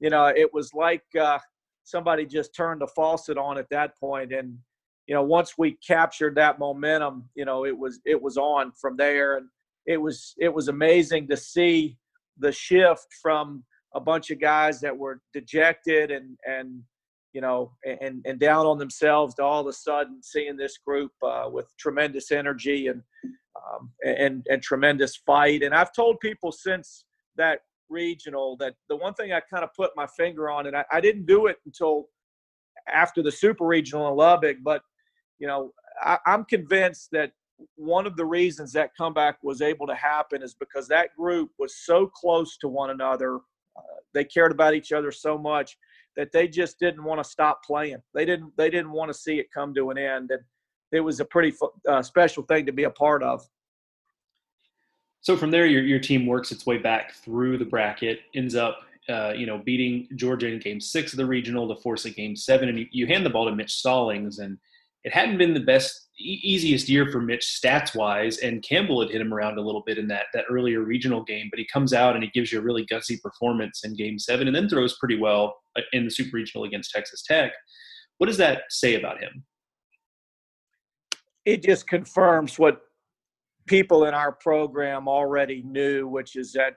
you 0.00 0.10
know, 0.10 0.26
it 0.26 0.52
was 0.52 0.72
like 0.74 1.04
uh, 1.20 1.38
somebody 1.84 2.26
just 2.26 2.54
turned 2.54 2.80
the 2.80 2.88
faucet 2.88 3.38
on 3.38 3.58
at 3.58 3.70
that 3.70 3.96
point. 3.98 4.32
And, 4.32 4.58
you 5.06 5.14
know, 5.14 5.22
once 5.22 5.54
we 5.56 5.78
captured 5.86 6.34
that 6.36 6.58
momentum, 6.58 7.28
you 7.34 7.44
know, 7.44 7.64
it 7.64 7.76
was 7.76 8.00
it 8.04 8.20
was 8.20 8.36
on 8.36 8.72
from 8.72 8.96
there. 8.96 9.36
And 9.36 9.48
it 9.86 9.98
was 9.98 10.34
it 10.38 10.52
was 10.52 10.68
amazing 10.68 11.28
to 11.28 11.36
see 11.36 11.98
the 12.38 12.52
shift 12.52 13.06
from 13.22 13.64
a 13.94 14.00
bunch 14.00 14.30
of 14.30 14.40
guys 14.40 14.80
that 14.80 14.96
were 14.96 15.20
dejected 15.32 16.10
and 16.10 16.36
and 16.46 16.82
you 17.34 17.40
know 17.40 17.72
and 17.84 18.24
and 18.24 18.38
down 18.38 18.64
on 18.64 18.78
themselves 18.78 19.34
to 19.34 19.42
all 19.42 19.60
of 19.60 19.66
a 19.66 19.72
sudden 19.72 20.22
seeing 20.22 20.56
this 20.56 20.78
group 20.78 21.10
uh, 21.22 21.48
with 21.50 21.66
tremendous 21.76 22.30
energy 22.30 22.86
and 22.86 23.02
um, 23.56 23.90
and 24.04 24.46
and 24.48 24.62
tremendous 24.62 25.16
fight. 25.16 25.62
And 25.62 25.74
I've 25.74 25.92
told 25.92 26.20
people 26.20 26.52
since 26.52 27.04
that 27.36 27.60
regional 27.90 28.56
that 28.58 28.74
the 28.88 28.96
one 28.96 29.14
thing 29.14 29.32
I 29.32 29.40
kind 29.40 29.64
of 29.64 29.74
put 29.74 29.90
my 29.96 30.06
finger 30.06 30.48
on, 30.48 30.66
and 30.66 30.76
I, 30.76 30.84
I 30.90 31.00
didn't 31.00 31.26
do 31.26 31.46
it 31.46 31.56
until 31.66 32.08
after 32.88 33.22
the 33.22 33.32
super 33.32 33.66
regional 33.66 34.08
in 34.08 34.16
Lubbock, 34.16 34.58
but 34.62 34.82
you 35.40 35.48
know 35.48 35.72
I, 36.00 36.18
I'm 36.26 36.44
convinced 36.44 37.08
that 37.12 37.32
one 37.74 38.06
of 38.06 38.16
the 38.16 38.24
reasons 38.24 38.72
that 38.72 38.90
comeback 38.96 39.38
was 39.42 39.60
able 39.60 39.86
to 39.88 39.94
happen 39.94 40.42
is 40.42 40.54
because 40.54 40.86
that 40.88 41.16
group 41.16 41.50
was 41.58 41.76
so 41.84 42.06
close 42.06 42.56
to 42.58 42.68
one 42.68 42.90
another. 42.90 43.36
Uh, 43.76 44.00
they 44.12 44.24
cared 44.24 44.52
about 44.52 44.74
each 44.74 44.92
other 44.92 45.10
so 45.10 45.36
much 45.36 45.76
that 46.16 46.32
they 46.32 46.48
just 46.48 46.78
didn't 46.78 47.04
want 47.04 47.22
to 47.22 47.28
stop 47.28 47.64
playing. 47.64 48.02
They 48.14 48.24
didn't. 48.24 48.52
They 48.56 48.70
didn't 48.70 48.92
want 48.92 49.10
to 49.10 49.14
see 49.14 49.38
it 49.38 49.46
come 49.52 49.74
to 49.74 49.90
an 49.90 49.98
end, 49.98 50.30
and 50.30 50.40
it 50.92 51.00
was 51.00 51.20
a 51.20 51.24
pretty 51.24 51.56
uh, 51.88 52.02
special 52.02 52.42
thing 52.44 52.66
to 52.66 52.72
be 52.72 52.84
a 52.84 52.90
part 52.90 53.22
of. 53.22 53.46
So 55.20 55.36
from 55.36 55.50
there, 55.50 55.66
your 55.66 55.82
your 55.82 55.98
team 55.98 56.26
works 56.26 56.52
its 56.52 56.66
way 56.66 56.78
back 56.78 57.14
through 57.14 57.58
the 57.58 57.64
bracket, 57.64 58.20
ends 58.34 58.54
up. 58.54 58.80
Uh, 59.06 59.34
you 59.36 59.44
know, 59.44 59.58
beating 59.58 60.08
Georgia 60.16 60.46
in 60.46 60.58
Game 60.58 60.80
Six 60.80 61.12
of 61.12 61.18
the 61.18 61.26
regional 61.26 61.68
to 61.68 61.78
force 61.82 62.06
a 62.06 62.10
Game 62.10 62.34
Seven, 62.34 62.70
and 62.70 62.78
you, 62.78 62.86
you 62.90 63.06
hand 63.06 63.26
the 63.26 63.28
ball 63.28 63.44
to 63.44 63.54
Mitch 63.54 63.74
Stallings, 63.74 64.38
and 64.38 64.56
it 65.04 65.12
hadn't 65.12 65.36
been 65.36 65.52
the 65.52 65.60
best 65.60 66.03
easiest 66.18 66.88
year 66.88 67.10
for 67.10 67.20
Mitch 67.20 67.58
stats 67.60 67.94
wise, 67.94 68.38
and 68.38 68.62
Campbell 68.62 69.00
had 69.00 69.10
hit 69.10 69.20
him 69.20 69.34
around 69.34 69.58
a 69.58 69.62
little 69.62 69.82
bit 69.84 69.98
in 69.98 70.06
that 70.08 70.26
that 70.32 70.44
earlier 70.50 70.80
regional 70.80 71.24
game. 71.24 71.48
But 71.50 71.58
he 71.58 71.66
comes 71.72 71.92
out 71.92 72.14
and 72.14 72.22
he 72.22 72.30
gives 72.32 72.52
you 72.52 72.60
a 72.60 72.62
really 72.62 72.86
gutsy 72.86 73.20
performance 73.20 73.84
in 73.84 73.96
Game 73.96 74.18
Seven, 74.18 74.46
and 74.46 74.54
then 74.54 74.68
throws 74.68 74.96
pretty 74.98 75.18
well 75.18 75.56
uh, 75.76 75.82
in 75.92 76.04
the 76.04 76.10
Super 76.10 76.36
Regional 76.36 76.64
against 76.64 76.90
Texas 76.90 77.22
Tech. 77.22 77.52
What 78.18 78.28
does 78.28 78.38
that 78.38 78.62
say 78.70 78.94
about 78.94 79.20
him? 79.20 79.44
It 81.44 81.62
just 81.62 81.86
confirms 81.86 82.58
what 82.58 82.80
people 83.66 84.04
in 84.06 84.14
our 84.14 84.32
program 84.32 85.08
already 85.08 85.62
knew, 85.62 86.06
which 86.06 86.36
is 86.36 86.52
that 86.52 86.74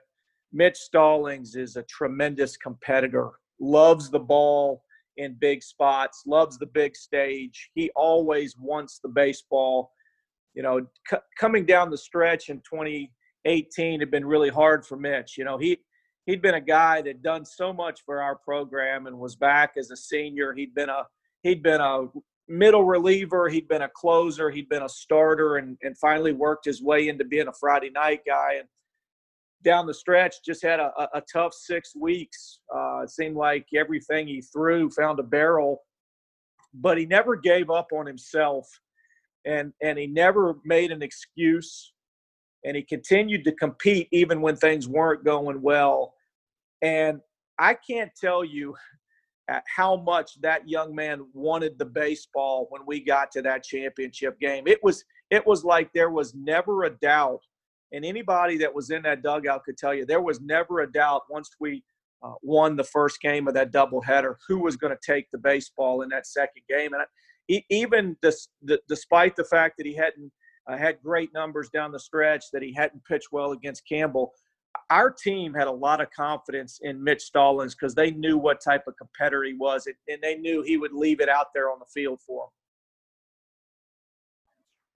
Mitch 0.52 0.76
Stallings 0.76 1.54
is 1.54 1.76
a 1.76 1.82
tremendous 1.84 2.56
competitor, 2.56 3.30
loves 3.60 4.10
the 4.10 4.18
ball 4.18 4.82
in 5.18 5.34
big 5.34 5.62
spots, 5.62 6.22
loves 6.26 6.56
the 6.58 6.66
big 6.66 6.96
stage. 6.96 7.70
He 7.74 7.90
always 7.94 8.56
wants 8.56 9.00
the 9.02 9.08
baseball. 9.08 9.92
You 10.54 10.62
know, 10.62 10.86
c- 11.10 11.18
coming 11.38 11.66
down 11.66 11.90
the 11.90 11.98
stretch 11.98 12.48
in 12.48 12.58
2018 12.58 14.00
had 14.00 14.10
been 14.10 14.24
really 14.24 14.48
hard 14.48 14.86
for 14.86 14.96
Mitch. 14.96 15.36
You 15.36 15.44
know, 15.44 15.58
he 15.58 15.78
he'd 16.26 16.40
been 16.40 16.54
a 16.54 16.60
guy 16.60 17.02
that 17.02 17.22
done 17.22 17.44
so 17.44 17.72
much 17.72 18.00
for 18.06 18.22
our 18.22 18.36
program 18.36 19.06
and 19.06 19.18
was 19.18 19.36
back 19.36 19.72
as 19.76 19.90
a 19.90 19.96
senior. 19.96 20.54
He'd 20.54 20.74
been 20.74 20.88
a 20.88 21.04
he'd 21.42 21.62
been 21.62 21.80
a 21.80 22.06
middle 22.48 22.84
reliever, 22.84 23.48
he'd 23.48 23.68
been 23.68 23.82
a 23.82 23.88
closer, 23.88 24.50
he'd 24.50 24.68
been 24.68 24.84
a 24.84 24.88
starter, 24.88 25.56
and 25.56 25.76
and 25.82 25.98
finally 25.98 26.32
worked 26.32 26.64
his 26.64 26.80
way 26.80 27.08
into 27.08 27.24
being 27.24 27.48
a 27.48 27.52
Friday 27.52 27.90
night 27.90 28.20
guy. 28.26 28.54
And 28.58 28.68
down 29.64 29.86
the 29.86 29.94
stretch, 29.94 30.36
just 30.44 30.62
had 30.62 30.80
a, 30.80 30.92
a, 31.14 31.22
tough 31.32 31.52
six 31.52 31.94
weeks. 31.96 32.60
Uh, 32.74 33.00
it 33.02 33.10
seemed 33.10 33.36
like 33.36 33.66
everything 33.76 34.26
he 34.26 34.40
threw 34.40 34.88
found 34.90 35.18
a 35.18 35.24
barrel, 35.24 35.82
but 36.74 36.98
he 36.98 37.06
never 37.06 37.36
gave 37.36 37.70
up 37.70 37.88
on 37.92 38.06
himself, 38.06 38.68
and 39.44 39.72
and 39.82 39.98
he 39.98 40.06
never 40.06 40.56
made 40.64 40.92
an 40.92 41.02
excuse, 41.02 41.92
and 42.64 42.76
he 42.76 42.82
continued 42.82 43.44
to 43.44 43.52
compete 43.52 44.08
even 44.12 44.40
when 44.40 44.56
things 44.56 44.86
weren't 44.88 45.24
going 45.24 45.60
well. 45.60 46.14
And 46.82 47.20
I 47.58 47.74
can't 47.74 48.12
tell 48.20 48.44
you 48.44 48.74
how 49.74 49.96
much 49.96 50.40
that 50.42 50.68
young 50.68 50.94
man 50.94 51.26
wanted 51.32 51.78
the 51.78 51.84
baseball 51.84 52.66
when 52.70 52.82
we 52.86 53.00
got 53.00 53.30
to 53.32 53.42
that 53.42 53.64
championship 53.64 54.38
game. 54.40 54.66
It 54.66 54.78
was 54.82 55.04
it 55.30 55.46
was 55.46 55.64
like 55.64 55.90
there 55.92 56.10
was 56.10 56.34
never 56.34 56.84
a 56.84 56.90
doubt 56.90 57.40
and 57.92 58.04
anybody 58.04 58.58
that 58.58 58.74
was 58.74 58.90
in 58.90 59.02
that 59.02 59.22
dugout 59.22 59.64
could 59.64 59.76
tell 59.76 59.94
you 59.94 60.04
there 60.04 60.20
was 60.20 60.40
never 60.40 60.80
a 60.80 60.92
doubt 60.92 61.22
once 61.30 61.50
we 61.60 61.82
uh, 62.22 62.32
won 62.42 62.76
the 62.76 62.84
first 62.84 63.20
game 63.20 63.46
of 63.48 63.54
that 63.54 63.72
doubleheader 63.72 64.34
who 64.46 64.58
was 64.58 64.76
going 64.76 64.92
to 64.92 65.12
take 65.12 65.30
the 65.30 65.38
baseball 65.38 66.02
in 66.02 66.08
that 66.08 66.26
second 66.26 66.62
game. 66.68 66.92
And 66.92 67.02
I, 67.02 67.62
even 67.70 68.16
this, 68.22 68.48
the, 68.62 68.80
despite 68.88 69.36
the 69.36 69.44
fact 69.44 69.76
that 69.78 69.86
he 69.86 69.94
hadn't 69.94 70.32
uh, 70.68 70.76
had 70.76 71.00
great 71.02 71.32
numbers 71.32 71.70
down 71.70 71.92
the 71.92 71.98
stretch, 71.98 72.46
that 72.52 72.62
he 72.62 72.74
hadn't 72.74 73.04
pitched 73.04 73.28
well 73.32 73.52
against 73.52 73.88
Campbell, 73.88 74.32
our 74.90 75.10
team 75.10 75.54
had 75.54 75.66
a 75.66 75.72
lot 75.72 76.00
of 76.00 76.10
confidence 76.10 76.80
in 76.82 77.02
Mitch 77.02 77.22
Stallings 77.22 77.74
because 77.74 77.94
they 77.94 78.10
knew 78.10 78.36
what 78.36 78.60
type 78.62 78.84
of 78.86 78.96
competitor 78.96 79.44
he 79.44 79.54
was, 79.54 79.86
and 79.86 80.18
they 80.22 80.34
knew 80.36 80.62
he 80.62 80.76
would 80.76 80.92
leave 80.92 81.20
it 81.20 81.28
out 81.28 81.48
there 81.54 81.70
on 81.70 81.78
the 81.78 81.86
field 81.86 82.20
for 82.26 82.44
them. 82.44 82.50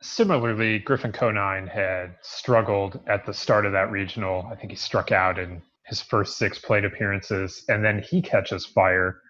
Similarly, 0.03 0.81
Griffin 0.81 1.13
Conine 1.13 1.69
had 1.69 2.17
struggled 2.23 3.01
at 3.07 3.25
the 3.25 3.33
start 3.33 3.65
of 3.67 3.73
that 3.73 3.91
regional. 3.93 4.45
I 4.51 4.57
think 4.57 4.71
he 4.71 4.77
struck 4.77 5.13
out 5.13 5.39
in 5.39 5.63
his 5.87 6.01
first 6.01 6.39
six 6.39 6.59
plate 6.59 6.85
appearances, 6.85 7.65
and 7.69 7.85
then 7.85 8.03
he 8.03 8.21
catches 8.21 8.67
fire. 8.67 9.21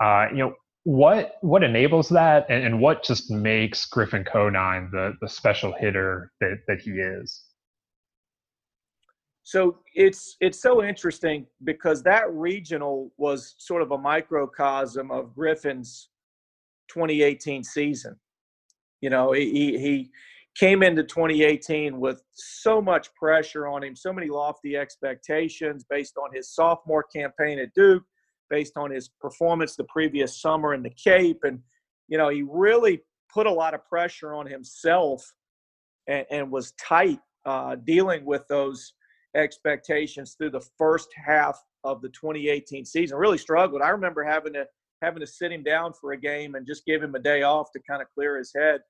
Uh, 0.00 0.28
you 0.30 0.38
know, 0.38 0.54
what 0.84 1.34
what 1.40 1.64
enables 1.64 2.08
that, 2.10 2.46
and, 2.48 2.64
and 2.64 2.80
what 2.80 3.02
just 3.02 3.30
makes 3.30 3.86
Griffin 3.86 4.24
Conine 4.24 4.88
the 4.92 5.14
the 5.20 5.28
special 5.28 5.74
hitter 5.76 6.32
that 6.40 6.58
that 6.68 6.80
he 6.80 6.92
is? 6.92 7.42
So 9.42 9.78
it's 9.94 10.36
it's 10.40 10.62
so 10.62 10.84
interesting 10.84 11.44
because 11.64 12.04
that 12.04 12.32
regional 12.32 13.10
was 13.18 13.56
sort 13.58 13.82
of 13.82 13.90
a 13.90 13.98
microcosm 13.98 15.10
of 15.10 15.34
Griffin's 15.34 16.10
2018 16.88 17.64
season. 17.64 18.16
You 19.00 19.10
know, 19.10 19.32
he, 19.32 19.78
he 19.78 20.10
came 20.58 20.82
into 20.82 21.02
2018 21.02 21.98
with 21.98 22.22
so 22.32 22.80
much 22.82 23.14
pressure 23.14 23.66
on 23.66 23.82
him, 23.82 23.96
so 23.96 24.12
many 24.12 24.28
lofty 24.28 24.76
expectations 24.76 25.84
based 25.88 26.16
on 26.16 26.30
his 26.34 26.52
sophomore 26.54 27.04
campaign 27.04 27.58
at 27.58 27.72
Duke, 27.74 28.02
based 28.48 28.76
on 28.76 28.90
his 28.90 29.08
performance 29.20 29.76
the 29.76 29.84
previous 29.84 30.40
summer 30.40 30.74
in 30.74 30.82
the 30.82 30.90
Cape. 30.90 31.38
And, 31.44 31.60
you 32.08 32.18
know, 32.18 32.28
he 32.28 32.42
really 32.42 33.00
put 33.32 33.46
a 33.46 33.52
lot 33.52 33.74
of 33.74 33.84
pressure 33.86 34.34
on 34.34 34.46
himself 34.46 35.24
and, 36.08 36.26
and 36.30 36.50
was 36.50 36.72
tight 36.72 37.20
uh, 37.46 37.76
dealing 37.76 38.24
with 38.24 38.44
those 38.48 38.94
expectations 39.36 40.34
through 40.36 40.50
the 40.50 40.66
first 40.76 41.08
half 41.14 41.58
of 41.84 42.02
the 42.02 42.08
2018 42.08 42.84
season. 42.84 43.16
Really 43.16 43.38
struggled. 43.38 43.82
I 43.82 43.90
remember 43.90 44.24
having 44.24 44.52
to 44.54 44.66
having 45.02 45.20
to 45.20 45.26
sit 45.26 45.52
him 45.52 45.62
down 45.62 45.92
for 45.92 46.12
a 46.12 46.16
game 46.16 46.54
and 46.54 46.66
just 46.66 46.84
give 46.84 47.02
him 47.02 47.14
a 47.14 47.18
day 47.18 47.42
off 47.42 47.72
to 47.72 47.80
kind 47.88 48.02
of 48.02 48.08
clear 48.14 48.36
his 48.36 48.52
head, 48.54 48.80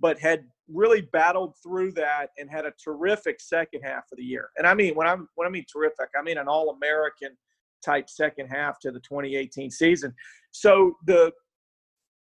but 0.00 0.18
had 0.18 0.44
really 0.68 1.02
battled 1.12 1.54
through 1.62 1.92
that 1.92 2.30
and 2.38 2.50
had 2.50 2.66
a 2.66 2.72
terrific 2.82 3.40
second 3.40 3.82
half 3.82 4.04
of 4.12 4.18
the 4.18 4.24
year. 4.24 4.50
And 4.56 4.66
I 4.66 4.74
mean, 4.74 4.94
when 4.94 5.06
I'm 5.06 5.28
when 5.34 5.46
I 5.46 5.50
mean 5.50 5.64
terrific, 5.72 6.08
I 6.18 6.22
mean 6.22 6.38
an 6.38 6.48
all-American 6.48 7.36
type 7.84 8.08
second 8.08 8.48
half 8.48 8.78
to 8.80 8.90
the 8.90 9.00
2018 9.00 9.70
season. 9.70 10.14
So 10.52 10.96
the 11.06 11.32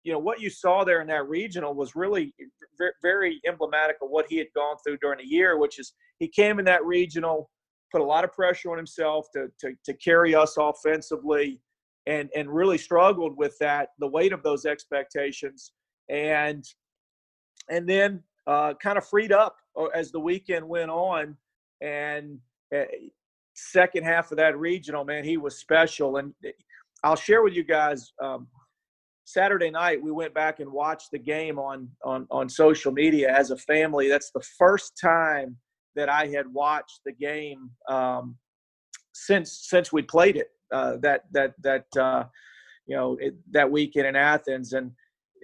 you 0.04 0.14
know 0.14 0.20
what 0.20 0.40
you 0.40 0.50
saw 0.50 0.84
there 0.84 1.02
in 1.02 1.08
that 1.08 1.28
regional 1.28 1.74
was 1.74 1.96
really 1.96 2.34
very 3.02 3.42
emblematic 3.46 3.98
of 4.02 4.10
what 4.10 4.26
he 4.30 4.38
had 4.38 4.48
gone 4.56 4.76
through 4.84 4.98
during 4.98 5.20
the 5.20 5.28
year, 5.28 5.58
which 5.58 5.80
is 5.80 5.94
he 6.20 6.28
came 6.28 6.60
in 6.60 6.66
that 6.66 6.86
regional, 6.86 7.50
put 7.92 8.02
a 8.02 8.04
lot 8.04 8.24
of 8.24 8.32
pressure 8.32 8.72
on 8.72 8.78
himself 8.78 9.28
to 9.34 9.48
to, 9.60 9.74
to 9.86 9.94
carry 9.96 10.34
us 10.34 10.56
offensively 10.58 11.62
and 12.10 12.30
and 12.36 12.49
really 12.49 12.78
struggled 12.78 13.38
with 13.38 13.55
that 13.60 13.89
the 13.99 14.07
weight 14.07 14.34
of 14.34 14.43
those 14.43 14.66
expectations. 14.66 15.72
And 16.10 16.66
and 17.70 17.88
then 17.88 18.24
uh, 18.47 18.74
kind 18.82 18.97
of 18.97 19.05
freed 19.05 19.32
up 19.32 19.57
uh, 19.80 19.86
as 19.86 20.12
the 20.12 20.20
weekend 20.20 20.68
went 20.68 20.89
on 20.89 21.38
and 21.82 22.39
uh, 22.76 22.84
second 23.53 24.03
half 24.03 24.32
of 24.32 24.38
that 24.38 24.57
regional 24.57 25.05
man 25.05 25.24
he 25.24 25.38
was 25.38 25.57
special. 25.57 26.18
And 26.18 26.34
eh, 26.43 26.51
i'll 27.03 27.16
share 27.16 27.43
with 27.43 27.53
you 27.53 27.64
guys 27.64 28.12
um, 28.22 28.47
saturday 29.26 29.70
night 29.70 30.01
we 30.01 30.12
went 30.12 30.34
back 30.34 30.60
and 30.60 30.70
watched 30.70 31.12
the 31.12 31.20
game 31.20 31.60
on 31.60 31.88
on 32.03 32.26
on 32.32 32.49
social 32.49 32.91
media 32.91 33.32
as 33.32 33.51
a 33.51 33.57
family. 33.57 34.10
That's 34.10 34.32
the 34.32 34.43
first 34.57 34.93
time 34.99 35.55
that 35.95 36.10
i 36.10 36.26
had 36.26 36.47
watched 36.51 37.01
the 37.05 37.12
game 37.12 37.70
um, 37.88 38.36
since 39.14 39.68
since 39.70 39.93
we 39.93 40.01
played 40.01 40.38
it 40.38 40.49
uh, 40.72 40.97
that 41.01 41.24
that 41.32 41.53
that 41.61 41.86
uh, 41.97 42.24
you 42.86 42.95
know 42.95 43.17
it, 43.20 43.36
that 43.51 43.70
weekend 43.70 44.07
in 44.07 44.15
Athens, 44.15 44.74
and 44.74 44.91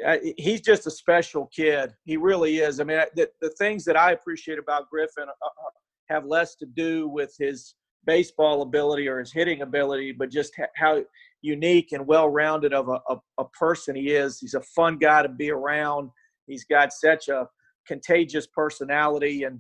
uh, 0.06 0.18
he's 0.38 0.62
just 0.62 0.88
a 0.88 0.92
special 0.92 1.48
kid. 1.48 1.94
He 2.04 2.18
really 2.18 2.58
is. 2.58 2.80
I 2.80 2.84
mean, 2.84 3.00
the, 3.16 3.30
the 3.42 3.52
things 3.52 3.86
that 3.86 3.98
I 3.98 4.12
appreciate 4.12 4.60
about 4.60 4.90
Griffin 4.90 5.26
uh, 5.28 5.46
uh, 5.46 5.70
have 6.10 6.26
less 6.26 6.56
to 6.56 6.66
do 6.66 7.08
with 7.08 7.34
his 7.40 7.76
baseball 8.06 8.62
ability 8.62 9.08
or 9.08 9.20
his 9.20 9.34
hitting 9.34 9.62
ability, 9.62 10.12
but 10.12 10.30
just 10.30 10.54
how 10.76 11.04
unique 11.42 11.92
and 11.92 12.06
well-rounded 12.06 12.74
of 12.74 12.90
a, 12.90 13.00
a, 13.10 13.18
a 13.40 13.46
person 13.50 13.96
he 13.96 14.10
is. 14.10 14.40
He's 14.40 14.54
a 14.54 14.62
fun 14.62 14.98
guy 14.98 15.24
to 15.24 15.30
be 15.30 15.50
around. 15.52 16.10
He's 16.48 16.66
got 16.66 16.94
such 16.94 17.30
a 17.30 17.48
contagious 17.88 18.48
personality, 18.48 19.44
and 19.44 19.60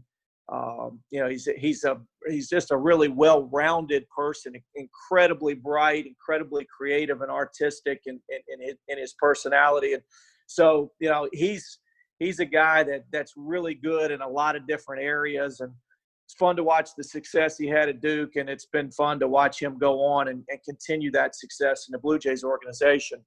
Um, 0.52 1.00
you 1.10 1.20
know, 1.20 1.28
he's 1.28 1.48
he's 1.58 1.84
a 1.86 2.00
he's 2.28 2.48
just 2.48 2.72
a 2.72 2.78
really 2.78 3.08
well-rounded 3.08 4.08
person, 4.10 4.54
incredibly 4.76 5.56
bright, 5.56 6.06
incredibly 6.06 6.68
creative 6.76 7.22
and 7.22 7.32
artistic 7.32 8.02
in, 8.06 8.20
in, 8.30 8.40
in, 8.48 8.68
his, 8.68 8.76
in 8.88 8.98
his 9.00 9.16
personality. 9.18 9.94
And 9.94 10.04
so, 10.46 10.92
you 11.00 11.10
know, 11.10 11.28
he's 11.34 11.80
he's 12.20 12.40
a 12.40 12.46
guy 12.46 12.84
that 12.84 13.06
that's 13.12 13.34
really 13.36 13.74
good 13.74 14.12
in 14.12 14.22
a 14.22 14.30
lot 14.30 14.56
of 14.56 14.68
different 14.68 15.02
areas. 15.02 15.62
And 15.62 15.74
it's 16.26 16.36
fun 16.36 16.56
to 16.58 16.64
watch 16.64 16.90
the 16.96 17.04
success 17.04 17.58
he 17.58 17.68
had 17.68 17.90
at 17.90 18.02
Duke, 18.02 18.36
and 18.36 18.50
it's 18.50 18.66
been 18.66 18.92
fun 18.92 19.20
to 19.20 19.28
watch 19.28 19.60
him 19.60 19.78
go 19.80 20.04
on 20.04 20.28
and, 20.28 20.44
and 20.50 20.60
continue 20.64 21.12
that 21.12 21.36
success 21.36 21.88
in 21.88 21.92
the 21.92 22.00
Blue 22.00 22.20
Jays 22.20 22.44
organization. 22.44 23.20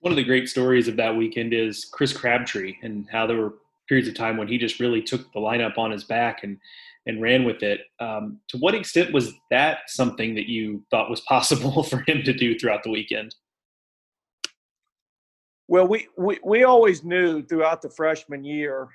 One 0.00 0.12
of 0.12 0.16
the 0.16 0.24
great 0.24 0.48
stories 0.48 0.88
of 0.88 0.96
that 0.96 1.14
weekend 1.14 1.52
is 1.52 1.84
Chris 1.84 2.12
Crabtree 2.14 2.76
and 2.82 3.06
how 3.10 3.26
there 3.26 3.36
were 3.36 3.54
periods 3.90 4.08
of 4.08 4.14
time 4.14 4.36
when 4.36 4.46
he 4.46 4.56
just 4.56 4.78
really 4.78 5.02
took 5.02 5.20
the 5.32 5.40
lineup 5.40 5.76
on 5.76 5.90
his 5.90 6.04
back 6.04 6.44
and 6.44 6.56
and 7.06 7.20
ran 7.20 7.44
with 7.44 7.62
it. 7.62 7.80
Um, 7.98 8.38
to 8.48 8.58
what 8.58 8.74
extent 8.74 9.12
was 9.12 9.32
that 9.50 9.78
something 9.88 10.34
that 10.36 10.48
you 10.48 10.84
thought 10.90 11.10
was 11.10 11.20
possible 11.28 11.82
for 11.82 12.04
him 12.06 12.22
to 12.22 12.32
do 12.32 12.58
throughout 12.58 12.84
the 12.84 12.90
weekend? 12.90 13.34
Well, 15.66 15.88
we, 15.88 16.08
we, 16.16 16.38
we 16.44 16.64
always 16.64 17.04
knew 17.04 17.42
throughout 17.42 17.80
the 17.80 17.90
freshman 17.90 18.44
year 18.44 18.88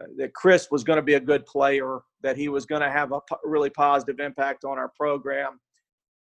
uh, 0.00 0.06
that 0.18 0.34
Chris 0.34 0.68
was 0.70 0.84
going 0.84 0.98
to 0.98 1.02
be 1.02 1.14
a 1.14 1.20
good 1.20 1.44
player, 1.46 2.00
that 2.22 2.36
he 2.36 2.48
was 2.48 2.64
going 2.64 2.82
to 2.82 2.90
have 2.90 3.12
a 3.12 3.20
really 3.44 3.70
positive 3.70 4.20
impact 4.20 4.64
on 4.64 4.78
our 4.78 4.92
program. 4.96 5.58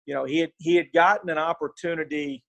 You 0.05 0.15
know, 0.15 0.25
he 0.25 0.39
had, 0.39 0.51
he 0.57 0.75
had 0.75 0.91
gotten 0.93 1.29
an 1.29 1.37
opportunity 1.37 2.43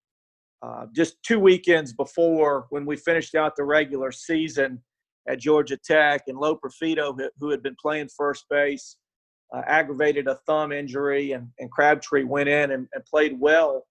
uh, 0.63 0.87
just 0.95 1.23
two 1.23 1.41
weekends 1.41 1.93
before 1.93 2.67
when 2.71 2.87
we 2.87 2.97
finished 2.97 3.35
out 3.35 3.57
the 3.57 3.65
regular 3.65 4.13
season 4.13 4.81
at 5.29 5.41
Georgia 5.41 5.77
Tech, 5.77 6.23
and 6.27 6.39
Lo 6.39 6.57
Profito, 6.57 7.17
who 7.39 7.51
had 7.51 7.63
been 7.63 7.77
playing 7.81 8.09
first 8.09 8.45
base, 8.51 8.97
uh, 9.55 9.63
aggravated 9.67 10.27
a 10.27 10.37
thumb 10.47 10.73
injury, 10.73 11.33
and, 11.33 11.49
and 11.59 11.71
Crabtree 11.71 12.25
went 12.25 12.49
in 12.49 12.73
and, 12.73 12.89
and 12.93 13.05
played 13.05 13.39
well 13.39 13.87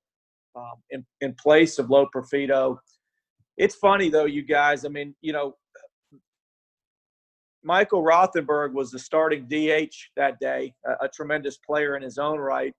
um, 0.55 0.73
in, 0.89 1.05
in 1.21 1.33
place 1.35 1.79
of 1.79 1.89
Lo 1.89 2.07
Profito. 2.13 2.77
It's 3.57 3.75
funny, 3.75 4.09
though, 4.09 4.25
you 4.25 4.41
guys. 4.41 4.85
I 4.85 4.89
mean, 4.89 5.15
you 5.21 5.33
know, 5.33 5.55
Michael 7.63 8.03
Rothenberg 8.03 8.73
was 8.73 8.91
the 8.91 8.99
starting 8.99 9.45
DH 9.47 9.93
that 10.17 10.39
day, 10.39 10.73
a, 10.85 11.05
a 11.05 11.09
tremendous 11.09 11.57
player 11.57 11.95
in 11.95 12.01
his 12.01 12.17
own 12.17 12.39
right. 12.39 12.73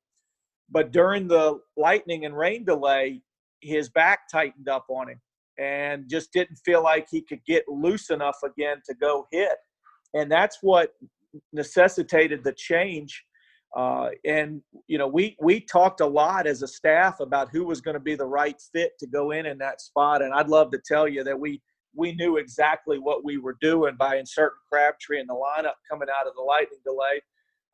But 0.71 0.91
during 0.91 1.29
the 1.29 1.61
lightning 1.77 2.25
and 2.25 2.37
rain 2.37 2.65
delay, 2.65 3.23
his 3.61 3.89
back 3.91 4.29
tightened 4.31 4.69
up 4.69 4.87
on 4.89 5.09
him 5.11 5.21
and 5.59 6.09
just 6.09 6.33
didn't 6.33 6.57
feel 6.65 6.83
like 6.83 7.07
he 7.11 7.21
could 7.23 7.45
get 7.47 7.65
loose 7.69 8.11
enough 8.11 8.39
again 8.45 8.79
to 8.87 8.95
go 8.95 9.27
hit. 9.31 9.57
And 10.15 10.31
that's 10.31 10.59
what 10.63 10.91
necessitated 11.53 12.45
the 12.45 12.53
change. 12.53 13.25
Uh, 13.75 14.11
and 14.27 14.61
you 14.87 14.99
know, 14.99 15.09
we 15.09 15.35
we 15.41 15.59
talked 15.61 16.01
a 16.01 16.07
lot 16.07 16.47
as 16.47 16.63
a 16.63 16.69
staff 16.69 17.21
about 17.21 17.49
who 17.51 17.65
was 17.65 17.81
going 17.81 17.95
to 17.95 18.01
be 18.01 18.15
the 18.15 18.27
right 18.27 18.61
fit 18.73 18.93
to 18.99 19.07
go 19.07 19.31
in 19.31 19.47
in 19.47 19.57
that 19.59 19.81
spot. 19.81 20.21
And 20.21 20.35
I'd 20.35 20.49
love 20.49 20.71
to 20.73 20.81
tell 20.87 21.09
you 21.09 21.25
that 21.25 21.39
we 21.39 21.63
we 21.95 22.13
knew 22.13 22.37
exactly 22.37 22.99
what 22.99 23.25
we 23.25 23.39
were 23.39 23.57
doing 23.61 23.97
by 23.99 24.17
inserting 24.17 24.59
Crabtree 24.71 25.21
in 25.21 25.27
the 25.27 25.35
lineup 25.35 25.75
coming 25.91 26.09
out 26.15 26.27
of 26.27 26.35
the 26.35 26.43
lightning 26.43 26.81
delay. 26.85 27.21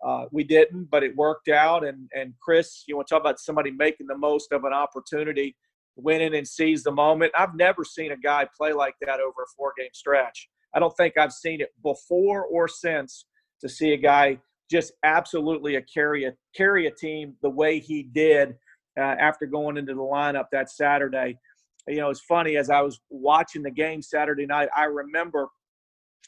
Uh, 0.05 0.27
we 0.31 0.45
didn't, 0.45 0.89
but 0.91 1.03
it 1.03 1.17
worked 1.17 1.49
out. 1.49 1.85
And 1.85 2.09
and 2.15 2.33
Chris, 2.41 2.85
you 2.87 2.95
want 2.95 3.09
to 3.09 3.15
talk 3.15 3.23
about 3.23 3.41
somebody 3.41 3.73
making 3.73 4.07
the 4.07 4.17
most 4.17 4.53
of 4.53 4.65
an 4.65 4.73
opportunity 4.73 5.57
went 5.99 6.23
in 6.23 6.35
and 6.35 6.47
seized 6.47 6.85
the 6.85 6.93
moment. 6.93 7.33
I've 7.37 7.55
never 7.55 7.85
seen 7.85 8.13
a 8.13 8.17
guy 8.17 8.47
play 8.57 8.73
like 8.73 8.95
that 9.03 9.21
over 9.21 9.43
a 9.43 9.51
four 9.57 9.73
game 9.77 9.91
stretch. 9.93 10.49
I 10.75 10.79
don't 10.79 10.97
think 10.97 11.19
I've 11.19 11.33
seen 11.33 11.61
it 11.61 11.71
before 11.83 12.45
or 12.45 12.69
since 12.69 13.27
to 13.61 13.69
see 13.69 13.93
a 13.93 13.97
guy 13.97 14.39
just 14.71 14.93
absolutely 15.03 15.77
a 15.77 15.83
carry 15.83 16.25
a 16.25 16.35
carry 16.57 16.87
a 16.87 16.91
team 16.91 17.35
the 17.43 17.51
way 17.51 17.81
he 17.81 18.03
did 18.03 18.55
uh, 18.99 19.17
after 19.19 19.47
going 19.47 19.77
into 19.77 19.95
the 19.95 20.01
lineup 20.01 20.47
that 20.53 20.71
Saturday. 20.71 21.39
You 21.87 21.97
know, 21.97 22.11
it's 22.11 22.21
funny 22.21 22.57
as 22.57 22.71
I 22.71 22.83
was 22.83 23.01
watching 23.09 23.63
the 23.63 23.71
game 23.71 24.03
Saturday 24.03 24.47
night. 24.47 24.69
I 24.77 24.85
remember 24.85 25.49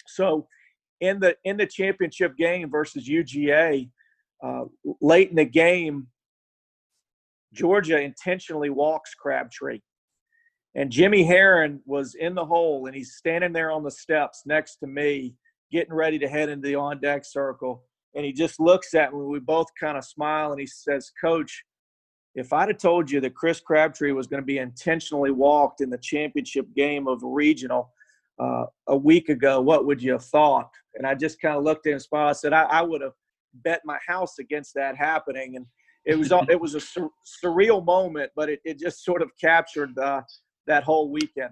so 0.06 0.48
in 1.00 1.20
the 1.20 1.36
in 1.44 1.56
the 1.56 1.66
championship 1.66 2.36
game 2.36 2.70
versus 2.70 3.08
UGA, 3.08 3.88
uh, 4.42 4.64
late 5.00 5.30
in 5.30 5.36
the 5.36 5.44
game, 5.44 6.08
Georgia 7.52 8.00
intentionally 8.00 8.70
walks 8.70 9.14
Crabtree. 9.14 9.80
And 10.74 10.90
Jimmy 10.90 11.24
Herron 11.24 11.80
was 11.84 12.14
in 12.14 12.34
the 12.34 12.44
hole 12.44 12.86
and 12.86 12.94
he's 12.94 13.14
standing 13.16 13.52
there 13.52 13.72
on 13.72 13.82
the 13.82 13.90
steps 13.90 14.42
next 14.46 14.76
to 14.76 14.86
me, 14.86 15.34
getting 15.72 15.92
ready 15.92 16.18
to 16.18 16.28
head 16.28 16.48
into 16.48 16.68
the 16.68 16.76
on 16.76 17.00
deck 17.00 17.24
circle. 17.24 17.84
And 18.14 18.24
he 18.24 18.32
just 18.32 18.60
looks 18.60 18.94
at 18.94 19.12
me. 19.12 19.20
We 19.20 19.40
both 19.40 19.66
kind 19.78 19.98
of 19.98 20.04
smile 20.04 20.52
and 20.52 20.60
he 20.60 20.66
says, 20.66 21.10
Coach, 21.20 21.64
if 22.34 22.52
I'd 22.52 22.68
have 22.68 22.78
told 22.78 23.10
you 23.10 23.20
that 23.20 23.34
Chris 23.34 23.60
Crabtree 23.60 24.12
was 24.12 24.28
going 24.28 24.42
to 24.42 24.46
be 24.46 24.58
intentionally 24.58 25.32
walked 25.32 25.80
in 25.80 25.90
the 25.90 25.98
championship 25.98 26.66
game 26.76 27.08
of 27.08 27.20
regional 27.22 27.90
uh, 28.38 28.66
a 28.86 28.96
week 28.96 29.28
ago, 29.28 29.60
what 29.60 29.86
would 29.86 30.00
you 30.00 30.12
have 30.12 30.24
thought? 30.24 30.70
And 30.94 31.06
I 31.06 31.14
just 31.14 31.40
kind 31.40 31.56
of 31.56 31.64
looked 31.64 31.86
at 31.86 31.90
him 31.90 31.94
and 31.94 32.02
smiled. 32.02 32.30
I 32.30 32.32
said, 32.32 32.52
I, 32.52 32.62
I 32.62 32.82
would 32.82 33.02
have 33.02 33.12
bet 33.52 33.80
my 33.84 33.98
house 34.06 34.38
against 34.38 34.74
that 34.74 34.96
happening. 34.96 35.56
And 35.56 35.66
it 36.10 36.18
was 36.18 36.32
it 36.48 36.60
was 36.60 36.74
a 36.74 36.80
sur- 36.80 37.10
surreal 37.24 37.84
moment, 37.84 38.32
but 38.34 38.48
it, 38.48 38.60
it 38.64 38.78
just 38.78 39.04
sort 39.04 39.22
of 39.22 39.30
captured 39.40 39.96
uh, 39.98 40.22
that 40.66 40.82
whole 40.82 41.10
weekend. 41.10 41.50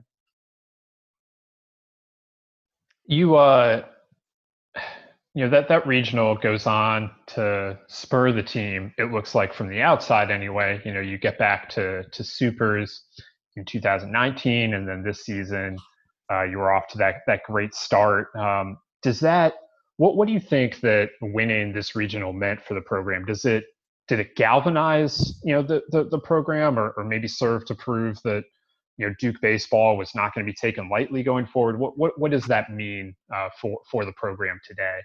You 3.07 3.37
uh, 3.37 3.85
you 5.35 5.45
know 5.45 5.51
that 5.51 5.69
that 5.69 5.87
regional 5.87 6.35
goes 6.35 6.67
on 6.67 7.11
to 7.29 7.79
spur 7.87 8.33
the 8.33 8.43
team. 8.43 8.93
It 8.99 9.13
looks 9.13 9.35
like 9.35 9.55
from 9.55 9.69
the 9.69 9.81
outside, 9.81 10.31
anyway. 10.31 10.83
You 10.85 10.93
know, 10.93 11.01
you 11.01 11.19
get 11.19 11.39
back 11.39 11.69
to 11.71 12.03
to 12.03 12.25
supers 12.25 13.05
in 13.57 13.65
2019, 13.65 14.75
and 14.75 14.89
then 14.89 15.03
this 15.05 15.25
season, 15.25 15.79
uh, 16.33 16.43
you 16.43 16.59
were 16.59 16.73
off 16.73 16.89
to 16.89 16.99
that 16.99 17.17
that 17.29 17.43
great 17.45 17.75
start. 17.75 18.35
Um, 18.35 18.79
does 19.03 19.21
that 19.21 19.55
what 19.99 20.17
what 20.17 20.27
do 20.27 20.35
you 20.35 20.41
think 20.41 20.81
that 20.81 21.11
winning 21.23 21.73
this 21.73 21.95
regional 21.95 22.33
meant 22.33 22.61
for 22.65 22.75
the 22.75 22.81
program? 22.81 23.25
Does 23.25 23.45
it 23.45 23.65
did 24.09 24.21
it 24.21 24.35
galvanize 24.35 25.39
you 25.45 25.55
know 25.55 25.63
the 25.63 25.83
the, 25.91 26.05
the 26.05 26.19
program 26.19 26.79
or, 26.79 26.91
or 26.97 27.05
maybe 27.05 27.29
serve 27.29 27.65
to 27.67 27.75
prove 27.75 28.21
that 28.25 28.43
you 28.97 29.07
know 29.07 29.15
Duke 29.21 29.37
baseball 29.41 29.97
was 29.97 30.15
not 30.15 30.35
going 30.35 30.45
to 30.45 30.51
be 30.51 30.57
taken 30.57 30.89
lightly 30.89 31.23
going 31.23 31.47
forward? 31.47 31.79
What 31.79 31.97
what 31.97 32.19
what 32.19 32.31
does 32.31 32.45
that 32.47 32.73
mean 32.73 33.15
uh, 33.35 33.49
for 33.61 33.79
for 33.91 34.05
the 34.05 34.13
program 34.13 34.59
today? 34.67 34.99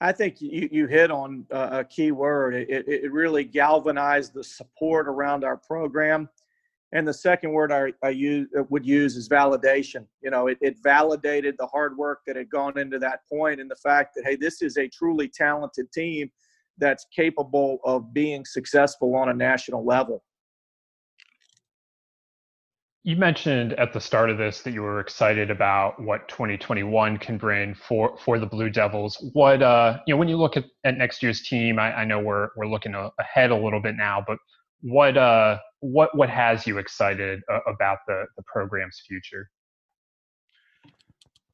I 0.00 0.12
think 0.12 0.40
you, 0.40 0.68
you 0.70 0.86
hit 0.86 1.10
on 1.10 1.44
a 1.50 1.84
key 1.84 2.12
word. 2.12 2.54
It, 2.54 2.86
it 2.86 3.12
really 3.12 3.42
galvanized 3.42 4.32
the 4.32 4.44
support 4.44 5.08
around 5.08 5.44
our 5.44 5.56
program. 5.56 6.28
And 6.92 7.06
the 7.06 7.12
second 7.12 7.52
word 7.52 7.70
I, 7.70 7.92
I 8.02 8.10
use, 8.10 8.48
uh, 8.58 8.62
would 8.70 8.86
use 8.86 9.16
is 9.16 9.28
validation. 9.28 10.06
You 10.22 10.30
know, 10.30 10.46
it, 10.46 10.56
it 10.60 10.76
validated 10.82 11.56
the 11.58 11.66
hard 11.66 11.98
work 11.98 12.20
that 12.26 12.36
had 12.36 12.48
gone 12.48 12.78
into 12.78 12.98
that 13.00 13.20
point 13.28 13.60
and 13.60 13.70
the 13.70 13.76
fact 13.76 14.14
that, 14.14 14.24
hey, 14.24 14.36
this 14.36 14.62
is 14.62 14.78
a 14.78 14.88
truly 14.88 15.28
talented 15.28 15.92
team 15.92 16.30
that's 16.78 17.06
capable 17.14 17.78
of 17.84 18.12
being 18.12 18.44
successful 18.44 19.14
on 19.14 19.28
a 19.28 19.34
national 19.34 19.84
level. 19.84 20.22
You 23.04 23.16
mentioned 23.16 23.72
at 23.74 23.92
the 23.92 24.00
start 24.00 24.28
of 24.28 24.36
this 24.38 24.60
that 24.62 24.72
you 24.72 24.82
were 24.82 25.00
excited 25.00 25.50
about 25.50 26.02
what 26.02 26.28
2021 26.28 27.16
can 27.18 27.38
bring 27.38 27.74
for, 27.74 28.18
for 28.18 28.38
the 28.38 28.44
Blue 28.44 28.68
Devils. 28.68 29.16
What 29.32 29.62
uh, 29.62 30.00
you 30.06 30.14
know, 30.14 30.18
when 30.18 30.28
you 30.28 30.36
look 30.36 30.56
at, 30.56 30.64
at 30.84 30.98
next 30.98 31.22
year's 31.22 31.40
team, 31.40 31.78
I, 31.78 32.00
I 32.00 32.04
know 32.04 32.18
we're 32.18 32.48
we're 32.56 32.66
looking 32.66 32.94
ahead 33.18 33.50
a 33.50 33.56
little 33.56 33.80
bit 33.80 33.96
now, 33.96 34.22
but 34.26 34.38
what 34.80 35.16
uh, 35.16 35.58
what 35.80 36.14
what 36.16 36.28
has 36.28 36.66
you 36.66 36.78
excited 36.78 37.40
uh, 37.50 37.60
about 37.66 37.98
the 38.06 38.26
the 38.36 38.42
program's 38.42 39.00
future? 39.06 39.48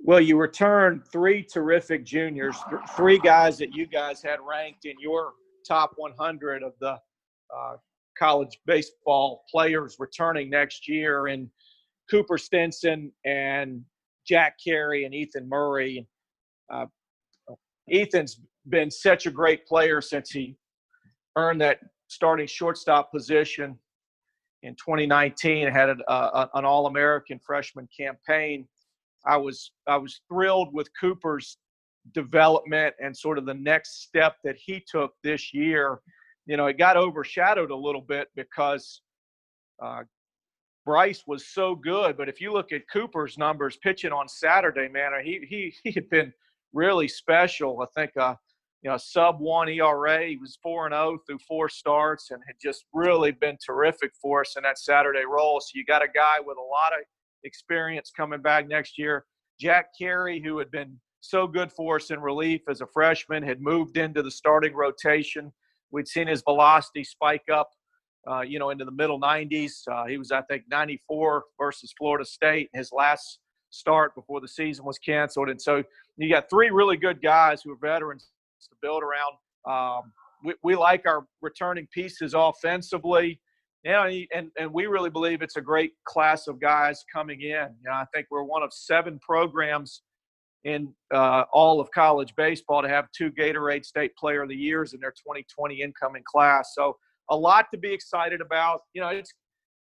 Well, 0.07 0.21
you 0.21 0.37
returned 0.37 1.03
three 1.11 1.43
terrific 1.43 2.05
juniors, 2.05 2.59
th- 2.69 2.83
three 2.95 3.19
guys 3.19 3.57
that 3.57 3.75
you 3.75 3.87
guys 3.87 4.23
had 4.23 4.39
ranked 4.47 4.85
in 4.85 4.97
your 5.01 5.33
top 5.67 5.95
100 5.97 6.63
of 6.63 6.75
the 6.79 6.99
uh, 7.57 7.77
college 8.19 8.61
baseball 8.67 9.45
players 9.51 9.97
returning 9.99 10.51
next 10.51 10.87
year, 10.87 11.29
and 11.29 11.49
Cooper 12.11 12.37
Stinnett 12.37 13.13
and 13.25 13.83
Jack 14.29 14.57
Carey 14.63 15.07
and 15.07 15.15
Ethan 15.15 15.49
Murray. 15.49 16.07
Uh, 16.71 16.85
Ethan's 17.91 18.43
been 18.69 18.91
such 18.91 19.25
a 19.25 19.31
great 19.31 19.67
player 19.67 20.03
since 20.03 20.31
he 20.31 20.55
earned 21.37 21.63
that 21.63 21.79
starting 22.09 22.47
shortstop 22.47 23.11
position 23.11 23.79
in 24.65 24.75
2019. 24.75 25.67
Had 25.67 25.89
a, 25.89 26.49
an 26.53 26.67
All 26.67 26.89
American 26.89 27.39
freshman 27.39 27.89
campaign 27.99 28.69
I 29.27 29.37
was 29.37 29.73
I 29.87 29.97
was 29.97 30.21
thrilled 30.29 30.73
with 30.73 30.89
Cooper's 31.01 31.59
development 32.13 32.95
and 33.03 33.17
sort 33.17 33.39
of 33.39 33.47
the 33.47 33.55
next 33.55 34.03
step 34.03 34.37
that 34.45 34.57
he 34.57 34.85
took 34.87 35.13
this 35.23 35.55
year. 35.55 36.01
You 36.47 36.57
know, 36.57 36.67
it 36.67 36.79
got 36.79 36.97
overshadowed 36.97 37.71
a 37.71 37.77
little 37.77 38.03
bit 38.03 38.29
because 38.35 39.01
uh, 39.83 40.03
Bryce 40.85 41.25
was 41.27 41.49
so 41.49 41.75
good. 41.75 42.17
But 42.17 42.29
if 42.29 42.41
you 42.41 42.53
look 42.53 42.73
at 42.73 42.89
Cooper's 42.93 43.39
numbers 43.39 43.79
pitching 43.83 44.13
on 44.13 44.29
Saturday, 44.29 44.89
man, 44.89 45.13
he 45.23 45.45
he 45.49 45.75
he 45.85 45.93
had 45.93 46.09
been 46.11 46.33
really 46.73 47.09
special. 47.09 47.81
I 47.81 47.87
think 47.99 48.17
uh, 48.17 48.35
you 48.83 48.91
know 48.91 48.99
sub 48.99 49.41
one 49.41 49.69
ERA. 49.69 50.27
He 50.27 50.37
was 50.37 50.59
four 50.63 50.87
and 50.87 50.93
zero 50.93 51.15
oh 51.15 51.19
through 51.27 51.39
four 51.49 51.69
starts, 51.69 52.31
and 52.31 52.43
had 52.47 52.57
just 52.63 52.85
really 52.93 53.33
been 53.33 53.57
terrific 53.65 54.13
for 54.21 54.43
us 54.43 54.55
in 54.57 54.63
that 54.65 54.79
Saturday 54.79 55.25
role. 55.27 55.61
So 55.61 55.71
you 55.75 55.85
got 55.85 56.03
a 56.03 56.09
guy 56.09 56.37
with 56.45 56.59
a 56.59 56.61
lot 56.61 56.93
of 56.93 57.05
experience 57.45 58.11
coming 58.17 58.43
back 58.43 58.69
next 58.69 58.99
year. 58.99 59.25
Jack 59.61 59.87
Carey, 59.99 60.41
who 60.45 60.59
had 60.59 60.71
been 60.71 60.99
so 61.21 61.47
good 61.47 61.73
for 61.73 61.97
us 61.97 62.11
in 62.11 62.21
relief 62.21 62.63
as 62.69 62.81
a 62.81 62.87
freshman, 62.87 63.43
had 63.43 63.61
moved 63.61 63.97
into 63.97 64.23
the 64.23 64.31
starting 64.31 64.75
rotation. 64.75 65.53
We'd 65.91 66.09
seen 66.09 66.27
his 66.27 66.43
velocity 66.43 67.05
spike 67.05 67.49
up, 67.53 67.71
uh, 68.31 68.41
you 68.41 68.59
know, 68.59 68.71
into 68.71 68.85
the 68.85 68.91
middle 68.91 69.21
90s. 69.21 69.87
Uh, 69.91 70.07
he 70.07 70.19
was, 70.19 70.33
I 70.33 70.43
think, 70.43 70.65
94 70.71 71.45
versus 71.59 71.95
Florida 71.97 72.25
State 72.25 72.69
his 72.75 72.91
last 72.93 73.39
start 73.71 74.15
before 74.15 74.41
the 74.41 74.49
season 74.49 74.85
was 74.85 74.99
canceled. 74.99 75.51
And 75.51 75.61
so 75.61 75.83
you 76.17 76.31
got 76.31 76.49
three 76.49 76.71
really 76.71 76.97
good 76.97 77.21
guys 77.23 77.63
who 77.63 77.73
are 77.73 77.79
veterans 77.81 78.29
to 78.63 78.77
build 78.81 79.03
around. 79.03 79.35
Um, 79.67 80.13
we, 80.45 80.55
we 80.63 80.77
like 80.77 81.07
our 81.07 81.27
returning 81.43 81.89
pieces 81.93 82.35
offensively. 82.37 83.41
Know, 83.85 84.11
and, 84.35 84.51
and 84.59 84.73
we 84.73 84.87
really 84.87 85.11
believe 85.11 85.43
it's 85.43 85.57
a 85.57 85.61
great 85.61 85.93
class 86.05 86.47
of 86.47 86.59
guys 86.59 87.05
coming 87.13 87.43
in. 87.43 87.49
You 87.51 87.85
know, 87.85 87.93
I 87.93 88.07
think 88.15 88.27
we're 88.31 88.45
one 88.45 88.63
of 88.63 88.73
seven 88.73 89.19
programs 89.21 90.03
in 90.65 90.95
uh, 91.13 91.45
all 91.53 91.81
of 91.81 91.91
college 91.91 92.35
baseball 92.37 92.81
to 92.81 92.89
have 92.89 93.07
two 93.17 93.31
Gatorade 93.31 93.85
State 93.85 94.17
Player 94.17 94.43
of 94.43 94.49
the 94.49 94.57
Years 94.57 94.95
in 94.95 95.01
their 95.01 95.11
2020 95.11 95.83
incoming 95.83 96.23
class. 96.27 96.73
So 96.75 96.97
a 97.31 97.37
lot 97.37 97.67
to 97.73 97.79
be 97.79 97.93
excited 97.93 98.41
about. 98.41 98.81
You 98.95 99.03
know, 99.03 99.09
it's 99.09 99.33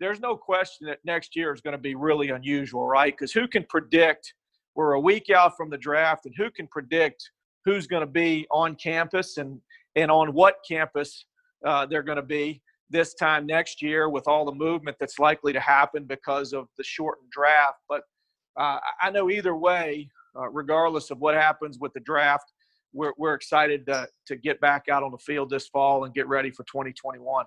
there's 0.00 0.20
no 0.20 0.34
question 0.34 0.86
that 0.86 0.98
next 1.04 1.36
year 1.36 1.52
is 1.52 1.60
going 1.60 1.72
to 1.72 1.78
be 1.78 1.94
really 1.94 2.30
unusual, 2.30 2.86
right? 2.86 3.12
Because 3.12 3.32
who 3.32 3.46
can 3.46 3.64
predict? 3.68 4.32
We're 4.74 4.92
a 4.92 5.00
week 5.00 5.28
out 5.28 5.56
from 5.58 5.68
the 5.68 5.76
draft, 5.76 6.24
and 6.24 6.34
who 6.36 6.50
can 6.50 6.66
predict 6.68 7.22
who's 7.66 7.86
going 7.86 8.00
to 8.00 8.10
be 8.10 8.46
on 8.50 8.76
campus 8.76 9.36
and 9.36 9.60
and 9.96 10.10
on 10.10 10.32
what 10.32 10.56
campus 10.66 11.26
uh, 11.66 11.84
they're 11.84 12.02
going 12.02 12.16
to 12.16 12.22
be 12.22 12.62
this 12.90 13.14
time 13.14 13.46
next 13.46 13.80
year 13.80 14.08
with 14.08 14.26
all 14.26 14.44
the 14.44 14.54
movement 14.54 14.96
that's 15.00 15.18
likely 15.18 15.52
to 15.52 15.60
happen 15.60 16.04
because 16.04 16.52
of 16.52 16.68
the 16.76 16.84
shortened 16.84 17.30
draft. 17.30 17.78
But 17.88 18.02
uh, 18.56 18.78
I 19.00 19.10
know 19.10 19.30
either 19.30 19.56
way, 19.56 20.10
uh, 20.36 20.48
regardless 20.50 21.10
of 21.10 21.18
what 21.18 21.34
happens 21.34 21.78
with 21.78 21.92
the 21.92 22.00
draft, 22.00 22.52
we're, 22.92 23.12
we're 23.16 23.34
excited 23.34 23.86
to, 23.86 24.08
to 24.26 24.36
get 24.36 24.60
back 24.60 24.88
out 24.90 25.02
on 25.02 25.12
the 25.12 25.18
field 25.18 25.50
this 25.50 25.68
fall 25.68 26.04
and 26.04 26.14
get 26.14 26.26
ready 26.26 26.50
for 26.50 26.64
2021. 26.64 27.46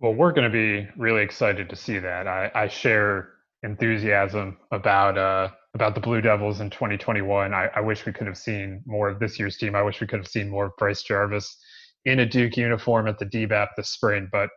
Well, 0.00 0.14
we're 0.14 0.32
going 0.32 0.50
to 0.50 0.50
be 0.50 0.88
really 0.96 1.22
excited 1.22 1.68
to 1.70 1.76
see 1.76 1.98
that. 1.98 2.26
I, 2.26 2.50
I 2.54 2.68
share 2.68 3.34
enthusiasm 3.62 4.58
about 4.72 5.16
uh, 5.16 5.48
about 5.74 5.94
the 5.94 6.00
Blue 6.00 6.20
Devils 6.20 6.60
in 6.60 6.68
2021. 6.70 7.54
I, 7.54 7.70
I, 7.74 7.80
wish 7.80 8.04
we 8.04 8.12
could 8.12 8.26
have 8.26 8.36
seen 8.36 8.82
more 8.84 9.08
of 9.08 9.18
this 9.18 9.38
year's 9.38 9.56
team. 9.56 9.74
I 9.74 9.82
wish 9.82 10.00
we 10.00 10.06
could 10.06 10.18
have 10.18 10.28
seen 10.28 10.50
more 10.50 10.66
of 10.66 10.72
Bryce 10.76 11.02
Jarvis 11.02 11.56
in 12.04 12.20
a 12.20 12.26
Duke 12.26 12.56
uniform 12.56 13.08
at 13.08 13.18
the 13.18 13.26
DBAP 13.26 13.68
this 13.76 13.90
spring. 13.90 14.28
But 14.30 14.50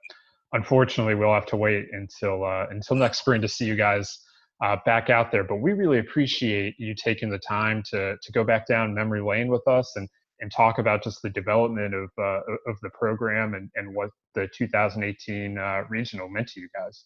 unfortunately, 0.54 1.16
we'll 1.16 1.34
have 1.34 1.46
to 1.48 1.58
wait 1.58 1.88
until 1.92 2.44
uh, 2.44 2.66
until 2.70 2.96
next 2.96 3.20
spring 3.20 3.42
to 3.42 3.48
see 3.48 3.66
you 3.66 3.76
guys 3.76 4.20
uh, 4.64 4.78
back 4.86 5.10
out 5.10 5.32
there. 5.32 5.44
But 5.44 5.58
we 5.58 5.74
really 5.74 6.00
appreciate 6.00 6.76
you 6.78 6.96
taking 6.96 7.30
the 7.30 7.40
time 7.40 7.84
to 7.92 8.18
to 8.22 8.32
go 8.32 8.44
back 8.44 8.68
down 8.68 8.94
memory 8.94 9.22
lane 9.22 9.48
with 9.48 9.68
us 9.68 9.96
and 9.96 10.10
and 10.42 10.52
talk 10.52 10.80
about 10.80 11.04
just 11.04 11.22
the 11.22 11.30
development 11.30 11.94
of 11.94 12.10
uh, 12.18 12.42
of 12.68 12.78
the 12.82 12.90
program 12.92 13.54
and 13.54 13.70
and 13.76 13.94
what 13.94 14.10
the 14.34 14.48
2018 14.54 15.58
uh, 15.58 15.84
regional 15.90 16.30
meant 16.30 16.48
to 16.50 16.60
you 16.60 16.70
guys. 16.76 17.06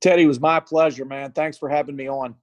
Teddy, 0.00 0.26
was 0.26 0.38
my 0.38 0.60
pleasure, 0.60 1.06
man. 1.06 1.32
Thanks 1.32 1.56
for 1.56 1.68
having 1.68 1.96
me 1.96 2.08
on. 2.08 2.34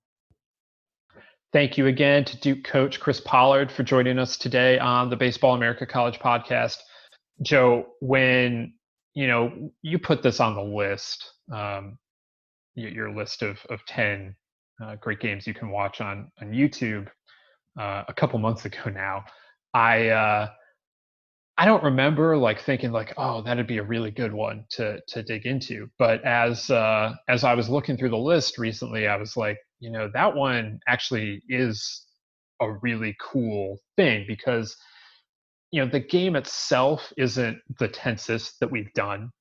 Thank 1.54 1.78
you 1.78 1.88
again 1.88 2.24
to 2.26 2.40
Duke 2.40 2.64
coach 2.64 3.02
Chris 3.02 3.20
Pollard 3.20 3.70
for 3.70 3.84
joining 3.84 4.18
us 4.18 4.38
today 4.38 4.80
on 4.80 5.10
the 5.10 5.18
Baseball 5.18 5.54
America 5.54 5.86
College 5.86 6.18
podcast. 6.18 6.78
Joe, 7.42 7.88
when 8.00 8.74
you 9.16 9.28
know 9.28 9.72
you 9.82 10.00
put 10.00 10.24
this 10.24 10.40
on 10.40 10.56
the 10.56 10.64
list, 10.64 11.30
um, 11.54 11.98
your 12.76 13.14
list 13.14 13.42
of 13.42 13.60
of 13.70 13.86
ten 13.86 14.34
uh, 14.82 14.96
great 14.96 15.20
games 15.20 15.46
you 15.46 15.54
can 15.54 15.72
watch 15.72 16.00
on 16.00 16.32
on 16.40 16.52
YouTube 16.54 17.08
uh, 17.78 18.04
a 18.08 18.14
couple 18.14 18.40
months 18.40 18.64
ago 18.64 18.90
now, 18.90 19.26
I 19.74 20.08
uh, 20.08 20.50
I 21.58 21.66
don't 21.66 21.84
remember 21.84 22.38
like 22.38 22.62
thinking 22.62 22.92
like, 22.92 23.14
oh, 23.18 23.42
that'd 23.44 23.68
be 23.68 23.78
a 23.78 23.84
really 23.84 24.12
good 24.12 24.34
one 24.34 24.66
to 24.72 25.00
to 25.10 25.24
dig 25.24 25.46
into. 25.46 25.90
But 26.00 26.24
as 26.24 26.70
uh, 26.70 27.14
as 27.30 27.44
I 27.44 27.54
was 27.54 27.70
looking 27.70 27.98
through 27.98 28.10
the 28.10 28.18
list 28.18 28.58
recently, 28.58 29.08
I 29.08 29.18
was 29.18 29.38
like, 29.38 29.58
you 29.80 29.92
know, 29.92 30.10
that 30.14 30.36
one 30.36 30.80
actually 30.88 31.44
is 31.50 32.06
a 32.62 32.72
really 32.82 33.16
cool 33.22 33.80
thing 33.98 34.26
because 34.28 34.76
you 35.72 35.84
know 35.84 35.90
the 35.92 36.00
game 36.00 36.36
itself 36.36 37.12
isn't 37.18 37.60
the 37.80 37.88
tensest 37.88 38.60
that 38.60 38.72
we've 38.72 38.94
done, 38.94 39.32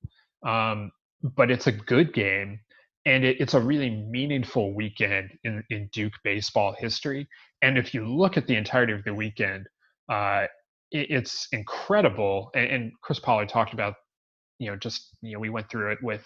um, 0.45 0.91
but 1.23 1.51
it's 1.51 1.67
a 1.67 1.71
good 1.71 2.13
game 2.13 2.59
and 3.05 3.23
it, 3.23 3.37
it's 3.39 3.53
a 3.53 3.59
really 3.59 3.89
meaningful 3.89 4.73
weekend 4.75 5.31
in, 5.43 5.63
in 5.69 5.89
Duke 5.91 6.13
baseball 6.23 6.75
history. 6.77 7.27
And 7.61 7.77
if 7.77 7.93
you 7.93 8.05
look 8.05 8.37
at 8.37 8.47
the 8.47 8.55
entirety 8.55 8.93
of 8.93 9.03
the 9.03 9.13
weekend, 9.13 9.67
uh, 10.09 10.45
it's 10.91 11.47
incredible. 11.51 12.51
And, 12.53 12.91
Chris 13.01 13.19
Pollard 13.19 13.49
talked 13.49 13.73
about, 13.73 13.95
you 14.59 14.69
know, 14.69 14.75
just 14.75 15.15
you 15.21 15.33
know, 15.33 15.39
we 15.39 15.49
went 15.49 15.69
through 15.69 15.91
it 15.91 15.99
with, 16.01 16.23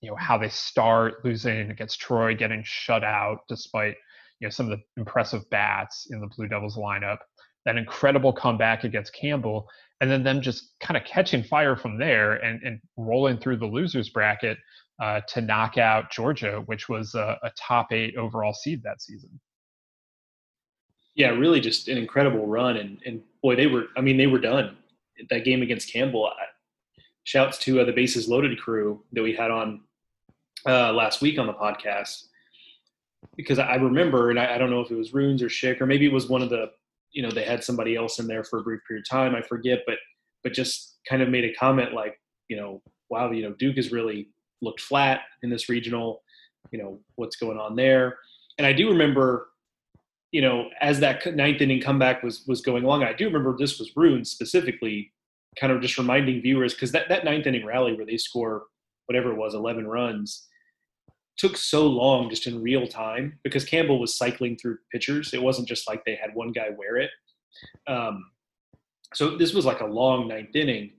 you 0.00 0.10
know, 0.10 0.16
how 0.16 0.36
they 0.36 0.48
start 0.48 1.24
losing 1.24 1.70
against 1.70 2.00
Troy, 2.00 2.34
getting 2.34 2.62
shut 2.64 3.04
out 3.04 3.38
despite, 3.48 3.96
you 4.40 4.46
know, 4.46 4.50
some 4.50 4.70
of 4.70 4.78
the 4.78 5.00
impressive 5.00 5.48
bats 5.50 6.08
in 6.10 6.20
the 6.20 6.28
Blue 6.36 6.48
Devils 6.48 6.76
lineup. 6.76 7.18
That 7.64 7.76
incredible 7.76 8.32
comeback 8.32 8.84
against 8.84 9.14
Campbell, 9.14 9.66
and 10.02 10.10
then 10.10 10.22
them 10.22 10.42
just 10.42 10.74
kind 10.80 10.98
of 10.98 11.04
catching 11.04 11.42
fire 11.42 11.76
from 11.76 11.98
there 11.98 12.34
and, 12.34 12.62
and 12.62 12.78
rolling 12.98 13.38
through 13.38 13.56
the 13.56 13.66
losers 13.66 14.10
bracket 14.10 14.58
uh, 15.00 15.22
to 15.28 15.40
knock 15.40 15.78
out 15.78 16.10
Georgia, 16.10 16.62
which 16.66 16.90
was 16.90 17.14
a, 17.14 17.38
a 17.42 17.50
top 17.58 17.90
eight 17.90 18.16
overall 18.16 18.52
seed 18.52 18.82
that 18.82 19.00
season 19.00 19.40
yeah, 21.14 21.28
really 21.28 21.60
just 21.60 21.88
an 21.88 21.96
incredible 21.96 22.46
run. 22.46 22.76
And, 22.76 22.98
and 23.06 23.22
boy, 23.44 23.54
they 23.54 23.66
were, 23.66 23.88
I 23.94 24.00
mean, 24.00 24.16
they 24.16 24.26
were 24.26 24.38
done. 24.38 24.74
That 25.28 25.44
game 25.44 25.60
against 25.60 25.92
Campbell, 25.92 26.26
I, 26.26 26.46
shouts 27.24 27.58
to 27.58 27.80
uh, 27.80 27.84
the 27.84 27.92
bases 27.92 28.26
loaded 28.26 28.58
crew 28.58 29.04
that 29.12 29.22
we 29.22 29.34
had 29.34 29.50
on 29.50 29.82
uh, 30.66 30.92
last 30.94 31.20
week 31.20 31.38
on 31.38 31.46
the 31.46 31.52
podcast. 31.52 32.24
Because 33.36 33.58
I 33.58 33.74
remember, 33.74 34.30
and 34.30 34.40
I, 34.40 34.54
I, 34.54 34.58
don't 34.58 34.70
know 34.70 34.80
if 34.80 34.90
it 34.90 34.96
was 34.96 35.12
Runes 35.12 35.42
or 35.42 35.48
Schick, 35.48 35.80
or 35.82 35.86
maybe 35.86 36.06
it 36.06 36.12
was 36.12 36.28
one 36.28 36.40
of 36.40 36.48
the, 36.48 36.70
you 37.12 37.22
know, 37.22 37.30
they 37.30 37.44
had 37.44 37.62
somebody 37.62 37.96
else 37.96 38.18
in 38.18 38.26
there 38.26 38.44
for 38.44 38.60
a 38.60 38.62
brief 38.62 38.80
period 38.88 39.04
of 39.04 39.10
time. 39.10 39.34
I 39.34 39.42
forget, 39.42 39.80
but, 39.86 39.98
but 40.42 40.54
just 40.54 40.98
kind 41.06 41.20
of 41.20 41.28
made 41.28 41.44
a 41.44 41.54
comment 41.54 41.92
like, 41.92 42.18
you 42.48 42.56
know, 42.56 42.82
wow, 43.10 43.30
you 43.30 43.42
know, 43.42 43.54
Duke 43.58 43.76
has 43.76 43.92
really 43.92 44.28
looked 44.62 44.80
flat 44.80 45.20
in 45.42 45.50
this 45.50 45.68
regional, 45.68 46.22
you 46.70 46.78
know, 46.78 46.98
what's 47.16 47.36
going 47.36 47.58
on 47.58 47.76
there. 47.76 48.16
And 48.56 48.66
I 48.66 48.72
do 48.72 48.88
remember 48.88 49.48
you 50.34 50.40
know, 50.40 50.68
as 50.80 50.98
that 50.98 51.24
ninth 51.36 51.60
inning 51.60 51.80
comeback 51.80 52.24
was 52.24 52.44
was 52.48 52.60
going 52.60 52.82
along, 52.82 53.04
I 53.04 53.12
do 53.12 53.26
remember 53.26 53.56
this 53.56 53.78
was 53.78 53.92
Rune 53.94 54.24
specifically, 54.24 55.12
kind 55.60 55.72
of 55.72 55.80
just 55.80 55.96
reminding 55.96 56.42
viewers 56.42 56.74
because 56.74 56.90
that 56.90 57.08
that 57.08 57.24
ninth 57.24 57.46
inning 57.46 57.64
rally 57.64 57.94
where 57.94 58.04
they 58.04 58.16
score 58.16 58.64
whatever 59.06 59.30
it 59.30 59.36
was, 59.36 59.54
eleven 59.54 59.86
runs, 59.86 60.48
took 61.36 61.56
so 61.56 61.86
long 61.86 62.28
just 62.28 62.48
in 62.48 62.60
real 62.60 62.88
time 62.88 63.38
because 63.44 63.64
Campbell 63.64 64.00
was 64.00 64.18
cycling 64.18 64.56
through 64.56 64.78
pitchers. 64.90 65.32
It 65.32 65.40
wasn't 65.40 65.68
just 65.68 65.88
like 65.88 66.04
they 66.04 66.16
had 66.16 66.34
one 66.34 66.50
guy 66.50 66.70
wear 66.76 66.96
it. 66.96 67.10
Um, 67.86 68.24
so 69.14 69.36
this 69.36 69.54
was 69.54 69.64
like 69.64 69.82
a 69.82 69.86
long 69.86 70.26
ninth 70.26 70.56
inning, 70.56 70.94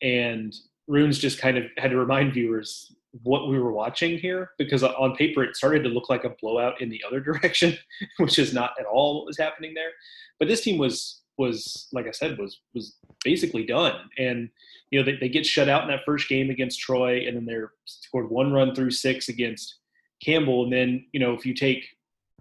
and 0.00 0.54
Runes 0.86 1.18
just 1.18 1.38
kind 1.38 1.58
of 1.58 1.64
had 1.76 1.90
to 1.90 1.98
remind 1.98 2.32
viewers 2.32 2.90
what 3.22 3.48
we 3.48 3.58
were 3.58 3.72
watching 3.72 4.18
here 4.18 4.50
because 4.58 4.82
on 4.82 5.14
paper 5.16 5.42
it 5.42 5.56
started 5.56 5.82
to 5.82 5.88
look 5.88 6.08
like 6.08 6.24
a 6.24 6.34
blowout 6.40 6.80
in 6.80 6.88
the 6.88 7.02
other 7.06 7.20
direction, 7.28 7.76
which 8.18 8.38
is 8.38 8.52
not 8.52 8.72
at 8.78 8.86
all 8.86 9.18
what 9.18 9.26
was 9.26 9.38
happening 9.38 9.74
there. 9.74 9.90
But 10.38 10.48
this 10.48 10.62
team 10.62 10.78
was 10.78 11.22
was 11.38 11.88
like 11.92 12.06
I 12.06 12.10
said 12.10 12.38
was 12.38 12.60
was 12.74 12.96
basically 13.24 13.64
done, 13.64 14.10
and 14.18 14.48
you 14.90 14.98
know 14.98 15.04
they, 15.04 15.16
they 15.16 15.28
get 15.28 15.46
shut 15.46 15.68
out 15.68 15.82
in 15.82 15.88
that 15.88 16.04
first 16.04 16.28
game 16.28 16.50
against 16.50 16.80
Troy, 16.80 17.26
and 17.26 17.36
then 17.36 17.46
they're 17.46 17.72
scored 17.84 18.30
one 18.30 18.52
run 18.52 18.74
through 18.74 18.90
six 18.90 19.28
against 19.28 19.76
Campbell, 20.24 20.64
and 20.64 20.72
then 20.72 21.06
you 21.12 21.20
know 21.20 21.34
if 21.34 21.46
you 21.46 21.54
take 21.54 21.86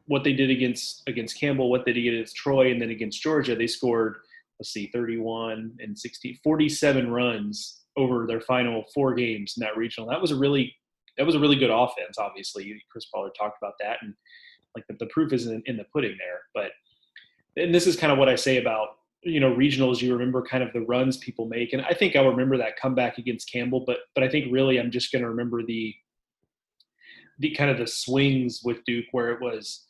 what 0.06 0.24
they 0.24 0.34
did 0.34 0.50
against 0.50 1.04
against 1.08 1.40
Campbell, 1.40 1.70
what 1.70 1.86
they 1.86 1.94
did 1.94 2.08
against 2.08 2.36
Troy, 2.36 2.72
and 2.72 2.82
then 2.82 2.90
against 2.90 3.22
Georgia, 3.22 3.56
they 3.56 3.68
scored 3.68 4.18
let's 4.60 4.72
see 4.72 4.88
31 4.88 5.78
and 5.80 5.98
60 5.98 6.40
47 6.44 7.12
runs 7.12 7.82
over 7.98 8.26
their 8.28 8.40
final 8.40 8.86
four 8.94 9.14
games 9.14 9.56
in 9.58 9.62
that 9.62 9.76
regional. 9.76 10.10
That 10.10 10.22
was 10.22 10.32
a 10.32 10.36
really 10.36 10.74
that 11.18 11.26
was 11.26 11.36
a 11.36 11.40
really 11.40 11.56
good 11.56 11.72
offense. 11.72 12.18
Obviously, 12.18 12.82
Chris 12.92 13.06
Pollard 13.06 13.34
talked 13.38 13.58
about 13.62 13.74
that, 13.80 13.98
and 14.02 14.14
like 14.76 14.86
the, 14.88 14.96
the 15.00 15.12
proof 15.12 15.34
is 15.34 15.48
in, 15.48 15.64
in 15.66 15.76
the 15.76 15.86
pudding 15.92 16.16
there. 16.20 16.42
But 16.54 16.72
and 17.62 17.74
this 17.74 17.88
is 17.88 17.98
kind 17.98 18.12
of 18.14 18.20
what 18.20 18.30
I 18.30 18.36
say 18.36 18.58
about 18.58 18.90
you 19.24 19.40
know 19.40 19.54
regionals. 19.54 20.02
You 20.02 20.14
remember 20.14 20.44
kind 20.44 20.64
of 20.64 20.72
the 20.74 20.82
runs 20.82 21.18
people 21.18 21.48
make, 21.48 21.74
and 21.74 21.82
I 21.82 21.94
think 21.94 22.16
I'll 22.16 22.30
remember 22.30 22.58
that 22.58 22.80
comeback 22.80 23.18
against 23.18 23.52
Campbell. 23.52 23.84
But 23.86 23.98
but 24.14 24.24
I 24.24 24.30
think 24.30 24.52
really 24.52 24.80
I'm 24.80 24.92
just 24.92 25.12
going 25.12 25.24
to 25.24 25.30
remember 25.30 25.64
the 25.64 25.94
the 27.40 27.52
kind 27.52 27.70
of 27.70 27.78
the 27.78 27.88
swings 27.88 28.62
with 28.64 28.84
Duke 28.86 29.06
where 29.12 29.32
it 29.32 29.42
was, 29.42 29.86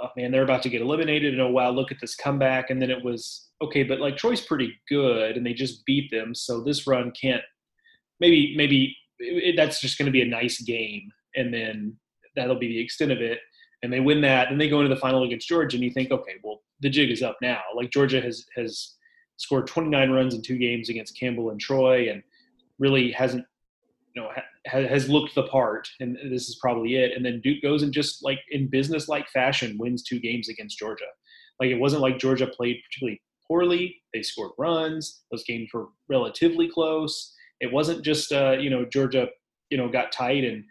oh 0.00 0.08
man, 0.16 0.32
they're 0.32 0.42
about 0.42 0.62
to 0.62 0.68
get 0.68 0.82
eliminated, 0.82 1.32
and 1.32 1.42
oh 1.42 1.50
wow, 1.50 1.70
look 1.70 1.90
at 1.90 2.00
this 2.00 2.14
comeback, 2.14 2.70
and 2.70 2.80
then 2.80 2.90
it 2.90 3.04
was 3.04 3.47
okay, 3.62 3.82
but 3.82 4.00
like 4.00 4.16
Troy's 4.16 4.40
pretty 4.40 4.74
good, 4.88 5.36
and 5.36 5.44
they 5.44 5.52
just 5.52 5.84
beat 5.84 6.10
them, 6.10 6.34
so 6.34 6.62
this 6.62 6.86
run 6.86 7.12
can't. 7.20 7.42
Maybe 8.20 8.54
maybe 8.56 8.96
it, 9.18 9.56
that's 9.56 9.80
just 9.80 9.98
going 9.98 10.06
to 10.06 10.12
be 10.12 10.22
a 10.22 10.26
nice 10.26 10.60
game, 10.62 11.10
and 11.36 11.52
then 11.52 11.96
that'll 12.36 12.58
be 12.58 12.68
the 12.68 12.80
extent 12.80 13.12
of 13.12 13.20
it. 13.20 13.38
And 13.82 13.92
they 13.92 14.00
win 14.00 14.20
that, 14.22 14.50
and 14.50 14.60
they 14.60 14.68
go 14.68 14.80
into 14.80 14.94
the 14.94 15.00
final 15.00 15.22
against 15.22 15.48
Georgia, 15.48 15.76
and 15.76 15.84
you 15.84 15.90
think, 15.90 16.10
okay, 16.10 16.34
well, 16.42 16.62
the 16.80 16.90
jig 16.90 17.10
is 17.10 17.22
up 17.22 17.36
now. 17.42 17.60
Like 17.74 17.90
Georgia 17.90 18.20
has 18.20 18.44
has 18.56 18.94
scored 19.36 19.68
29 19.68 20.10
runs 20.10 20.34
in 20.34 20.42
two 20.42 20.58
games 20.58 20.88
against 20.88 21.18
Campbell 21.18 21.50
and 21.50 21.60
Troy, 21.60 22.10
and 22.10 22.22
really 22.78 23.10
hasn't, 23.12 23.44
you 24.14 24.22
know, 24.22 24.30
ha- 24.66 24.86
has 24.86 25.08
looked 25.08 25.34
the 25.34 25.44
part. 25.44 25.88
And 26.00 26.16
this 26.30 26.48
is 26.48 26.58
probably 26.60 26.96
it. 26.96 27.16
And 27.16 27.24
then 27.24 27.40
Duke 27.40 27.62
goes 27.62 27.82
and 27.82 27.92
just 27.92 28.24
like 28.24 28.38
in 28.50 28.68
business-like 28.68 29.28
fashion 29.28 29.76
wins 29.78 30.02
two 30.02 30.20
games 30.20 30.48
against 30.48 30.78
Georgia. 30.78 31.04
Like 31.60 31.70
it 31.70 31.78
wasn't 31.78 32.02
like 32.02 32.18
Georgia 32.18 32.46
played 32.46 32.80
particularly 32.88 33.20
poorly. 33.48 33.96
They 34.14 34.22
scored 34.22 34.52
runs. 34.58 35.22
Those 35.30 35.44
games 35.44 35.70
were 35.72 35.88
relatively 36.08 36.68
close. 36.68 37.34
It 37.60 37.72
wasn't 37.72 38.04
just 38.04 38.32
uh, 38.32 38.52
you 38.52 38.70
know 38.70 38.84
Georgia, 38.84 39.28
you 39.70 39.78
know, 39.78 39.88
got 39.88 40.12
tight 40.12 40.44
and 40.44 40.64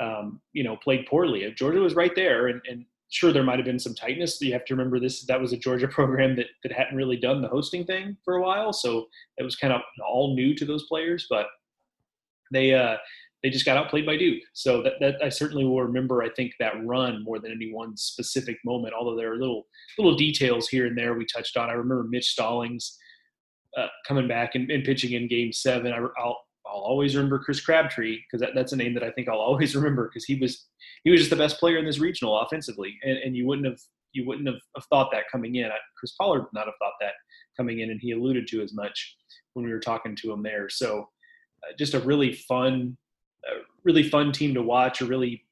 um, 0.00 0.40
you 0.52 0.64
know 0.64 0.76
played 0.76 1.06
poorly. 1.06 1.52
Georgia 1.56 1.78
was 1.80 1.94
right 1.94 2.14
there, 2.16 2.48
and, 2.48 2.60
and 2.68 2.84
sure 3.10 3.32
there 3.32 3.44
might 3.44 3.58
have 3.58 3.66
been 3.66 3.78
some 3.78 3.94
tightness. 3.94 4.40
You 4.40 4.52
have 4.54 4.64
to 4.64 4.74
remember 4.74 4.98
this 4.98 5.24
that 5.26 5.40
was 5.40 5.52
a 5.52 5.58
Georgia 5.58 5.88
program 5.98 6.34
that 6.36 6.46
that 6.62 6.72
hadn't 6.72 6.96
really 6.96 7.16
done 7.16 7.42
the 7.42 7.48
hosting 7.48 7.84
thing 7.84 8.16
for 8.24 8.36
a 8.36 8.42
while, 8.42 8.72
so 8.72 9.06
it 9.36 9.44
was 9.44 9.56
kind 9.56 9.72
of 9.72 9.80
all 10.06 10.34
new 10.34 10.54
to 10.56 10.64
those 10.64 10.86
players. 10.86 11.26
But 11.30 11.46
they 12.52 12.74
uh, 12.74 12.96
they 13.42 13.50
just 13.50 13.64
got 13.64 13.76
outplayed 13.76 14.06
by 14.06 14.16
Duke. 14.16 14.42
So 14.52 14.82
that, 14.82 14.94
that 15.00 15.16
I 15.22 15.28
certainly 15.28 15.64
will 15.64 15.82
remember. 15.82 16.22
I 16.22 16.30
think 16.30 16.52
that 16.60 16.84
run 16.84 17.24
more 17.24 17.38
than 17.38 17.52
any 17.52 17.72
one 17.72 17.96
specific 17.96 18.58
moment. 18.64 18.94
Although 18.94 19.16
there 19.16 19.32
are 19.32 19.38
little 19.38 19.66
little 19.98 20.16
details 20.16 20.68
here 20.68 20.86
and 20.86 20.96
there 20.96 21.14
we 21.14 21.26
touched 21.26 21.56
on. 21.56 21.68
I 21.68 21.74
remember 21.74 22.04
Mitch 22.04 22.28
Stallings 22.28 22.96
uh, 23.76 23.88
coming 24.06 24.28
back 24.28 24.54
and, 24.54 24.70
and, 24.70 24.84
pitching 24.84 25.12
in 25.12 25.28
Game 25.28 25.52
Seven. 25.52 25.92
I, 25.92 26.00
will 26.00 26.12
I'll 26.18 26.80
always 26.80 27.16
remember 27.16 27.38
Chris 27.38 27.60
Crabtree 27.60 28.18
because 28.18 28.40
that, 28.40 28.54
that's 28.54 28.72
a 28.72 28.76
name 28.76 28.94
that 28.94 29.02
I 29.02 29.10
think 29.10 29.28
I'll 29.28 29.38
always 29.38 29.74
remember 29.74 30.08
because 30.08 30.24
he 30.24 30.36
was 30.36 30.66
he 31.04 31.10
was 31.10 31.20
just 31.20 31.30
the 31.30 31.36
best 31.36 31.58
player 31.58 31.78
in 31.78 31.84
this 31.84 31.98
regional 31.98 32.38
offensively, 32.40 32.98
and, 33.02 33.18
and 33.18 33.36
you 33.36 33.46
wouldn't 33.46 33.66
have 33.66 33.78
you 34.12 34.26
wouldn't 34.26 34.46
have, 34.46 34.60
have 34.76 34.84
thought 34.86 35.10
that 35.12 35.24
coming 35.30 35.56
in. 35.56 35.70
Chris 35.96 36.12
Pollard 36.12 36.40
would 36.40 36.52
not 36.52 36.66
have 36.66 36.74
thought 36.78 36.92
that 37.00 37.14
coming 37.56 37.80
in, 37.80 37.90
and 37.90 38.00
he 38.00 38.12
alluded 38.12 38.46
to 38.48 38.62
as 38.62 38.74
much 38.74 39.16
when 39.54 39.64
we 39.64 39.72
were 39.72 39.80
talking 39.80 40.14
to 40.16 40.32
him 40.32 40.42
there. 40.42 40.68
So, 40.68 41.08
uh, 41.62 41.72
just 41.78 41.94
a 41.94 42.00
really 42.00 42.34
fun, 42.34 42.96
uh, 43.50 43.60
really 43.84 44.02
fun 44.02 44.32
team 44.32 44.54
to 44.54 44.62
watch, 44.62 45.00
a 45.00 45.06
really 45.06 45.44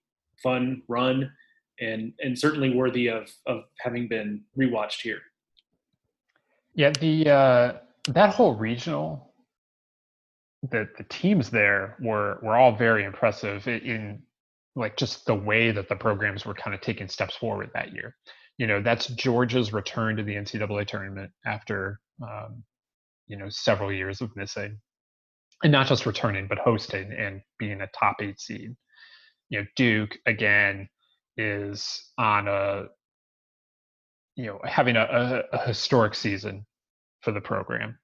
fun 0.42 0.82
run, 0.88 1.30
and 1.80 2.12
and 2.20 2.38
certainly 2.38 2.74
worthy 2.74 3.08
of 3.08 3.30
of 3.46 3.64
having 3.78 4.08
been 4.08 4.42
rewatched 4.58 5.02
here. 5.02 5.20
Yeah, 6.74 6.90
the 6.90 7.30
uh, 7.30 7.72
that 8.08 8.34
whole 8.34 8.54
regional 8.54 9.30
the 10.68 10.88
the 10.98 11.04
teams 11.04 11.50
there 11.50 11.96
were 12.00 12.38
were 12.42 12.56
all 12.56 12.74
very 12.74 13.04
impressive 13.04 13.66
in 13.66 14.22
like 14.76 14.96
just 14.96 15.26
the 15.26 15.34
way 15.34 15.70
that 15.70 15.88
the 15.88 15.96
programs 15.96 16.44
were 16.44 16.54
kind 16.54 16.74
of 16.74 16.80
taking 16.80 17.08
steps 17.08 17.36
forward 17.36 17.70
that 17.74 17.92
year. 17.92 18.14
You 18.58 18.66
know, 18.66 18.82
that's 18.82 19.06
Georgia's 19.08 19.72
return 19.72 20.16
to 20.16 20.22
the 20.22 20.34
NCAA 20.34 20.86
tournament 20.86 21.30
after 21.46 22.00
um, 22.22 22.62
you 23.26 23.36
know 23.36 23.48
several 23.48 23.92
years 23.92 24.20
of 24.20 24.34
missing, 24.36 24.78
and 25.62 25.72
not 25.72 25.86
just 25.86 26.06
returning 26.06 26.46
but 26.48 26.58
hosting 26.58 27.12
and 27.12 27.42
being 27.58 27.80
a 27.80 27.88
top 27.88 28.16
eight 28.20 28.40
seed. 28.40 28.74
You 29.48 29.60
know, 29.60 29.66
Duke 29.76 30.18
again 30.26 30.88
is 31.36 32.10
on 32.18 32.48
a 32.48 32.84
you 34.36 34.46
know 34.46 34.60
having 34.64 34.96
a, 34.96 35.02
a, 35.52 35.56
a 35.56 35.66
historic 35.66 36.14
season 36.14 36.66
for 37.20 37.32
the 37.32 37.40
program. 37.40 37.98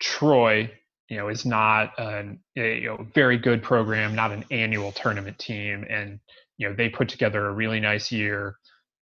Troy 0.00 0.70
you 1.08 1.16
know, 1.16 1.28
is 1.28 1.44
not 1.44 1.92
an, 1.98 2.40
a 2.56 2.80
you 2.80 2.88
know, 2.88 3.06
very 3.14 3.38
good 3.38 3.62
program, 3.62 4.14
not 4.14 4.32
an 4.32 4.44
annual 4.50 4.92
tournament 4.92 5.38
team. 5.38 5.84
And, 5.88 6.18
you 6.58 6.68
know, 6.68 6.74
they 6.74 6.88
put 6.88 7.08
together 7.08 7.46
a 7.46 7.52
really 7.52 7.80
nice 7.80 8.10
year, 8.10 8.56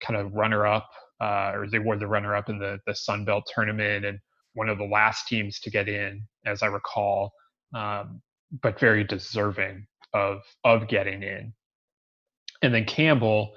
kind 0.04 0.20
of 0.20 0.34
runner 0.34 0.66
up, 0.66 0.90
uh, 1.22 1.52
or 1.54 1.68
they 1.70 1.80
were 1.80 1.98
the 1.98 2.08
runner 2.08 2.36
up 2.36 2.50
in 2.50 2.58
the, 2.58 2.80
the 2.88 2.96
Sun 2.96 3.26
Belt 3.26 3.48
tournament 3.54 4.06
and 4.06 4.20
one 4.54 4.68
of 4.68 4.80
the 4.80 4.86
last 4.86 5.28
teams 5.28 5.60
to 5.60 5.70
get 5.70 5.88
in, 5.88 6.24
as 6.46 6.64
I 6.64 6.68
recall, 6.68 7.32
um, 7.76 8.22
but 8.62 8.80
very 8.80 9.04
deserving 9.04 9.86
of, 10.14 10.42
of 10.64 10.88
getting 10.88 11.24
in. 11.24 11.54
And 12.62 12.74
then 12.74 12.86
Campbell 12.86 13.54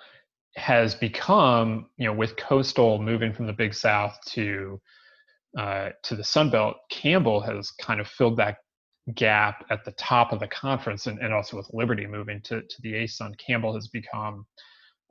has 0.57 0.95
become, 0.95 1.87
you 1.97 2.07
know, 2.07 2.13
with 2.15 2.37
Coastal 2.37 3.03
moving 3.03 3.33
from 3.33 3.47
the 3.47 3.53
Big 3.53 3.75
South 3.75 4.17
to 4.29 4.81
uh, 5.59 5.91
to 6.03 6.17
the 6.17 6.25
Sun 6.25 6.51
Belt, 6.51 6.77
Campbell 6.91 7.41
has 7.41 7.71
kind 7.73 8.01
of 8.01 8.09
filled 8.09 8.39
that 8.39 8.57
gap 9.15 9.65
at 9.71 9.85
the 9.85 9.93
top 9.93 10.33
of 10.33 10.41
the 10.41 10.49
conference, 10.49 11.07
and, 11.07 11.19
and 11.21 11.33
also 11.33 11.57
with 11.57 11.71
Liberty 11.73 12.07
moving 12.07 12.41
to 12.43 12.63
to 12.63 12.83
the 12.83 12.95
ASUN, 12.95 13.35
Campbell 13.39 13.75
has 13.75 13.89
become 13.89 14.47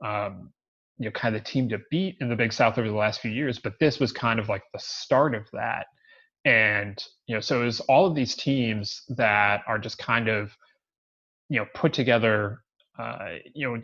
um, 0.04 0.52
you 0.98 1.06
know 1.06 1.12
kind 1.12 1.34
of 1.34 1.42
the 1.42 1.50
team 1.50 1.68
to 1.70 1.78
beat 1.90 2.16
in 2.20 2.28
the 2.28 2.36
Big 2.36 2.52
South 2.52 2.78
over 2.78 2.88
the 2.88 2.94
last 2.94 3.20
few 3.20 3.30
years. 3.30 3.58
But 3.58 3.74
this 3.80 3.98
was 3.98 4.12
kind 4.12 4.38
of 4.38 4.48
like 4.48 4.62
the 4.72 4.80
start 4.80 5.34
of 5.34 5.46
that, 5.52 5.86
and 6.44 7.02
you 7.26 7.34
know 7.34 7.40
so 7.40 7.62
it 7.62 7.64
was 7.64 7.80
all 7.80 8.06
of 8.06 8.14
these 8.14 8.34
teams 8.34 9.02
that 9.08 9.62
are 9.66 9.78
just 9.78 9.98
kind 9.98 10.28
of 10.28 10.56
you 11.48 11.58
know 11.58 11.66
put 11.74 11.92
together 11.92 12.62
uh, 12.98 13.34
you 13.54 13.66
know 13.66 13.80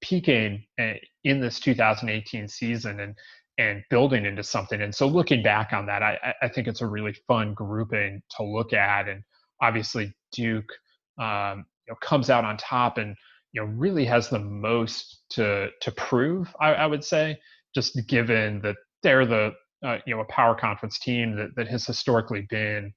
peaking 0.00 0.64
uh, 0.80 0.94
in 1.24 1.40
this 1.40 1.60
2018 1.60 2.48
season 2.48 3.00
and 3.00 3.14
and 3.58 3.82
building 3.90 4.24
into 4.24 4.42
something. 4.42 4.80
And 4.80 4.94
so 4.94 5.06
looking 5.06 5.42
back 5.42 5.72
on 5.72 5.84
that, 5.86 6.00
I, 6.00 6.32
I 6.40 6.48
think 6.48 6.68
it's 6.68 6.80
a 6.80 6.86
really 6.86 7.14
fun 7.26 7.54
grouping 7.54 8.22
to 8.36 8.44
look 8.44 8.72
at. 8.72 9.08
And 9.08 9.22
obviously 9.60 10.14
Duke 10.30 10.70
um, 11.18 11.66
you 11.86 11.92
know, 11.92 11.96
comes 12.00 12.30
out 12.30 12.44
on 12.44 12.56
top 12.56 12.98
and 12.98 13.16
you 13.52 13.60
know 13.60 13.66
really 13.66 14.04
has 14.04 14.28
the 14.28 14.38
most 14.38 15.22
to 15.30 15.68
to 15.80 15.92
prove. 15.92 16.54
I, 16.60 16.74
I 16.74 16.86
would 16.86 17.04
say, 17.04 17.38
just 17.74 17.98
given 18.06 18.60
that 18.62 18.76
they're 19.02 19.26
the 19.26 19.52
uh, 19.84 19.98
you 20.06 20.14
know 20.14 20.20
a 20.20 20.26
power 20.26 20.54
conference 20.54 20.98
team 20.98 21.36
that 21.36 21.54
that 21.56 21.68
has 21.68 21.86
historically 21.86 22.46
been 22.50 22.92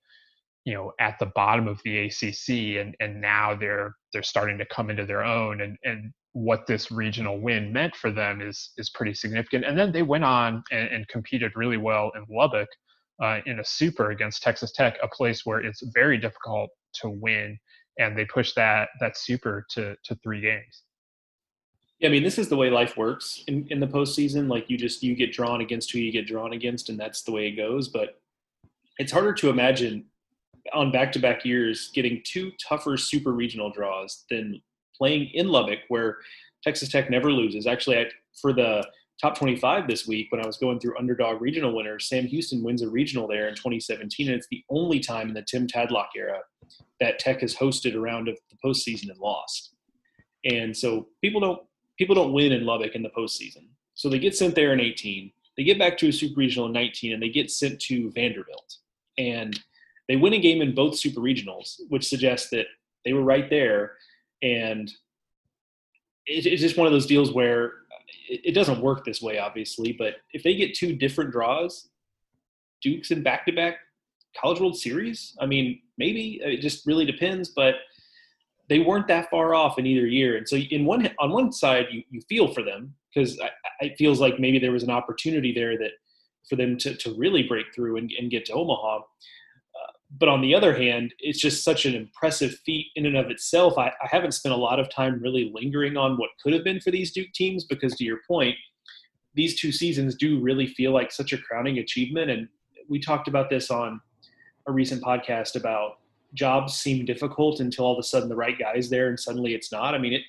you 0.65 0.73
know 0.73 0.91
at 0.99 1.17
the 1.19 1.31
bottom 1.35 1.67
of 1.67 1.79
the 1.83 2.07
ACC 2.07 2.79
and 2.81 2.95
and 2.99 3.19
now 3.19 3.55
they're 3.55 3.95
they're 4.13 4.23
starting 4.23 4.57
to 4.57 4.65
come 4.65 4.89
into 4.89 5.05
their 5.05 5.23
own 5.23 5.61
and 5.61 5.77
and 5.83 6.11
what 6.33 6.65
this 6.65 6.91
regional 6.91 7.39
win 7.39 7.73
meant 7.73 7.95
for 7.95 8.11
them 8.11 8.41
is 8.41 8.71
is 8.77 8.89
pretty 8.89 9.13
significant. 9.13 9.65
And 9.65 9.77
then 9.77 9.91
they 9.91 10.03
went 10.03 10.23
on 10.23 10.63
and, 10.71 10.87
and 10.89 11.07
competed 11.07 11.51
really 11.55 11.77
well 11.77 12.11
in 12.15 12.25
Lubbock 12.29 12.69
uh, 13.21 13.39
in 13.45 13.59
a 13.59 13.65
super 13.65 14.11
against 14.11 14.41
Texas 14.41 14.71
Tech, 14.71 14.97
a 15.03 15.07
place 15.07 15.45
where 15.45 15.59
it's 15.59 15.83
very 15.93 16.17
difficult 16.17 16.69
to 17.01 17.09
win, 17.09 17.57
and 17.99 18.17
they 18.17 18.25
pushed 18.25 18.55
that 18.55 18.89
that 18.99 19.17
super 19.17 19.65
to 19.71 19.95
to 20.05 20.15
three 20.23 20.41
games. 20.41 20.83
Yeah, 22.01 22.09
I 22.09 22.11
mean, 22.11 22.23
this 22.23 22.39
is 22.39 22.49
the 22.49 22.57
way 22.57 22.71
life 22.71 22.97
works 22.97 23.43
in, 23.47 23.67
in 23.69 23.79
the 23.79 23.87
postseason. 23.87 24.49
Like 24.49 24.69
you 24.69 24.77
just 24.77 25.03
you 25.03 25.15
get 25.15 25.31
drawn 25.31 25.61
against 25.61 25.91
who 25.91 25.99
you 25.99 26.11
get 26.11 26.25
drawn 26.25 26.53
against, 26.53 26.89
and 26.89 26.99
that's 26.99 27.21
the 27.21 27.31
way 27.31 27.47
it 27.47 27.51
goes. 27.51 27.89
But 27.89 28.19
it's 28.97 29.11
harder 29.11 29.33
to 29.33 29.49
imagine 29.49 30.05
on 30.73 30.91
back-to-back 30.91 31.45
years 31.45 31.91
getting 31.93 32.21
two 32.25 32.51
tougher 32.67 32.97
super 32.97 33.33
regional 33.33 33.71
draws 33.71 34.25
than 34.31 34.61
playing 34.97 35.29
in 35.33 35.47
Lubbock, 35.47 35.79
where 35.89 36.17
Texas 36.63 36.89
Tech 36.89 37.09
never 37.09 37.31
loses. 37.31 37.67
Actually, 37.67 37.99
I, 37.99 38.05
for 38.39 38.51
the 38.51 38.83
top 39.19 39.35
25 39.35 39.87
this 39.87 40.07
week, 40.07 40.31
when 40.31 40.41
I 40.41 40.47
was 40.47 40.57
going 40.57 40.79
through 40.79 40.97
underdog 40.97 41.39
regional 41.39 41.75
winners, 41.75 42.09
Sam 42.09 42.25
Houston 42.25 42.63
wins 42.63 42.81
a 42.81 42.89
regional 42.89 43.27
there 43.27 43.47
in 43.47 43.53
2017, 43.55 44.27
and 44.27 44.35
it's 44.35 44.47
the 44.49 44.63
only 44.69 44.99
time 44.99 45.27
in 45.27 45.35
the 45.35 45.43
Tim 45.43 45.67
Tadlock 45.67 46.09
era 46.15 46.39
that 46.99 47.19
Tech 47.19 47.41
has 47.41 47.55
hosted 47.55 47.95
a 47.95 47.99
round 47.99 48.27
of 48.27 48.37
the 48.49 48.57
postseason 48.63 49.09
and 49.09 49.19
lost. 49.19 49.73
And 50.45 50.75
so 50.75 51.07
people 51.21 51.41
don't 51.41 51.61
people 51.97 52.15
don't 52.15 52.33
win 52.33 52.51
in 52.51 52.65
Lubbock 52.65 52.95
in 52.95 53.03
the 53.03 53.09
postseason. 53.09 53.67
So 53.93 54.09
they 54.09 54.19
get 54.19 54.35
sent 54.35 54.55
there 54.55 54.73
in 54.73 54.79
18. 54.79 55.31
They 55.57 55.63
get 55.63 55.79
back 55.79 55.97
to 55.99 56.07
a 56.07 56.13
super 56.13 56.39
regional 56.39 56.67
in 56.67 56.73
19, 56.73 57.13
and 57.13 57.21
they 57.21 57.29
get 57.29 57.51
sent 57.51 57.79
to 57.81 58.11
Vanderbilt. 58.11 58.77
And 59.17 59.59
they 60.07 60.15
win 60.15 60.33
a 60.33 60.39
game 60.39 60.61
in 60.61 60.73
both 60.73 60.97
super 60.97 61.21
regionals, 61.21 61.79
which 61.89 62.07
suggests 62.07 62.49
that 62.49 62.67
they 63.05 63.13
were 63.13 63.23
right 63.23 63.49
there 63.49 63.93
and 64.41 64.91
it's 66.25 66.61
just 66.61 66.77
one 66.77 66.87
of 66.87 66.93
those 66.93 67.05
deals 67.05 67.33
where 67.33 67.73
it, 68.29 68.53
doesn't 68.53 68.81
work 68.81 69.03
this 69.03 69.21
way, 69.21 69.39
obviously. 69.39 69.91
But 69.91 70.17
if 70.33 70.43
they 70.43 70.55
get 70.55 70.75
two 70.75 70.95
different 70.95 71.31
draws, 71.31 71.89
Duke's 72.81 73.11
in 73.11 73.23
back-to-back 73.23 73.77
College 74.39 74.59
World 74.59 74.77
Series, 74.77 75.35
I 75.41 75.45
mean, 75.45 75.81
maybe 75.97 76.39
it 76.43 76.61
just 76.61 76.85
really 76.85 77.05
depends. 77.05 77.49
But 77.49 77.75
they 78.71 78.79
weren't 78.79 79.07
that 79.09 79.29
far 79.29 79.53
off 79.53 79.77
in 79.77 79.85
either 79.85 80.07
year, 80.07 80.37
and 80.37 80.47
so 80.47 80.55
in 80.55 80.85
one 80.85 81.09
on 81.19 81.31
one 81.31 81.51
side, 81.51 81.87
you, 81.91 82.03
you 82.09 82.21
feel 82.29 82.53
for 82.53 82.63
them 82.63 82.95
because 83.13 83.37
it 83.81 83.97
feels 83.97 84.21
like 84.21 84.39
maybe 84.39 84.59
there 84.59 84.71
was 84.71 84.83
an 84.83 84.89
opportunity 84.89 85.51
there 85.53 85.77
that 85.77 85.91
for 86.49 86.55
them 86.55 86.77
to, 86.77 86.95
to 86.95 87.13
really 87.17 87.43
break 87.43 87.65
through 87.75 87.97
and, 87.97 88.09
and 88.17 88.31
get 88.31 88.45
to 88.45 88.53
Omaha. 88.53 88.99
Uh, 88.99 89.91
but 90.17 90.29
on 90.29 90.39
the 90.39 90.55
other 90.55 90.73
hand, 90.73 91.13
it's 91.19 91.39
just 91.39 91.65
such 91.65 91.85
an 91.85 91.95
impressive 91.95 92.55
feat 92.65 92.87
in 92.95 93.05
and 93.05 93.17
of 93.17 93.29
itself. 93.29 93.77
I, 93.77 93.87
I 93.87 94.07
haven't 94.09 94.33
spent 94.33 94.55
a 94.55 94.57
lot 94.57 94.79
of 94.79 94.89
time 94.89 95.21
really 95.21 95.51
lingering 95.53 95.97
on 95.97 96.17
what 96.17 96.29
could 96.41 96.53
have 96.53 96.63
been 96.63 96.79
for 96.79 96.91
these 96.91 97.11
Duke 97.11 97.31
teams 97.33 97.65
because, 97.65 97.93
to 97.95 98.05
your 98.05 98.19
point, 98.25 98.55
these 99.33 99.59
two 99.59 99.71
seasons 99.71 100.15
do 100.15 100.39
really 100.39 100.67
feel 100.67 100.93
like 100.93 101.11
such 101.11 101.33
a 101.33 101.37
crowning 101.37 101.79
achievement. 101.79 102.31
And 102.31 102.47
we 102.89 102.99
talked 102.99 103.27
about 103.27 103.49
this 103.49 103.69
on 103.69 103.99
a 104.67 104.71
recent 104.71 105.03
podcast 105.03 105.55
about 105.55 105.99
jobs 106.33 106.75
seem 106.75 107.05
difficult 107.05 107.59
until 107.59 107.85
all 107.85 107.93
of 107.93 107.99
a 107.99 108.03
sudden 108.03 108.29
the 108.29 108.35
right 108.35 108.57
guy 108.57 108.73
is 108.75 108.89
there 108.89 109.09
and 109.09 109.19
suddenly 109.19 109.53
it's 109.53 109.71
not. 109.71 109.93
I 109.93 109.97
mean, 109.97 110.13
it 110.13 110.21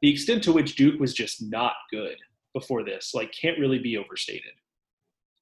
the 0.00 0.10
extent 0.10 0.42
to 0.44 0.52
which 0.52 0.76
Duke 0.76 1.00
was 1.00 1.12
just 1.12 1.42
not 1.42 1.74
good 1.90 2.16
before 2.52 2.84
this, 2.84 3.14
like, 3.14 3.32
can't 3.32 3.58
really 3.58 3.78
be 3.78 3.96
overstated. 3.96 4.52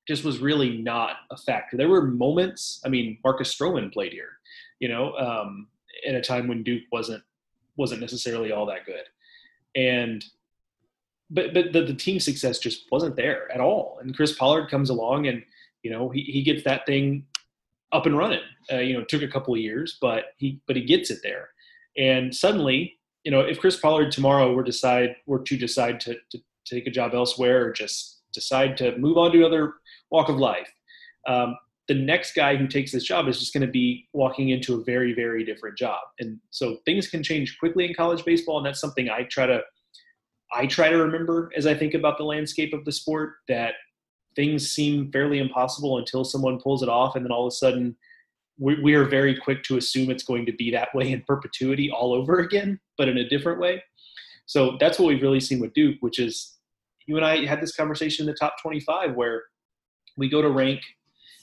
Just 0.09 0.25
was 0.25 0.39
really 0.39 0.79
not 0.79 1.17
a 1.31 1.37
factor. 1.37 1.77
There 1.77 1.89
were 1.89 2.03
moments. 2.03 2.81
I 2.85 2.89
mean, 2.89 3.19
Marcus 3.25 3.55
Stroman 3.55 3.93
played 3.93 4.13
here, 4.13 4.39
you 4.79 4.89
know, 4.89 5.15
um, 5.17 5.69
at 6.07 6.15
a 6.15 6.21
time 6.21 6.47
when 6.49 6.63
Duke 6.63 6.85
wasn't 6.93 7.23
wasn't 7.77 8.01
necessarily 8.01 8.53
all 8.53 8.65
that 8.67 8.87
good, 8.87 9.05
and 9.75 10.25
but 11.29 11.53
but 11.53 11.73
the, 11.73 11.83
the 11.83 11.95
team 11.95 12.21
success 12.21 12.59
just 12.59 12.91
wasn't 12.93 13.17
there 13.17 13.51
at 13.53 13.61
all. 13.61 13.99
And 14.01 14.15
Chris 14.15 14.33
Pollard 14.33 14.71
comes 14.71 14.91
along 14.91 15.27
and 15.27 15.43
you 15.83 15.91
know 15.91 16.09
he, 16.09 16.23
he 16.23 16.43
gets 16.43 16.63
that 16.65 16.87
thing 16.87 17.27
up 17.91 18.07
and 18.07 18.17
running. 18.17 18.41
Uh, 18.73 18.79
you 18.79 18.95
know, 18.95 19.05
took 19.05 19.23
a 19.23 19.29
couple 19.29 19.55
of 19.55 19.61
years, 19.61 19.99
but 20.01 20.25
he 20.39 20.61
but 20.67 20.77
he 20.77 20.85
gets 20.85 21.11
it 21.11 21.21
there. 21.23 21.51
And 21.97 22.35
suddenly, 22.35 22.99
you 23.25 23.31
know, 23.31 23.41
if 23.41 23.61
Chris 23.61 23.77
Pollard 23.77 24.13
tomorrow 24.13 24.53
were 24.53 24.63
decide 24.65 25.17
were 25.27 25.41
to 25.41 25.57
decide 25.57 26.01
to, 26.01 26.17
to 26.31 26.39
take 26.65 26.87
a 26.87 26.91
job 26.91 27.15
elsewhere 27.15 27.65
or 27.65 27.73
just 27.73 28.23
decide 28.33 28.77
to 28.79 28.97
move 28.99 29.17
on 29.17 29.33
to 29.33 29.39
another 29.39 29.75
walk 30.11 30.29
of 30.29 30.37
life, 30.37 30.71
um, 31.27 31.57
the 31.89 31.95
next 31.95 32.35
guy 32.35 32.57
who 32.57 32.67
takes 32.67 32.93
this 32.93 33.05
job 33.05 33.29
is 33.29 33.39
just 33.39 33.53
going 33.53 33.67
to 33.67 33.73
be 33.73 34.09
walking 34.13 34.49
into 34.49 34.75
a 34.75 34.85
very 34.85 35.15
very 35.15 35.45
different 35.45 35.79
job. 35.79 36.01
And 36.19 36.39
so 36.51 36.79
things 36.85 37.09
can 37.09 37.23
change 37.23 37.59
quickly 37.59 37.87
in 37.87 37.95
college 37.95 38.25
baseball, 38.25 38.59
and 38.59 38.67
that's 38.67 38.81
something 38.81 39.09
I 39.09 39.23
try 39.25 39.47
to 39.47 39.61
I 40.53 40.67
try 40.67 40.89
to 40.89 40.97
remember 40.97 41.51
as 41.57 41.67
I 41.67 41.75
think 41.75 41.95
about 41.95 42.19
the 42.19 42.25
landscape 42.25 42.73
of 42.73 42.85
the 42.85 42.93
sport 42.93 43.35
that 43.49 43.75
things 44.35 44.71
seem 44.71 45.11
fairly 45.11 45.39
impossible 45.39 45.99
until 45.99 46.25
someone 46.25 46.61
pulls 46.61 46.83
it 46.83 46.89
off, 46.89 47.17
and 47.17 47.25
then 47.25 47.33
all 47.33 47.47
of 47.47 47.53
a 47.53 47.57
sudden 47.57 47.97
we, 48.59 48.81
we 48.83 48.95
are 48.95 49.05
very 49.05 49.37
quick 49.37 49.63
to 49.65 49.77
assume 49.77 50.11
it's 50.11 50.25
going 50.25 50.47
to 50.47 50.53
be 50.53 50.71
that 50.71 50.95
way 50.95 51.13
in 51.13 51.23
perpetuity 51.23 51.91
all 51.91 52.13
over 52.15 52.39
again, 52.39 52.81
but 52.97 53.09
in 53.09 53.19
a 53.19 53.29
different 53.29 53.61
way. 53.61 53.83
So 54.47 54.77
that's 54.81 54.99
what 54.99 55.09
we've 55.09 55.23
really 55.23 55.41
seen 55.41 55.61
with 55.61 55.75
Duke, 55.75 55.97
which 56.01 56.19
is 56.19 56.57
you 57.07 57.17
and 57.17 57.25
I 57.25 57.45
had 57.45 57.61
this 57.61 57.75
conversation 57.75 58.27
in 58.27 58.33
the 58.33 58.39
top 58.39 58.55
25 58.63 59.15
where 59.15 59.45
we 60.17 60.29
go 60.29 60.41
to 60.41 60.51
rank 60.51 60.81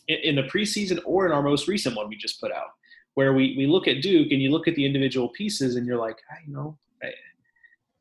in, 0.07 0.18
in 0.24 0.36
the 0.36 0.43
preseason 0.43 0.99
or 1.05 1.26
in 1.26 1.32
our 1.32 1.43
most 1.43 1.68
recent 1.68 1.95
one 1.95 2.09
we 2.09 2.16
just 2.16 2.39
put 2.39 2.51
out, 2.51 2.72
where 3.14 3.34
we, 3.34 3.55
we 3.57 3.68
look 3.68 3.88
at 3.88 4.01
Duke 4.01 4.32
and 4.32 4.41
you 4.41 4.51
look 4.51 4.68
at 4.68 4.76
the 4.76 4.86
individual 4.86 5.30
pieces 5.30 5.76
and 5.76 5.86
you're 5.86 5.99
like, 5.99 6.18
I, 6.32 6.38
you 6.47 6.53
know, 6.53 6.78
I, 7.03 7.11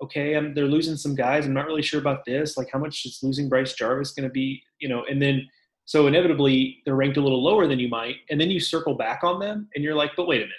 okay, 0.02 0.34
I'm, 0.34 0.54
they're 0.54 0.66
losing 0.66 0.96
some 0.96 1.14
guys. 1.14 1.46
I'm 1.46 1.52
not 1.52 1.66
really 1.66 1.82
sure 1.82 2.00
about 2.00 2.24
this. 2.24 2.56
Like, 2.56 2.70
how 2.72 2.78
much 2.78 3.04
is 3.04 3.20
losing 3.22 3.48
Bryce 3.48 3.74
Jarvis 3.74 4.12
going 4.12 4.28
to 4.28 4.32
be? 4.32 4.62
You 4.78 4.88
know, 4.88 5.04
and 5.08 5.20
then 5.20 5.48
so 5.93 6.07
inevitably 6.07 6.78
they're 6.86 6.95
ranked 6.95 7.18
a 7.18 7.20
little 7.20 7.45
lower 7.45 7.66
than 7.66 7.78
you 7.78 7.86
might, 7.86 8.16
and 8.30 8.40
then 8.40 8.51
you 8.51 8.59
circle 8.59 8.95
back 8.95 9.22
on 9.22 9.38
them, 9.38 9.68
and 9.74 9.84
you're 9.84 9.95
like, 9.95 10.12
but 10.16 10.26
wait 10.26 10.40
a 10.40 10.45
minute, 10.45 10.57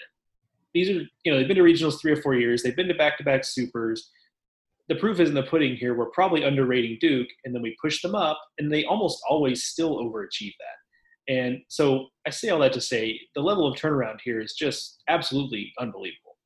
these 0.75 0.89
are 0.91 1.01
you 1.23 1.31
know 1.31 1.39
they've 1.39 1.47
been 1.47 1.57
to 1.57 1.63
regionals 1.63 1.99
three 1.99 2.11
or 2.11 2.21
four 2.21 2.35
years, 2.35 2.61
they've 2.61 2.75
been 2.75 2.87
to 2.87 2.93
back-to-back 2.93 3.43
supers. 3.43 4.11
The 4.89 4.95
proof 4.95 5.19
is 5.19 5.29
in 5.29 5.33
the 5.33 5.41
pudding 5.41 5.75
here. 5.75 5.95
We're 5.95 6.11
probably 6.11 6.43
underrating 6.43 6.99
Duke, 7.01 7.29
and 7.45 7.55
then 7.55 7.63
we 7.63 7.75
push 7.81 7.99
them 8.03 8.13
up, 8.13 8.39
and 8.59 8.71
they 8.71 8.85
almost 8.85 9.23
always 9.27 9.63
still 9.63 9.97
overachieve 9.97 10.53
that. 10.59 11.33
And 11.33 11.61
so 11.67 12.09
I 12.27 12.29
say 12.29 12.49
all 12.49 12.59
that 12.59 12.73
to 12.73 12.81
say 12.81 13.19
the 13.33 13.41
level 13.41 13.65
of 13.65 13.75
turnaround 13.75 14.19
here 14.23 14.39
is 14.39 14.53
just 14.53 15.01
absolutely 15.07 15.73
unbelievable. 15.79 16.37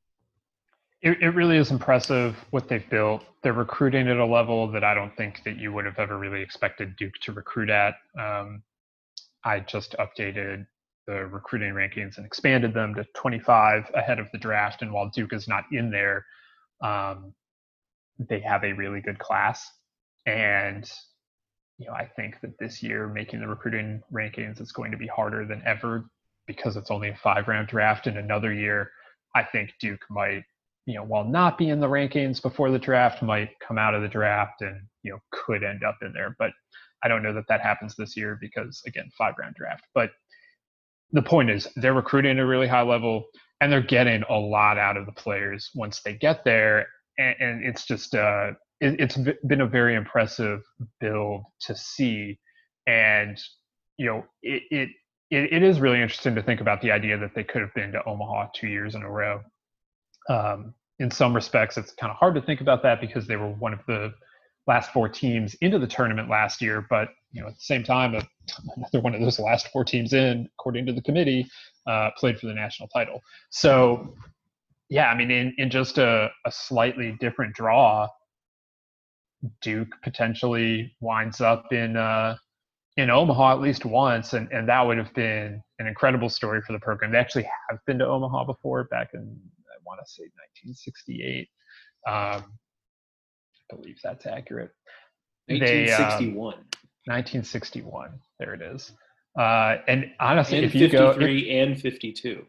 It, 1.01 1.21
it 1.21 1.35
really 1.35 1.57
is 1.57 1.71
impressive 1.71 2.37
what 2.51 2.69
they've 2.69 2.89
built. 2.89 3.25
They're 3.43 3.51
recruiting 3.51 4.07
at 4.07 4.17
a 4.17 4.25
level 4.25 4.71
that 4.71 4.85
I 4.85 4.93
don't 4.93 5.15
think 5.17 5.43
that 5.43 5.57
you 5.57 5.73
would 5.73 5.83
have 5.83 5.99
ever 5.99 6.17
really 6.17 6.41
expected 6.41 6.95
Duke 6.95 7.15
to 7.23 7.33
recruit 7.33 7.69
at. 7.69 7.95
Um, 8.17 8.63
I 9.43 9.59
just 9.59 9.95
updated 9.99 10.65
the 11.05 11.25
recruiting 11.25 11.73
rankings 11.73 12.17
and 12.17 12.25
expanded 12.25 12.73
them 12.73 12.93
to 12.95 13.05
25 13.15 13.89
ahead 13.93 14.19
of 14.19 14.29
the 14.31 14.37
draft. 14.37 14.81
And 14.81 14.91
while 14.91 15.09
Duke 15.09 15.33
is 15.33 15.47
not 15.47 15.63
in 15.71 15.89
there, 15.89 16.25
um, 16.81 17.33
they 18.19 18.39
have 18.41 18.63
a 18.63 18.73
really 18.73 19.01
good 19.01 19.19
class. 19.19 19.65
And 20.25 20.89
you 21.77 21.87
know, 21.87 21.93
I 21.93 22.05
think 22.15 22.41
that 22.41 22.57
this 22.59 22.81
year 22.81 23.07
making 23.07 23.39
the 23.39 23.47
recruiting 23.47 24.01
rankings 24.11 24.59
is 24.59 24.71
going 24.71 24.91
to 24.91 24.97
be 24.97 25.07
harder 25.07 25.45
than 25.45 25.61
ever 25.65 26.05
because 26.47 26.75
it's 26.75 26.91
only 26.91 27.09
a 27.09 27.15
five 27.15 27.47
round 27.47 27.67
draft. 27.67 28.07
In 28.07 28.17
another 28.17 28.53
year, 28.53 28.91
I 29.35 29.43
think 29.43 29.73
Duke 29.79 30.01
might 30.09 30.43
you 30.87 30.95
know, 30.95 31.03
while 31.03 31.25
not 31.25 31.57
be 31.57 31.69
in 31.69 31.81
the 31.81 31.87
rankings 31.87 32.41
before 32.41 32.71
the 32.71 32.79
draft, 32.79 33.21
might 33.21 33.49
come 33.59 33.77
out 33.77 33.93
of 33.93 34.01
the 34.01 34.07
draft 34.07 34.61
and 34.61 34.81
you 35.03 35.11
know 35.11 35.19
could 35.31 35.63
end 35.63 35.83
up 35.83 35.97
in 36.01 36.13
there. 36.13 36.35
But 36.39 36.51
I 37.03 37.07
don't 37.07 37.23
know 37.23 37.33
that 37.33 37.47
that 37.49 37.61
happens 37.61 37.95
this 37.95 38.17
year 38.17 38.37
because 38.39 38.81
again, 38.87 39.09
five 39.17 39.35
round 39.39 39.55
draft. 39.55 39.83
But 39.93 40.11
the 41.11 41.21
point 41.21 41.49
is, 41.49 41.67
they're 41.75 41.93
recruiting 41.93 42.37
at 42.37 42.43
a 42.43 42.45
really 42.45 42.67
high 42.67 42.81
level 42.81 43.25
and 43.61 43.71
they're 43.71 43.81
getting 43.81 44.23
a 44.29 44.35
lot 44.35 44.77
out 44.77 44.97
of 44.97 45.05
the 45.05 45.11
players 45.11 45.71
once 45.73 46.01
they 46.01 46.13
get 46.13 46.43
there, 46.45 46.87
and, 47.17 47.35
and 47.39 47.65
it's 47.65 47.85
just 47.85 48.13
uh, 48.15 48.51
it, 48.81 48.99
it's 48.99 49.17
been 49.47 49.61
a 49.61 49.67
very 49.67 49.95
impressive 49.95 50.61
build 50.99 51.43
to 51.61 51.75
see, 51.75 52.39
and 52.85 53.39
you 53.97 54.05
know, 54.05 54.25
it, 54.43 54.63
it 54.71 54.89
it, 55.31 55.53
it 55.53 55.63
is 55.63 55.79
really 55.79 56.01
interesting 56.01 56.35
to 56.35 56.43
think 56.43 56.61
about 56.61 56.81
the 56.81 56.91
idea 56.91 57.17
that 57.17 57.35
they 57.35 57.43
could 57.43 57.61
have 57.61 57.73
been 57.73 57.91
to 57.91 58.03
Omaha 58.05 58.47
two 58.55 58.67
years 58.67 58.95
in 58.95 59.01
a 59.01 59.09
row 59.09 59.41
um, 60.29 60.73
in 60.99 61.11
some 61.11 61.35
respects, 61.35 61.77
it's 61.77 61.93
kind 61.93 62.11
of 62.11 62.17
hard 62.17 62.35
to 62.35 62.41
think 62.41 62.61
about 62.61 62.83
that 62.83 62.99
because 63.01 63.27
they 63.27 63.35
were 63.35 63.49
one 63.49 63.73
of 63.73 63.79
the 63.87 64.13
last 64.67 64.91
four 64.91 65.07
teams 65.09 65.55
into 65.61 65.79
the 65.79 65.87
tournament 65.87 66.29
last 66.29 66.61
year. 66.61 66.85
But 66.89 67.09
you 67.31 67.41
know, 67.41 67.47
at 67.47 67.55
the 67.55 67.61
same 67.61 67.83
time, 67.83 68.13
another 68.75 69.01
one 69.01 69.15
of 69.15 69.21
those 69.21 69.39
last 69.39 69.69
four 69.69 69.83
teams 69.83 70.13
in, 70.13 70.47
according 70.59 70.85
to 70.87 70.93
the 70.93 71.01
committee, 71.01 71.47
uh, 71.87 72.11
played 72.17 72.39
for 72.39 72.47
the 72.47 72.53
national 72.53 72.89
title. 72.89 73.21
So, 73.49 74.13
yeah, 74.89 75.09
I 75.09 75.15
mean, 75.15 75.31
in, 75.31 75.53
in 75.57 75.69
just 75.69 75.97
a, 75.97 76.29
a 76.45 76.51
slightly 76.51 77.17
different 77.19 77.53
draw, 77.55 78.07
Duke 79.61 79.89
potentially 80.03 80.95
winds 80.99 81.41
up 81.41 81.71
in 81.71 81.95
uh, 81.95 82.35
in 82.97 83.11
Omaha 83.11 83.53
at 83.53 83.61
least 83.61 83.85
once, 83.85 84.33
and, 84.33 84.51
and 84.51 84.67
that 84.67 84.81
would 84.81 84.97
have 84.97 85.13
been 85.13 85.61
an 85.79 85.87
incredible 85.87 86.29
story 86.29 86.61
for 86.61 86.73
the 86.73 86.79
program. 86.79 87.11
They 87.11 87.19
actually 87.19 87.47
have 87.69 87.79
been 87.85 87.99
to 87.99 88.07
Omaha 88.07 88.45
before, 88.45 88.85
back 88.85 89.09
in 89.13 89.21
I 89.21 89.77
want 89.85 89.99
to 90.03 90.11
say 90.11 90.23
1968. 90.57 91.47
Um, 92.07 92.57
believe 93.69 93.97
that's 94.03 94.25
accurate. 94.25 94.71
1961. 95.47 96.33
They, 96.33 96.39
um, 96.39 96.65
1961. 97.05 98.19
There 98.39 98.53
it 98.53 98.61
is. 98.61 98.91
Uh, 99.37 99.77
and 99.87 100.11
honestly, 100.19 100.57
and 100.57 100.65
if 100.65 100.75
you 100.75 100.89
go, 100.89 101.11
if, 101.11 101.19
and 101.49 101.79
52. 101.79 102.45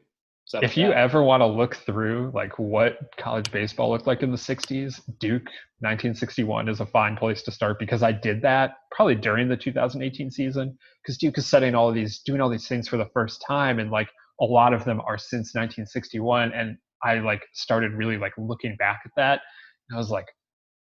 If 0.54 0.78
you 0.78 0.92
ever 0.92 1.22
want 1.22 1.42
to 1.42 1.46
look 1.46 1.76
through 1.76 2.32
like 2.34 2.58
what 2.58 2.98
college 3.18 3.52
baseball 3.52 3.90
looked 3.90 4.06
like 4.06 4.22
in 4.22 4.30
the 4.30 4.38
60s, 4.38 4.98
Duke 5.18 5.44
1961 5.80 6.70
is 6.70 6.80
a 6.80 6.86
fine 6.86 7.18
place 7.18 7.42
to 7.42 7.50
start 7.50 7.78
because 7.78 8.02
I 8.02 8.12
did 8.12 8.40
that 8.42 8.76
probably 8.90 9.14
during 9.14 9.48
the 9.48 9.58
2018 9.58 10.30
season 10.30 10.78
because 11.02 11.18
Duke 11.18 11.36
is 11.36 11.46
setting 11.46 11.74
all 11.74 11.90
of 11.90 11.94
these, 11.94 12.20
doing 12.20 12.40
all 12.40 12.48
these 12.48 12.66
things 12.66 12.88
for 12.88 12.96
the 12.96 13.10
first 13.12 13.44
time, 13.46 13.78
and 13.78 13.90
like 13.90 14.08
a 14.40 14.44
lot 14.46 14.72
of 14.72 14.84
them 14.84 15.02
are 15.02 15.18
since 15.18 15.54
1961. 15.54 16.52
And 16.52 16.78
I 17.04 17.18
like 17.18 17.42
started 17.52 17.92
really 17.92 18.16
like 18.16 18.32
looking 18.38 18.74
back 18.76 19.00
at 19.04 19.12
that. 19.16 19.40
And 19.88 19.96
I 19.96 19.98
was 19.98 20.10
like, 20.10 20.26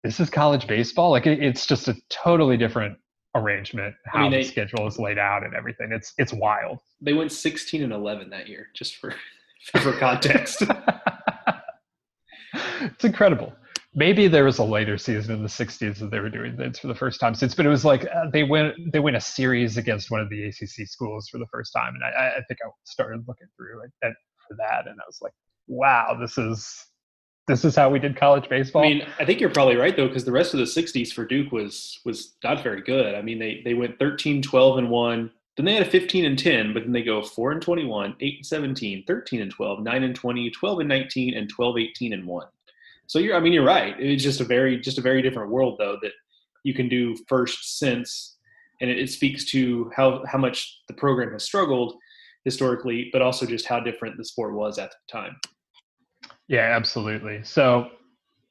this 0.05 0.21
is 0.21 0.31
college 0.31 0.67
baseball. 0.67 1.11
Like 1.11 1.27
it, 1.27 1.43
it's 1.43 1.67
just 1.67 1.89
a 1.89 1.97
totally 2.11 2.57
different 2.57 2.99
arrangement 3.35 3.95
how 4.07 4.21
I 4.21 4.23
mean, 4.23 4.33
they, 4.33 4.43
the 4.43 4.49
schedule 4.49 4.87
is 4.87 4.99
laid 4.99 5.19
out 5.19 5.45
and 5.45 5.55
everything. 5.55 5.91
It's 5.93 6.13
it's 6.19 6.33
wild. 6.33 6.79
They 7.01 7.13
went 7.13 7.33
16 7.33 7.83
and 7.83 7.93
11 7.93 8.31
that 8.31 8.49
year, 8.49 8.69
just 8.75 8.97
for 8.97 9.15
for 9.81 9.93
context. 9.93 10.63
it's 12.55 13.05
incredible. 13.05 13.53
Maybe 13.95 14.29
there 14.29 14.45
was 14.45 14.59
a 14.59 14.65
later 14.65 14.99
season 14.99 15.35
in 15.35 15.43
the 15.43 15.49
60s 15.49 15.99
that 15.99 16.11
they 16.11 16.21
were 16.21 16.29
doing 16.29 16.57
this 16.57 16.79
for 16.79 16.87
the 16.89 16.95
first 16.95 17.19
time 17.19 17.35
since, 17.35 17.55
but 17.55 17.67
it 17.67 17.71
was 17.71 17.85
like 17.85 18.05
uh, 18.05 18.27
they 18.33 18.45
went 18.45 18.75
they 18.93 19.01
win 19.01 19.17
a 19.17 19.21
series 19.21 19.77
against 19.77 20.11
one 20.11 20.21
of 20.21 20.29
the 20.31 20.45
ACC 20.45 20.87
schools 20.87 21.29
for 21.29 21.39
the 21.39 21.47
first 21.51 21.73
time, 21.73 21.95
and 21.95 22.05
I, 22.05 22.37
I 22.37 22.41
think 22.47 22.61
I 22.65 22.69
started 22.85 23.25
looking 23.27 23.49
through 23.57 23.83
it 23.83 24.15
for 24.47 24.57
that, 24.59 24.87
and 24.87 24.99
I 25.01 25.05
was 25.07 25.19
like, 25.21 25.33
wow, 25.67 26.17
this 26.21 26.39
is 26.39 26.87
this 27.49 27.65
is 27.65 27.75
how 27.75 27.91
we 27.91 27.99
did 27.99 28.17
college 28.17 28.49
baseball. 28.49 28.85
I 28.85 28.89
mean, 28.89 29.07
I 29.19 29.25
think 29.25 29.41
you're 29.41 29.51
probably 29.51 29.77
right 29.77 29.97
though, 29.97 30.07
because 30.07 30.25
the 30.25 30.33
rest 30.33 30.55
of 30.55 30.61
the 30.61 30.67
'60s 30.67 31.13
for 31.13 31.25
Duke 31.25 31.51
was 31.51 31.99
was 32.05 32.35
not 32.45 32.63
very 32.63 32.83
good. 32.83 33.15
I 33.15 33.23
mean, 33.23 33.39
they 33.39 33.63
they 33.65 33.75
went 33.75 33.99
13, 33.99 34.43
12, 34.43 34.79
and 34.79 34.91
one. 34.91 35.33
Then 35.57 35.65
they 35.65 35.75
had 35.75 35.83
a 35.83 35.91
15 35.91 36.25
and 36.25 36.39
10, 36.39 36.73
but 36.73 36.85
then 36.85 36.93
they 36.93 37.03
go 37.03 37.21
4 37.21 37.51
and 37.51 37.61
21, 37.61 38.15
8 38.21 38.37
and 38.37 38.47
17, 38.47 39.05
13 39.09 39.43
and 39.43 39.51
12, 39.51 39.83
9 39.83 40.05
and 40.05 40.15
20, 40.15 40.51
12 40.51 40.79
and 40.79 40.89
19, 40.89 41.35
and 41.35 41.51
12, 41.51 41.79
18 41.79 42.13
and 42.13 42.25
1. 42.25 42.47
So 43.09 43.19
you're, 43.19 43.35
I 43.35 43.41
mean, 43.41 43.53
you're 43.53 43.65
right. 43.65 43.99
It's 43.99 44.23
just 44.23 44.41
a 44.41 44.45
very, 44.45 44.79
just 44.79 44.99
a 44.99 45.01
very 45.01 45.21
different 45.21 45.51
world 45.51 45.77
though 45.81 45.99
that 46.03 46.13
you 46.63 46.75
can 46.75 46.89
do 46.89 47.17
first 47.27 47.79
since, 47.79 48.37
and 48.81 48.89
it, 48.89 48.99
it 48.99 49.11
speaks 49.11 49.45
to 49.47 49.91
how 49.97 50.25
how 50.27 50.39
much 50.39 50.83
the 50.87 50.95
program 50.95 51.33
has 51.33 51.43
struggled 51.43 51.97
historically, 52.45 53.09
but 53.13 53.23
also 53.23 53.45
just 53.45 53.67
how 53.67 53.81
different 53.81 54.17
the 54.17 54.25
sport 54.25 54.55
was 54.55 54.79
at 54.79 54.91
the 54.91 55.13
time. 55.13 55.37
Yeah, 56.49 56.75
absolutely. 56.77 57.43
So 57.45 57.91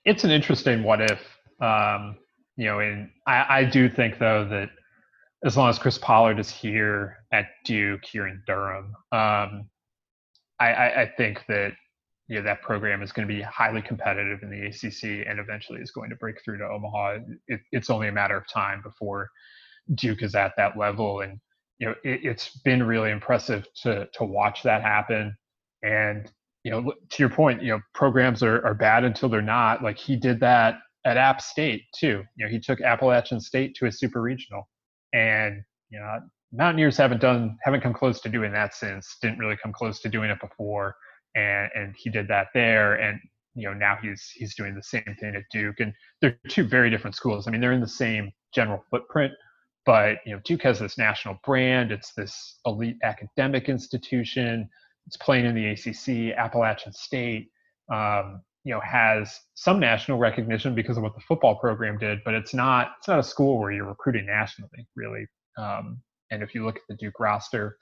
it's 0.05 0.23
an 0.23 0.31
interesting 0.31 0.83
what 0.83 1.01
if. 1.01 1.21
Um, 1.61 2.17
you 2.57 2.65
know, 2.65 2.79
and 2.79 3.09
I, 3.27 3.59
I 3.59 3.63
do 3.65 3.89
think 3.89 4.19
though 4.19 4.47
that 4.49 4.69
as 5.45 5.57
long 5.57 5.69
as 5.69 5.79
Chris 5.79 5.97
Pollard 5.97 6.39
is 6.39 6.49
here 6.49 7.17
at 7.31 7.47
Duke, 7.65 8.01
here 8.05 8.27
in 8.27 8.41
Durham, 8.47 8.93
um, 9.11 9.69
I, 10.59 10.73
I, 10.73 11.01
I 11.03 11.11
think 11.17 11.43
that 11.49 11.73
you 12.27 12.37
know 12.37 12.43
that 12.43 12.61
program 12.61 13.03
is 13.03 13.11
going 13.11 13.27
to 13.27 13.33
be 13.33 13.41
highly 13.41 13.81
competitive 13.81 14.39
in 14.43 14.49
the 14.51 14.67
ACC 14.67 15.27
and 15.27 15.39
eventually 15.39 15.81
is 15.81 15.91
going 15.91 16.09
to 16.09 16.15
break 16.17 16.43
through 16.43 16.59
to 16.59 16.65
Omaha. 16.65 17.19
It, 17.47 17.61
it's 17.71 17.89
only 17.89 18.07
a 18.09 18.11
matter 18.13 18.37
of 18.37 18.45
time 18.53 18.81
before 18.83 19.29
Duke 19.95 20.23
is 20.23 20.35
at 20.35 20.53
that 20.57 20.77
level, 20.77 21.21
and 21.21 21.39
you 21.79 21.87
know 21.87 21.95
it, 22.03 22.25
has 22.25 22.49
been 22.65 22.83
really 22.83 23.11
impressive 23.11 23.67
to 23.83 24.07
to 24.13 24.23
watch 24.25 24.63
that 24.63 24.81
happen. 24.83 25.37
And 25.83 26.31
you 26.63 26.71
know, 26.71 26.93
to 27.09 27.23
your 27.23 27.29
point, 27.29 27.61
you 27.61 27.69
know, 27.69 27.79
programs 27.93 28.43
are 28.43 28.65
are 28.65 28.73
bad 28.73 29.03
until 29.03 29.29
they're 29.29 29.41
not. 29.41 29.83
Like 29.83 29.97
he 29.97 30.15
did 30.15 30.39
that 30.41 30.79
at 31.05 31.17
App 31.17 31.41
State 31.41 31.83
too. 31.95 32.23
You 32.37 32.45
know, 32.45 32.51
he 32.51 32.59
took 32.59 32.81
Appalachian 32.81 33.39
State 33.39 33.75
to 33.75 33.85
a 33.87 33.91
super 33.91 34.21
regional, 34.21 34.67
and 35.13 35.61
you 35.89 35.99
know, 35.99 36.19
Mountaineers 36.53 36.97
haven't 36.97 37.21
done 37.21 37.57
haven't 37.63 37.81
come 37.81 37.93
close 37.93 38.21
to 38.21 38.29
doing 38.29 38.51
that 38.53 38.73
since. 38.75 39.17
Didn't 39.21 39.39
really 39.39 39.57
come 39.61 39.73
close 39.73 39.99
to 40.01 40.09
doing 40.09 40.29
it 40.29 40.39
before 40.41 40.95
and 41.35 41.69
and 41.75 41.95
he 41.97 42.09
did 42.09 42.27
that 42.27 42.47
there 42.53 42.95
and 42.95 43.19
you 43.55 43.67
know 43.67 43.73
now 43.73 43.97
he's 44.01 44.29
he's 44.35 44.55
doing 44.55 44.75
the 44.75 44.83
same 44.83 45.15
thing 45.19 45.35
at 45.35 45.43
Duke 45.51 45.79
and 45.79 45.93
they're 46.21 46.37
two 46.49 46.63
very 46.63 46.89
different 46.89 47.15
schools. 47.15 47.47
I 47.47 47.51
mean 47.51 47.61
they're 47.61 47.71
in 47.73 47.81
the 47.81 47.87
same 47.87 48.31
general 48.53 48.83
footprint, 48.89 49.33
but 49.85 50.17
you 50.25 50.33
know 50.35 50.41
Duke 50.45 50.63
has 50.63 50.79
this 50.79 50.97
national 50.97 51.39
brand. 51.45 51.91
It's 51.91 52.13
this 52.13 52.59
elite 52.65 52.97
academic 53.03 53.69
institution. 53.69 54.69
It's 55.07 55.17
playing 55.17 55.45
in 55.45 55.55
the 55.55 55.67
ACC. 55.69 56.37
Appalachian 56.37 56.93
State, 56.93 57.49
um, 57.91 58.41
you 58.63 58.73
know, 58.73 58.81
has 58.81 59.39
some 59.55 59.79
national 59.79 60.17
recognition 60.17 60.75
because 60.75 60.97
of 60.97 61.03
what 61.03 61.15
the 61.15 61.21
football 61.21 61.55
program 61.55 61.97
did, 61.97 62.19
but 62.25 62.33
it's 62.33 62.53
not 62.53 62.91
it's 62.99 63.07
not 63.07 63.19
a 63.19 63.23
school 63.23 63.59
where 63.59 63.71
you're 63.71 63.87
recruiting 63.87 64.25
nationally 64.25 64.87
really. 64.95 65.25
Um, 65.57 66.01
and 66.29 66.43
if 66.43 66.53
you 66.53 66.65
look 66.65 66.75
at 66.75 66.81
the 66.89 66.95
Duke 66.95 67.19
roster, 67.19 67.77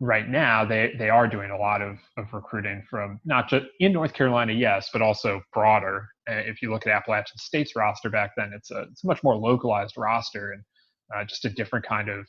right 0.00 0.28
now 0.28 0.64
they 0.64 0.92
they 0.98 1.08
are 1.08 1.26
doing 1.26 1.50
a 1.50 1.56
lot 1.56 1.80
of, 1.80 1.96
of 2.18 2.32
recruiting 2.32 2.82
from 2.90 3.20
not 3.24 3.48
just 3.48 3.66
in 3.80 3.92
North 3.92 4.12
Carolina, 4.12 4.52
yes, 4.52 4.90
but 4.92 5.00
also 5.00 5.40
broader. 5.54 6.06
Uh, 6.28 6.34
if 6.34 6.60
you 6.60 6.70
look 6.70 6.86
at 6.86 6.92
Appalachian 6.92 7.38
State's 7.38 7.74
roster 7.74 8.10
back 8.10 8.32
then, 8.36 8.52
it's 8.54 8.70
a 8.70 8.82
it's 8.90 9.04
a 9.04 9.06
much 9.06 9.22
more 9.22 9.36
localized 9.36 9.94
roster 9.96 10.52
and 10.52 10.62
uh, 11.14 11.24
just 11.24 11.44
a 11.46 11.50
different 11.50 11.86
kind 11.86 12.08
of 12.10 12.26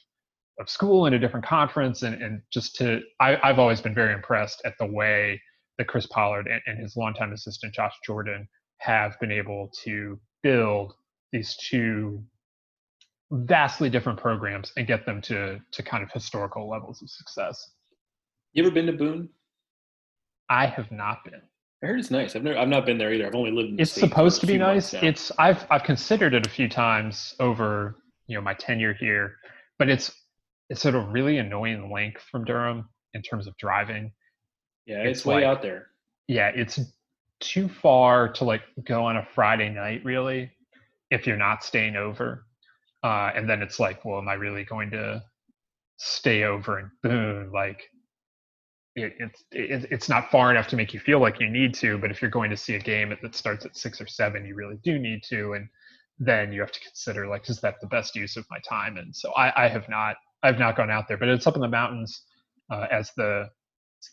of 0.59 0.69
school 0.69 1.05
and 1.05 1.15
a 1.15 1.19
different 1.19 1.45
conference 1.45 2.03
and, 2.03 2.21
and 2.21 2.41
just 2.51 2.75
to 2.75 3.01
I, 3.19 3.37
I've 3.43 3.59
always 3.59 3.81
been 3.81 3.95
very 3.95 4.13
impressed 4.13 4.61
at 4.65 4.73
the 4.79 4.85
way 4.85 5.41
that 5.77 5.87
Chris 5.87 6.05
Pollard 6.05 6.47
and, 6.47 6.61
and 6.67 6.79
his 6.79 6.95
longtime 6.95 7.33
assistant 7.33 7.73
Josh 7.73 7.93
Jordan 8.05 8.47
have 8.77 9.19
been 9.19 9.31
able 9.31 9.71
to 9.83 10.19
build 10.43 10.93
these 11.31 11.55
two 11.57 12.23
vastly 13.31 13.89
different 13.89 14.19
programs 14.19 14.71
and 14.77 14.85
get 14.85 15.05
them 15.05 15.21
to 15.21 15.59
to 15.71 15.83
kind 15.83 16.03
of 16.03 16.11
historical 16.11 16.69
levels 16.69 17.01
of 17.01 17.09
success. 17.09 17.71
You 18.53 18.63
ever 18.63 18.71
been 18.71 18.85
to 18.85 18.93
Boone? 18.93 19.29
I 20.49 20.67
have 20.67 20.91
not 20.91 21.23
been. 21.23 21.41
I 21.83 21.87
heard 21.87 21.99
it's 21.99 22.11
nice. 22.11 22.35
I've 22.35 22.43
never, 22.43 22.57
I've 22.57 22.67
not 22.67 22.85
been 22.85 22.97
there 22.97 23.11
either. 23.11 23.25
I've 23.25 23.35
only 23.35 23.51
lived 23.51 23.69
in. 23.69 23.79
it's 23.79 23.91
supposed 23.91 24.39
to 24.41 24.47
be 24.47 24.57
nice. 24.57 24.93
It's 24.93 25.31
I've 25.39 25.65
I've 25.71 25.83
considered 25.83 26.33
it 26.33 26.45
a 26.45 26.49
few 26.49 26.69
times 26.69 27.35
over 27.39 27.95
you 28.27 28.35
know 28.35 28.41
my 28.41 28.53
tenure 28.53 28.93
here, 28.93 29.35
but 29.79 29.89
it's 29.89 30.11
it's 30.69 30.85
at 30.85 30.95
a 30.95 30.99
really 30.99 31.37
annoying 31.37 31.91
length 31.91 32.23
from 32.31 32.45
Durham 32.45 32.89
in 33.13 33.21
terms 33.21 33.47
of 33.47 33.55
driving. 33.57 34.11
Yeah, 34.85 35.03
it's, 35.03 35.19
it's 35.19 35.25
way 35.25 35.35
like, 35.35 35.43
out 35.43 35.61
there. 35.61 35.87
Yeah, 36.27 36.51
it's 36.55 36.79
too 37.39 37.67
far 37.67 38.31
to 38.33 38.43
like 38.43 38.61
go 38.85 39.05
on 39.05 39.17
a 39.17 39.27
Friday 39.35 39.69
night 39.69 40.03
really 40.05 40.51
if 41.11 41.27
you're 41.27 41.37
not 41.37 41.63
staying 41.63 41.95
over 41.95 42.45
uh, 43.03 43.31
and 43.35 43.49
then 43.49 43.61
it's 43.61 43.79
like, 43.79 44.03
well, 44.05 44.17
am 44.17 44.29
I 44.29 44.33
really 44.33 44.63
going 44.63 44.89
to 44.91 45.21
stay 45.97 46.43
over 46.43 46.79
in 46.79 46.91
Boone? 47.03 47.51
Like, 47.51 47.81
it, 48.95 49.13
it's 49.19 49.43
it, 49.51 49.87
it's 49.91 50.07
not 50.07 50.31
far 50.31 50.51
enough 50.51 50.67
to 50.67 50.77
make 50.77 50.93
you 50.93 50.99
feel 50.99 51.19
like 51.19 51.39
you 51.39 51.49
need 51.49 51.73
to. 51.75 51.97
But 51.97 52.11
if 52.11 52.21
you're 52.21 52.31
going 52.31 52.49
to 52.49 52.57
see 52.57 52.75
a 52.75 52.79
game 52.79 53.13
that 53.21 53.35
starts 53.35 53.65
at 53.65 53.75
six 53.75 53.99
or 53.99 54.07
seven, 54.07 54.45
you 54.45 54.55
really 54.55 54.77
do 54.83 54.97
need 54.97 55.21
to. 55.23 55.53
And 55.53 55.67
then 56.17 56.53
you 56.53 56.61
have 56.61 56.71
to 56.71 56.79
consider 56.79 57.27
like, 57.27 57.49
is 57.49 57.59
that 57.59 57.81
the 57.81 57.87
best 57.87 58.15
use 58.15 58.37
of 58.37 58.45
my 58.49 58.59
time? 58.67 58.97
And 58.97 59.13
so 59.13 59.33
I, 59.33 59.65
I 59.65 59.67
have 59.67 59.89
not 59.89 60.15
I've 60.43 60.59
not 60.59 60.75
gone 60.75 60.91
out 60.91 61.07
there, 61.07 61.17
but 61.17 61.29
it's 61.29 61.47
up 61.47 61.55
in 61.55 61.61
the 61.61 61.67
mountains, 61.67 62.23
uh, 62.71 62.87
as 62.91 63.11
the 63.17 63.49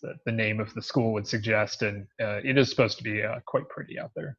the, 0.03 0.14
the 0.24 0.33
name 0.33 0.61
of 0.61 0.72
the 0.74 0.83
school 0.83 1.12
would 1.12 1.26
suggest, 1.26 1.83
and 1.83 2.07
uh, 2.22 2.39
it 2.45 2.57
is 2.57 2.70
supposed 2.70 2.97
to 2.99 3.03
be 3.03 3.24
uh, 3.24 3.41
quite 3.45 3.68
pretty 3.68 3.99
out 3.99 4.12
there. 4.14 4.37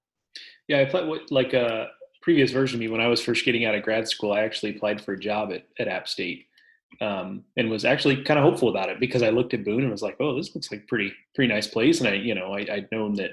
Yeah, 0.70 0.80
I 0.80 0.86
played 0.86 1.10
like 1.30 1.52
a 1.52 1.90
previous 2.22 2.52
version 2.52 2.76
of 2.78 2.80
me 2.80 2.88
when 2.88 3.02
I 3.02 3.08
was 3.08 3.22
first 3.22 3.46
getting 3.46 3.66
out 3.66 3.76
of 3.76 3.84
grad 3.84 4.08
school, 4.08 4.32
I 4.32 4.42
actually 4.42 4.76
applied 4.76 5.04
for 5.04 5.14
a 5.14 5.20
job 5.20 5.52
at, 5.52 5.66
at 5.80 5.88
App 5.88 6.08
State 6.08 6.46
um, 7.02 7.44
and 7.58 7.70
was 7.70 7.86
actually 7.86 8.24
kind 8.24 8.40
of 8.40 8.46
hopeful 8.46 8.70
about 8.70 8.90
it 8.90 9.00
because 9.00 9.24
I 9.24 9.30
looked 9.30 9.54
at 9.54 9.66
Boone 9.66 9.82
and 9.82 9.92
was 9.92 10.02
like, 10.02 10.18
oh, 10.20 10.36
this 10.36 10.54
looks 10.54 10.72
like 10.72 10.88
pretty 10.88 11.12
pretty 11.36 11.52
nice 11.52 11.68
place. 11.68 12.00
And 12.00 12.10
I, 12.10 12.14
you 12.14 12.36
know, 12.36 12.54
I, 12.54 12.60
I'd 12.72 12.90
known 12.92 13.16
that, 13.16 13.32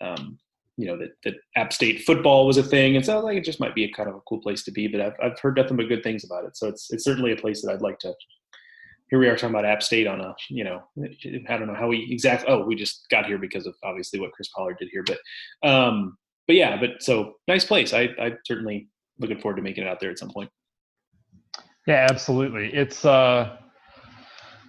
um, 0.00 0.38
you 0.76 0.86
know, 0.86 0.98
that, 0.98 1.10
that 1.24 1.34
App 1.56 1.72
State 1.72 2.02
football 2.02 2.46
was 2.46 2.56
a 2.56 2.62
thing, 2.62 2.96
and 2.96 3.04
so 3.04 3.20
like 3.20 3.36
it 3.36 3.44
just 3.44 3.60
might 3.60 3.74
be 3.74 3.84
a 3.84 3.92
kind 3.92 4.08
of 4.08 4.16
a 4.16 4.20
cool 4.28 4.40
place 4.40 4.64
to 4.64 4.72
be. 4.72 4.88
But 4.88 5.00
I've 5.00 5.14
I've 5.22 5.38
heard 5.38 5.56
nothing 5.56 5.76
but 5.76 5.88
good 5.88 6.02
things 6.02 6.24
about 6.24 6.44
it, 6.44 6.56
so 6.56 6.68
it's 6.68 6.92
it's 6.92 7.04
certainly 7.04 7.32
a 7.32 7.36
place 7.36 7.62
that 7.62 7.72
I'd 7.72 7.82
like 7.82 7.98
to. 8.00 8.12
Here 9.10 9.18
we 9.18 9.28
are 9.28 9.36
talking 9.36 9.50
about 9.50 9.66
App 9.66 9.82
State 9.82 10.06
on 10.06 10.20
a, 10.20 10.34
you 10.48 10.64
know, 10.64 10.82
I 11.48 11.56
don't 11.56 11.66
know 11.66 11.74
how 11.74 11.88
we 11.88 12.08
exactly. 12.10 12.48
Oh, 12.48 12.64
we 12.64 12.74
just 12.74 13.06
got 13.10 13.26
here 13.26 13.38
because 13.38 13.66
of 13.66 13.74
obviously 13.84 14.18
what 14.18 14.32
Chris 14.32 14.48
Pollard 14.48 14.78
did 14.78 14.88
here, 14.90 15.04
but 15.06 15.68
um, 15.68 16.16
but 16.46 16.56
yeah, 16.56 16.78
but 16.78 17.02
so 17.02 17.34
nice 17.46 17.64
place. 17.64 17.92
I 17.92 18.08
I 18.20 18.32
certainly 18.44 18.88
looking 19.20 19.40
forward 19.40 19.56
to 19.56 19.62
making 19.62 19.84
it 19.84 19.88
out 19.88 20.00
there 20.00 20.10
at 20.10 20.18
some 20.18 20.30
point. 20.30 20.50
Yeah, 21.86 22.06
absolutely. 22.10 22.72
It's 22.74 23.04
uh 23.04 23.56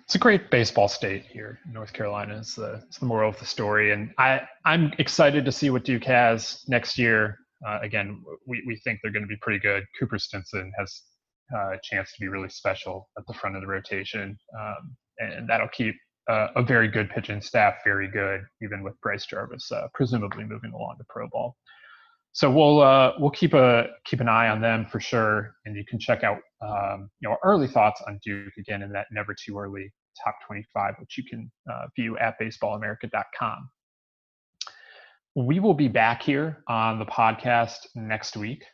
it's 0.06 0.16
a 0.16 0.20
great 0.20 0.51
baseball 0.51 0.88
state 0.88 1.26
here 1.26 1.60
in 1.66 1.74
North 1.74 1.91
Carolina. 1.91 2.38
It's 2.38 2.56
the 2.56 2.84
it's 2.88 2.99
the 2.99 3.06
moral 3.06 3.30
of 3.30 3.39
the 3.39 3.45
story, 3.45 3.91
and 3.91 4.14
I 4.20 4.41
I'm 4.64 4.93
excited 4.99 5.45
to 5.45 5.51
see 5.51 5.72
what 5.72 5.84
Duke 5.84 6.03
has 6.03 6.64
next 6.68 6.99
year. 6.99 7.39
Uh, 7.68 7.80
again, 7.82 8.24
we 8.45 8.64
we 8.68 8.80
think 8.84 8.99
they're 9.01 9.12
going 9.12 9.24
to 9.24 9.28
be 9.28 9.38
pretty 9.41 9.60
good. 9.60 9.84
Cooper 9.99 10.18
Stinnett 10.18 10.70
has 10.78 11.01
uh, 11.56 11.72
a 11.72 11.80
chance 11.82 12.12
to 12.14 12.22
be 12.22 12.28
really 12.28 12.49
special 12.49 13.10
at 13.18 13.24
the 13.28 13.34
front 13.34 13.56
of 13.56 13.64
the 13.64 13.68
rotation, 13.68 14.38
um, 14.60 14.95
and 15.18 15.49
that'll 15.49 15.70
keep 15.70 15.95
uh, 16.30 16.49
a 16.56 16.62
very 16.62 16.88
good 16.88 17.10
pitching 17.10 17.41
staff 17.41 17.76
very 17.84 18.08
good, 18.08 18.41
even 18.62 18.84
with 18.84 18.93
Bryce 19.01 19.26
Jarvis 19.26 19.72
uh, 19.72 19.88
presumably 19.95 20.43
moving 20.43 20.72
along 20.72 20.97
to 20.99 21.06
pro 21.10 21.28
ball 21.30 21.56
so 22.36 22.52
we'll 22.52 22.82
uh, 22.82 23.14
we'll 23.18 23.32
keep 23.32 23.54
a 23.54 23.86
keep 24.04 24.20
an 24.20 24.28
eye 24.28 24.50
on 24.50 24.60
them 24.60 24.86
for 24.92 25.00
sure, 25.00 25.56
and 25.64 25.74
you 25.74 25.86
can 25.90 25.98
check 25.98 26.22
out 26.22 26.40
um, 26.62 27.10
you 27.22 27.30
know 27.30 27.38
early 27.46 27.66
thoughts 27.66 28.02
on 28.06 28.20
Duke 28.26 28.52
again 28.60 28.82
in 28.82 28.92
that 28.92 29.08
never 29.10 29.34
too 29.34 29.58
early 29.58 29.90
top 30.22 30.36
25, 30.46 30.96
which 31.00 31.18
you 31.18 31.24
can 31.24 31.50
uh, 31.72 31.86
view 31.96 32.18
at 32.18 32.36
baseballamerica.com. 32.38 33.70
We 35.36 35.62
will 35.62 35.74
be 35.74 35.88
back 35.88 36.22
here 36.22 36.62
on 36.68 37.00
the 37.00 37.06
podcast 37.06 37.78
next 37.96 38.36
week. 38.36 38.66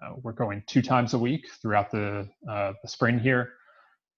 Uh, 0.00 0.14
we're 0.22 0.32
going 0.32 0.62
two 0.68 0.80
times 0.80 1.12
a 1.12 1.18
week 1.18 1.44
throughout 1.60 1.90
the 1.90 2.28
uh, 2.48 2.72
the 2.84 2.88
spring 2.88 3.18
here. 3.18 3.50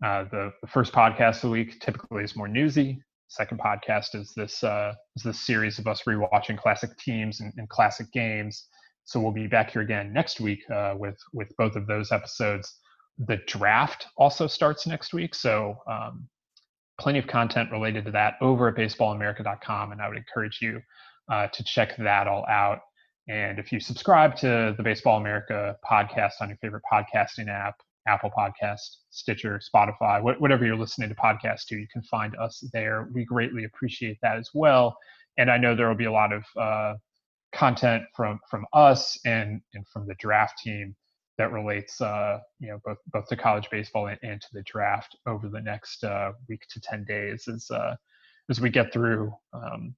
Uh, 0.04 0.24
the, 0.24 0.52
the 0.60 0.68
first 0.68 0.92
podcast 0.92 1.36
of 1.36 1.42
the 1.42 1.50
week 1.50 1.80
typically 1.80 2.22
is 2.22 2.36
more 2.36 2.48
newsy. 2.48 3.02
Second 3.28 3.60
podcast 3.60 4.14
is 4.14 4.34
this 4.36 4.62
uh, 4.62 4.92
is 5.16 5.22
this 5.22 5.40
series 5.40 5.78
of 5.78 5.86
us 5.86 6.02
rewatching 6.06 6.58
classic 6.58 6.94
teams 6.98 7.40
and, 7.40 7.50
and 7.56 7.66
classic 7.70 8.12
games 8.12 8.66
so 9.04 9.20
we'll 9.20 9.32
be 9.32 9.46
back 9.46 9.70
here 9.70 9.82
again 9.82 10.12
next 10.12 10.40
week 10.40 10.60
uh, 10.70 10.94
with 10.96 11.18
with 11.32 11.48
both 11.56 11.76
of 11.76 11.86
those 11.86 12.12
episodes. 12.12 12.78
The 13.18 13.38
draft 13.46 14.06
also 14.16 14.46
starts 14.46 14.86
next 14.86 15.12
week, 15.12 15.34
so 15.34 15.76
um, 15.90 16.28
plenty 16.98 17.18
of 17.18 17.26
content 17.26 17.70
related 17.70 18.04
to 18.06 18.10
that 18.12 18.34
over 18.40 18.68
at 18.68 18.76
baseballamerica.com, 18.76 19.92
and 19.92 20.00
I 20.00 20.08
would 20.08 20.16
encourage 20.16 20.58
you 20.62 20.80
uh, 21.30 21.48
to 21.48 21.64
check 21.64 21.96
that 21.96 22.26
all 22.26 22.46
out. 22.48 22.80
And 23.28 23.58
if 23.58 23.70
you 23.72 23.80
subscribe 23.80 24.36
to 24.36 24.74
the 24.76 24.82
Baseball 24.82 25.18
America 25.18 25.76
podcast 25.88 26.32
on 26.40 26.48
your 26.48 26.58
favorite 26.58 26.82
podcasting 26.90 27.48
app, 27.48 27.74
Apple 28.06 28.30
Podcast, 28.36 28.80
Stitcher, 29.10 29.60
Spotify, 29.74 30.20
wh- 30.20 30.40
whatever 30.40 30.64
you're 30.64 30.76
listening 30.76 31.08
to 31.10 31.14
podcasts 31.14 31.66
to, 31.68 31.76
you 31.76 31.86
can 31.92 32.02
find 32.02 32.34
us 32.36 32.62
there. 32.72 33.08
We 33.12 33.24
greatly 33.24 33.64
appreciate 33.64 34.18
that 34.22 34.36
as 34.36 34.50
well. 34.54 34.96
And 35.38 35.50
I 35.50 35.58
know 35.58 35.76
there 35.76 35.88
will 35.88 35.94
be 35.94 36.06
a 36.06 36.12
lot 36.12 36.32
of 36.32 36.44
uh, 36.58 36.94
content 37.52 38.04
from 38.14 38.38
from 38.48 38.66
us 38.72 39.18
and 39.24 39.60
and 39.74 39.86
from 39.88 40.06
the 40.06 40.14
draft 40.14 40.58
team 40.58 40.94
that 41.38 41.52
relates 41.52 42.00
uh, 42.00 42.38
you 42.58 42.68
know 42.68 42.80
both 42.84 42.98
both 43.12 43.26
to 43.28 43.36
college 43.36 43.68
baseball 43.70 44.06
and, 44.06 44.18
and 44.22 44.40
to 44.40 44.48
the 44.52 44.62
draft 44.62 45.16
over 45.26 45.48
the 45.48 45.60
next 45.60 46.04
uh, 46.04 46.32
week 46.48 46.62
to 46.70 46.80
10 46.80 47.04
days 47.04 47.48
as 47.48 47.70
uh, 47.70 47.94
as 48.48 48.60
we 48.60 48.70
get 48.70 48.92
through 48.92 49.32
um, 49.52 49.94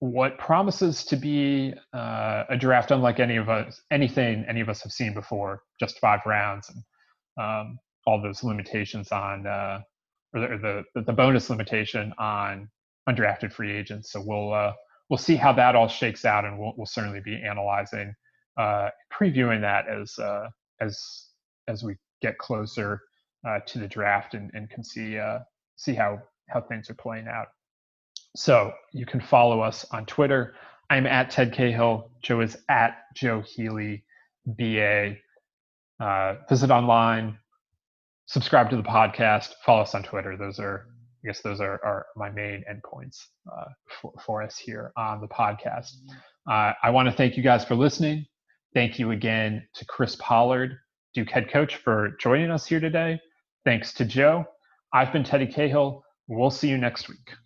what 0.00 0.38
promises 0.38 1.04
to 1.04 1.16
be 1.16 1.72
uh, 1.92 2.44
a 2.48 2.56
draft 2.56 2.90
unlike 2.90 3.20
any 3.20 3.36
of 3.36 3.48
us 3.48 3.80
anything 3.90 4.44
any 4.48 4.60
of 4.60 4.68
us 4.68 4.82
have 4.82 4.92
seen 4.92 5.14
before 5.14 5.62
just 5.78 5.98
five 6.00 6.20
rounds 6.26 6.70
and 6.70 6.82
um, 7.38 7.78
all 8.06 8.20
those 8.20 8.42
limitations 8.42 9.12
on 9.12 9.46
uh, 9.46 9.80
or 10.34 10.58
the, 10.58 10.84
the, 10.94 11.02
the 11.02 11.12
bonus 11.12 11.50
limitation 11.50 12.12
on 12.18 12.68
undrafted 13.08 13.52
free 13.52 13.72
agents. 13.72 14.12
So 14.12 14.22
we'll 14.24 14.52
uh, 14.52 14.72
we'll 15.08 15.18
see 15.18 15.36
how 15.36 15.52
that 15.52 15.76
all 15.76 15.88
shakes 15.88 16.24
out, 16.24 16.44
and 16.44 16.58
we'll, 16.58 16.74
we'll 16.76 16.86
certainly 16.86 17.20
be 17.20 17.40
analyzing, 17.42 18.14
uh, 18.56 18.90
previewing 19.12 19.60
that 19.60 19.88
as 19.88 20.18
uh, 20.18 20.48
as 20.80 21.26
as 21.68 21.82
we 21.82 21.96
get 22.22 22.38
closer 22.38 23.02
uh, 23.46 23.60
to 23.66 23.78
the 23.78 23.88
draft 23.88 24.34
and, 24.34 24.50
and 24.54 24.70
can 24.70 24.82
see 24.84 25.18
uh, 25.18 25.40
see 25.76 25.94
how 25.94 26.20
how 26.48 26.60
things 26.60 26.90
are 26.90 26.94
playing 26.94 27.28
out. 27.28 27.48
So 28.36 28.72
you 28.92 29.06
can 29.06 29.20
follow 29.20 29.60
us 29.60 29.84
on 29.92 30.06
Twitter. 30.06 30.54
I'm 30.90 31.06
at 31.06 31.30
Ted 31.30 31.52
Cahill. 31.52 32.10
Joe 32.22 32.40
is 32.40 32.56
at 32.68 32.98
Joe 33.14 33.40
Healey 33.40 34.04
BA. 34.46 35.16
Uh, 35.98 36.34
visit 36.48 36.70
online, 36.70 37.38
subscribe 38.26 38.70
to 38.70 38.76
the 38.76 38.82
podcast, 38.82 39.54
follow 39.64 39.82
us 39.82 39.94
on 39.94 40.02
Twitter. 40.02 40.36
Those 40.36 40.58
are, 40.60 40.86
I 41.26 41.30
guess, 41.30 41.40
those 41.40 41.60
are, 41.60 41.80
are 41.84 42.06
my 42.14 42.30
main 42.30 42.62
endpoints 42.70 43.18
uh, 43.52 43.64
for, 44.00 44.12
for 44.24 44.42
us 44.44 44.56
here 44.56 44.92
on 44.96 45.20
the 45.20 45.26
podcast. 45.26 45.90
Uh, 46.48 46.72
I 46.80 46.90
want 46.90 47.08
to 47.08 47.14
thank 47.14 47.36
you 47.36 47.42
guys 47.42 47.64
for 47.64 47.74
listening. 47.74 48.24
Thank 48.74 49.00
you 49.00 49.10
again 49.10 49.66
to 49.74 49.84
Chris 49.86 50.16
Pollard, 50.20 50.76
Duke 51.14 51.30
head 51.30 51.50
coach, 51.50 51.76
for 51.76 52.12
joining 52.20 52.52
us 52.52 52.64
here 52.64 52.78
today. 52.78 53.18
Thanks 53.64 53.92
to 53.94 54.04
Joe. 54.04 54.44
I've 54.92 55.12
been 55.12 55.24
Teddy 55.24 55.48
Cahill. 55.48 56.04
We'll 56.28 56.50
see 56.50 56.68
you 56.68 56.78
next 56.78 57.08
week. 57.08 57.45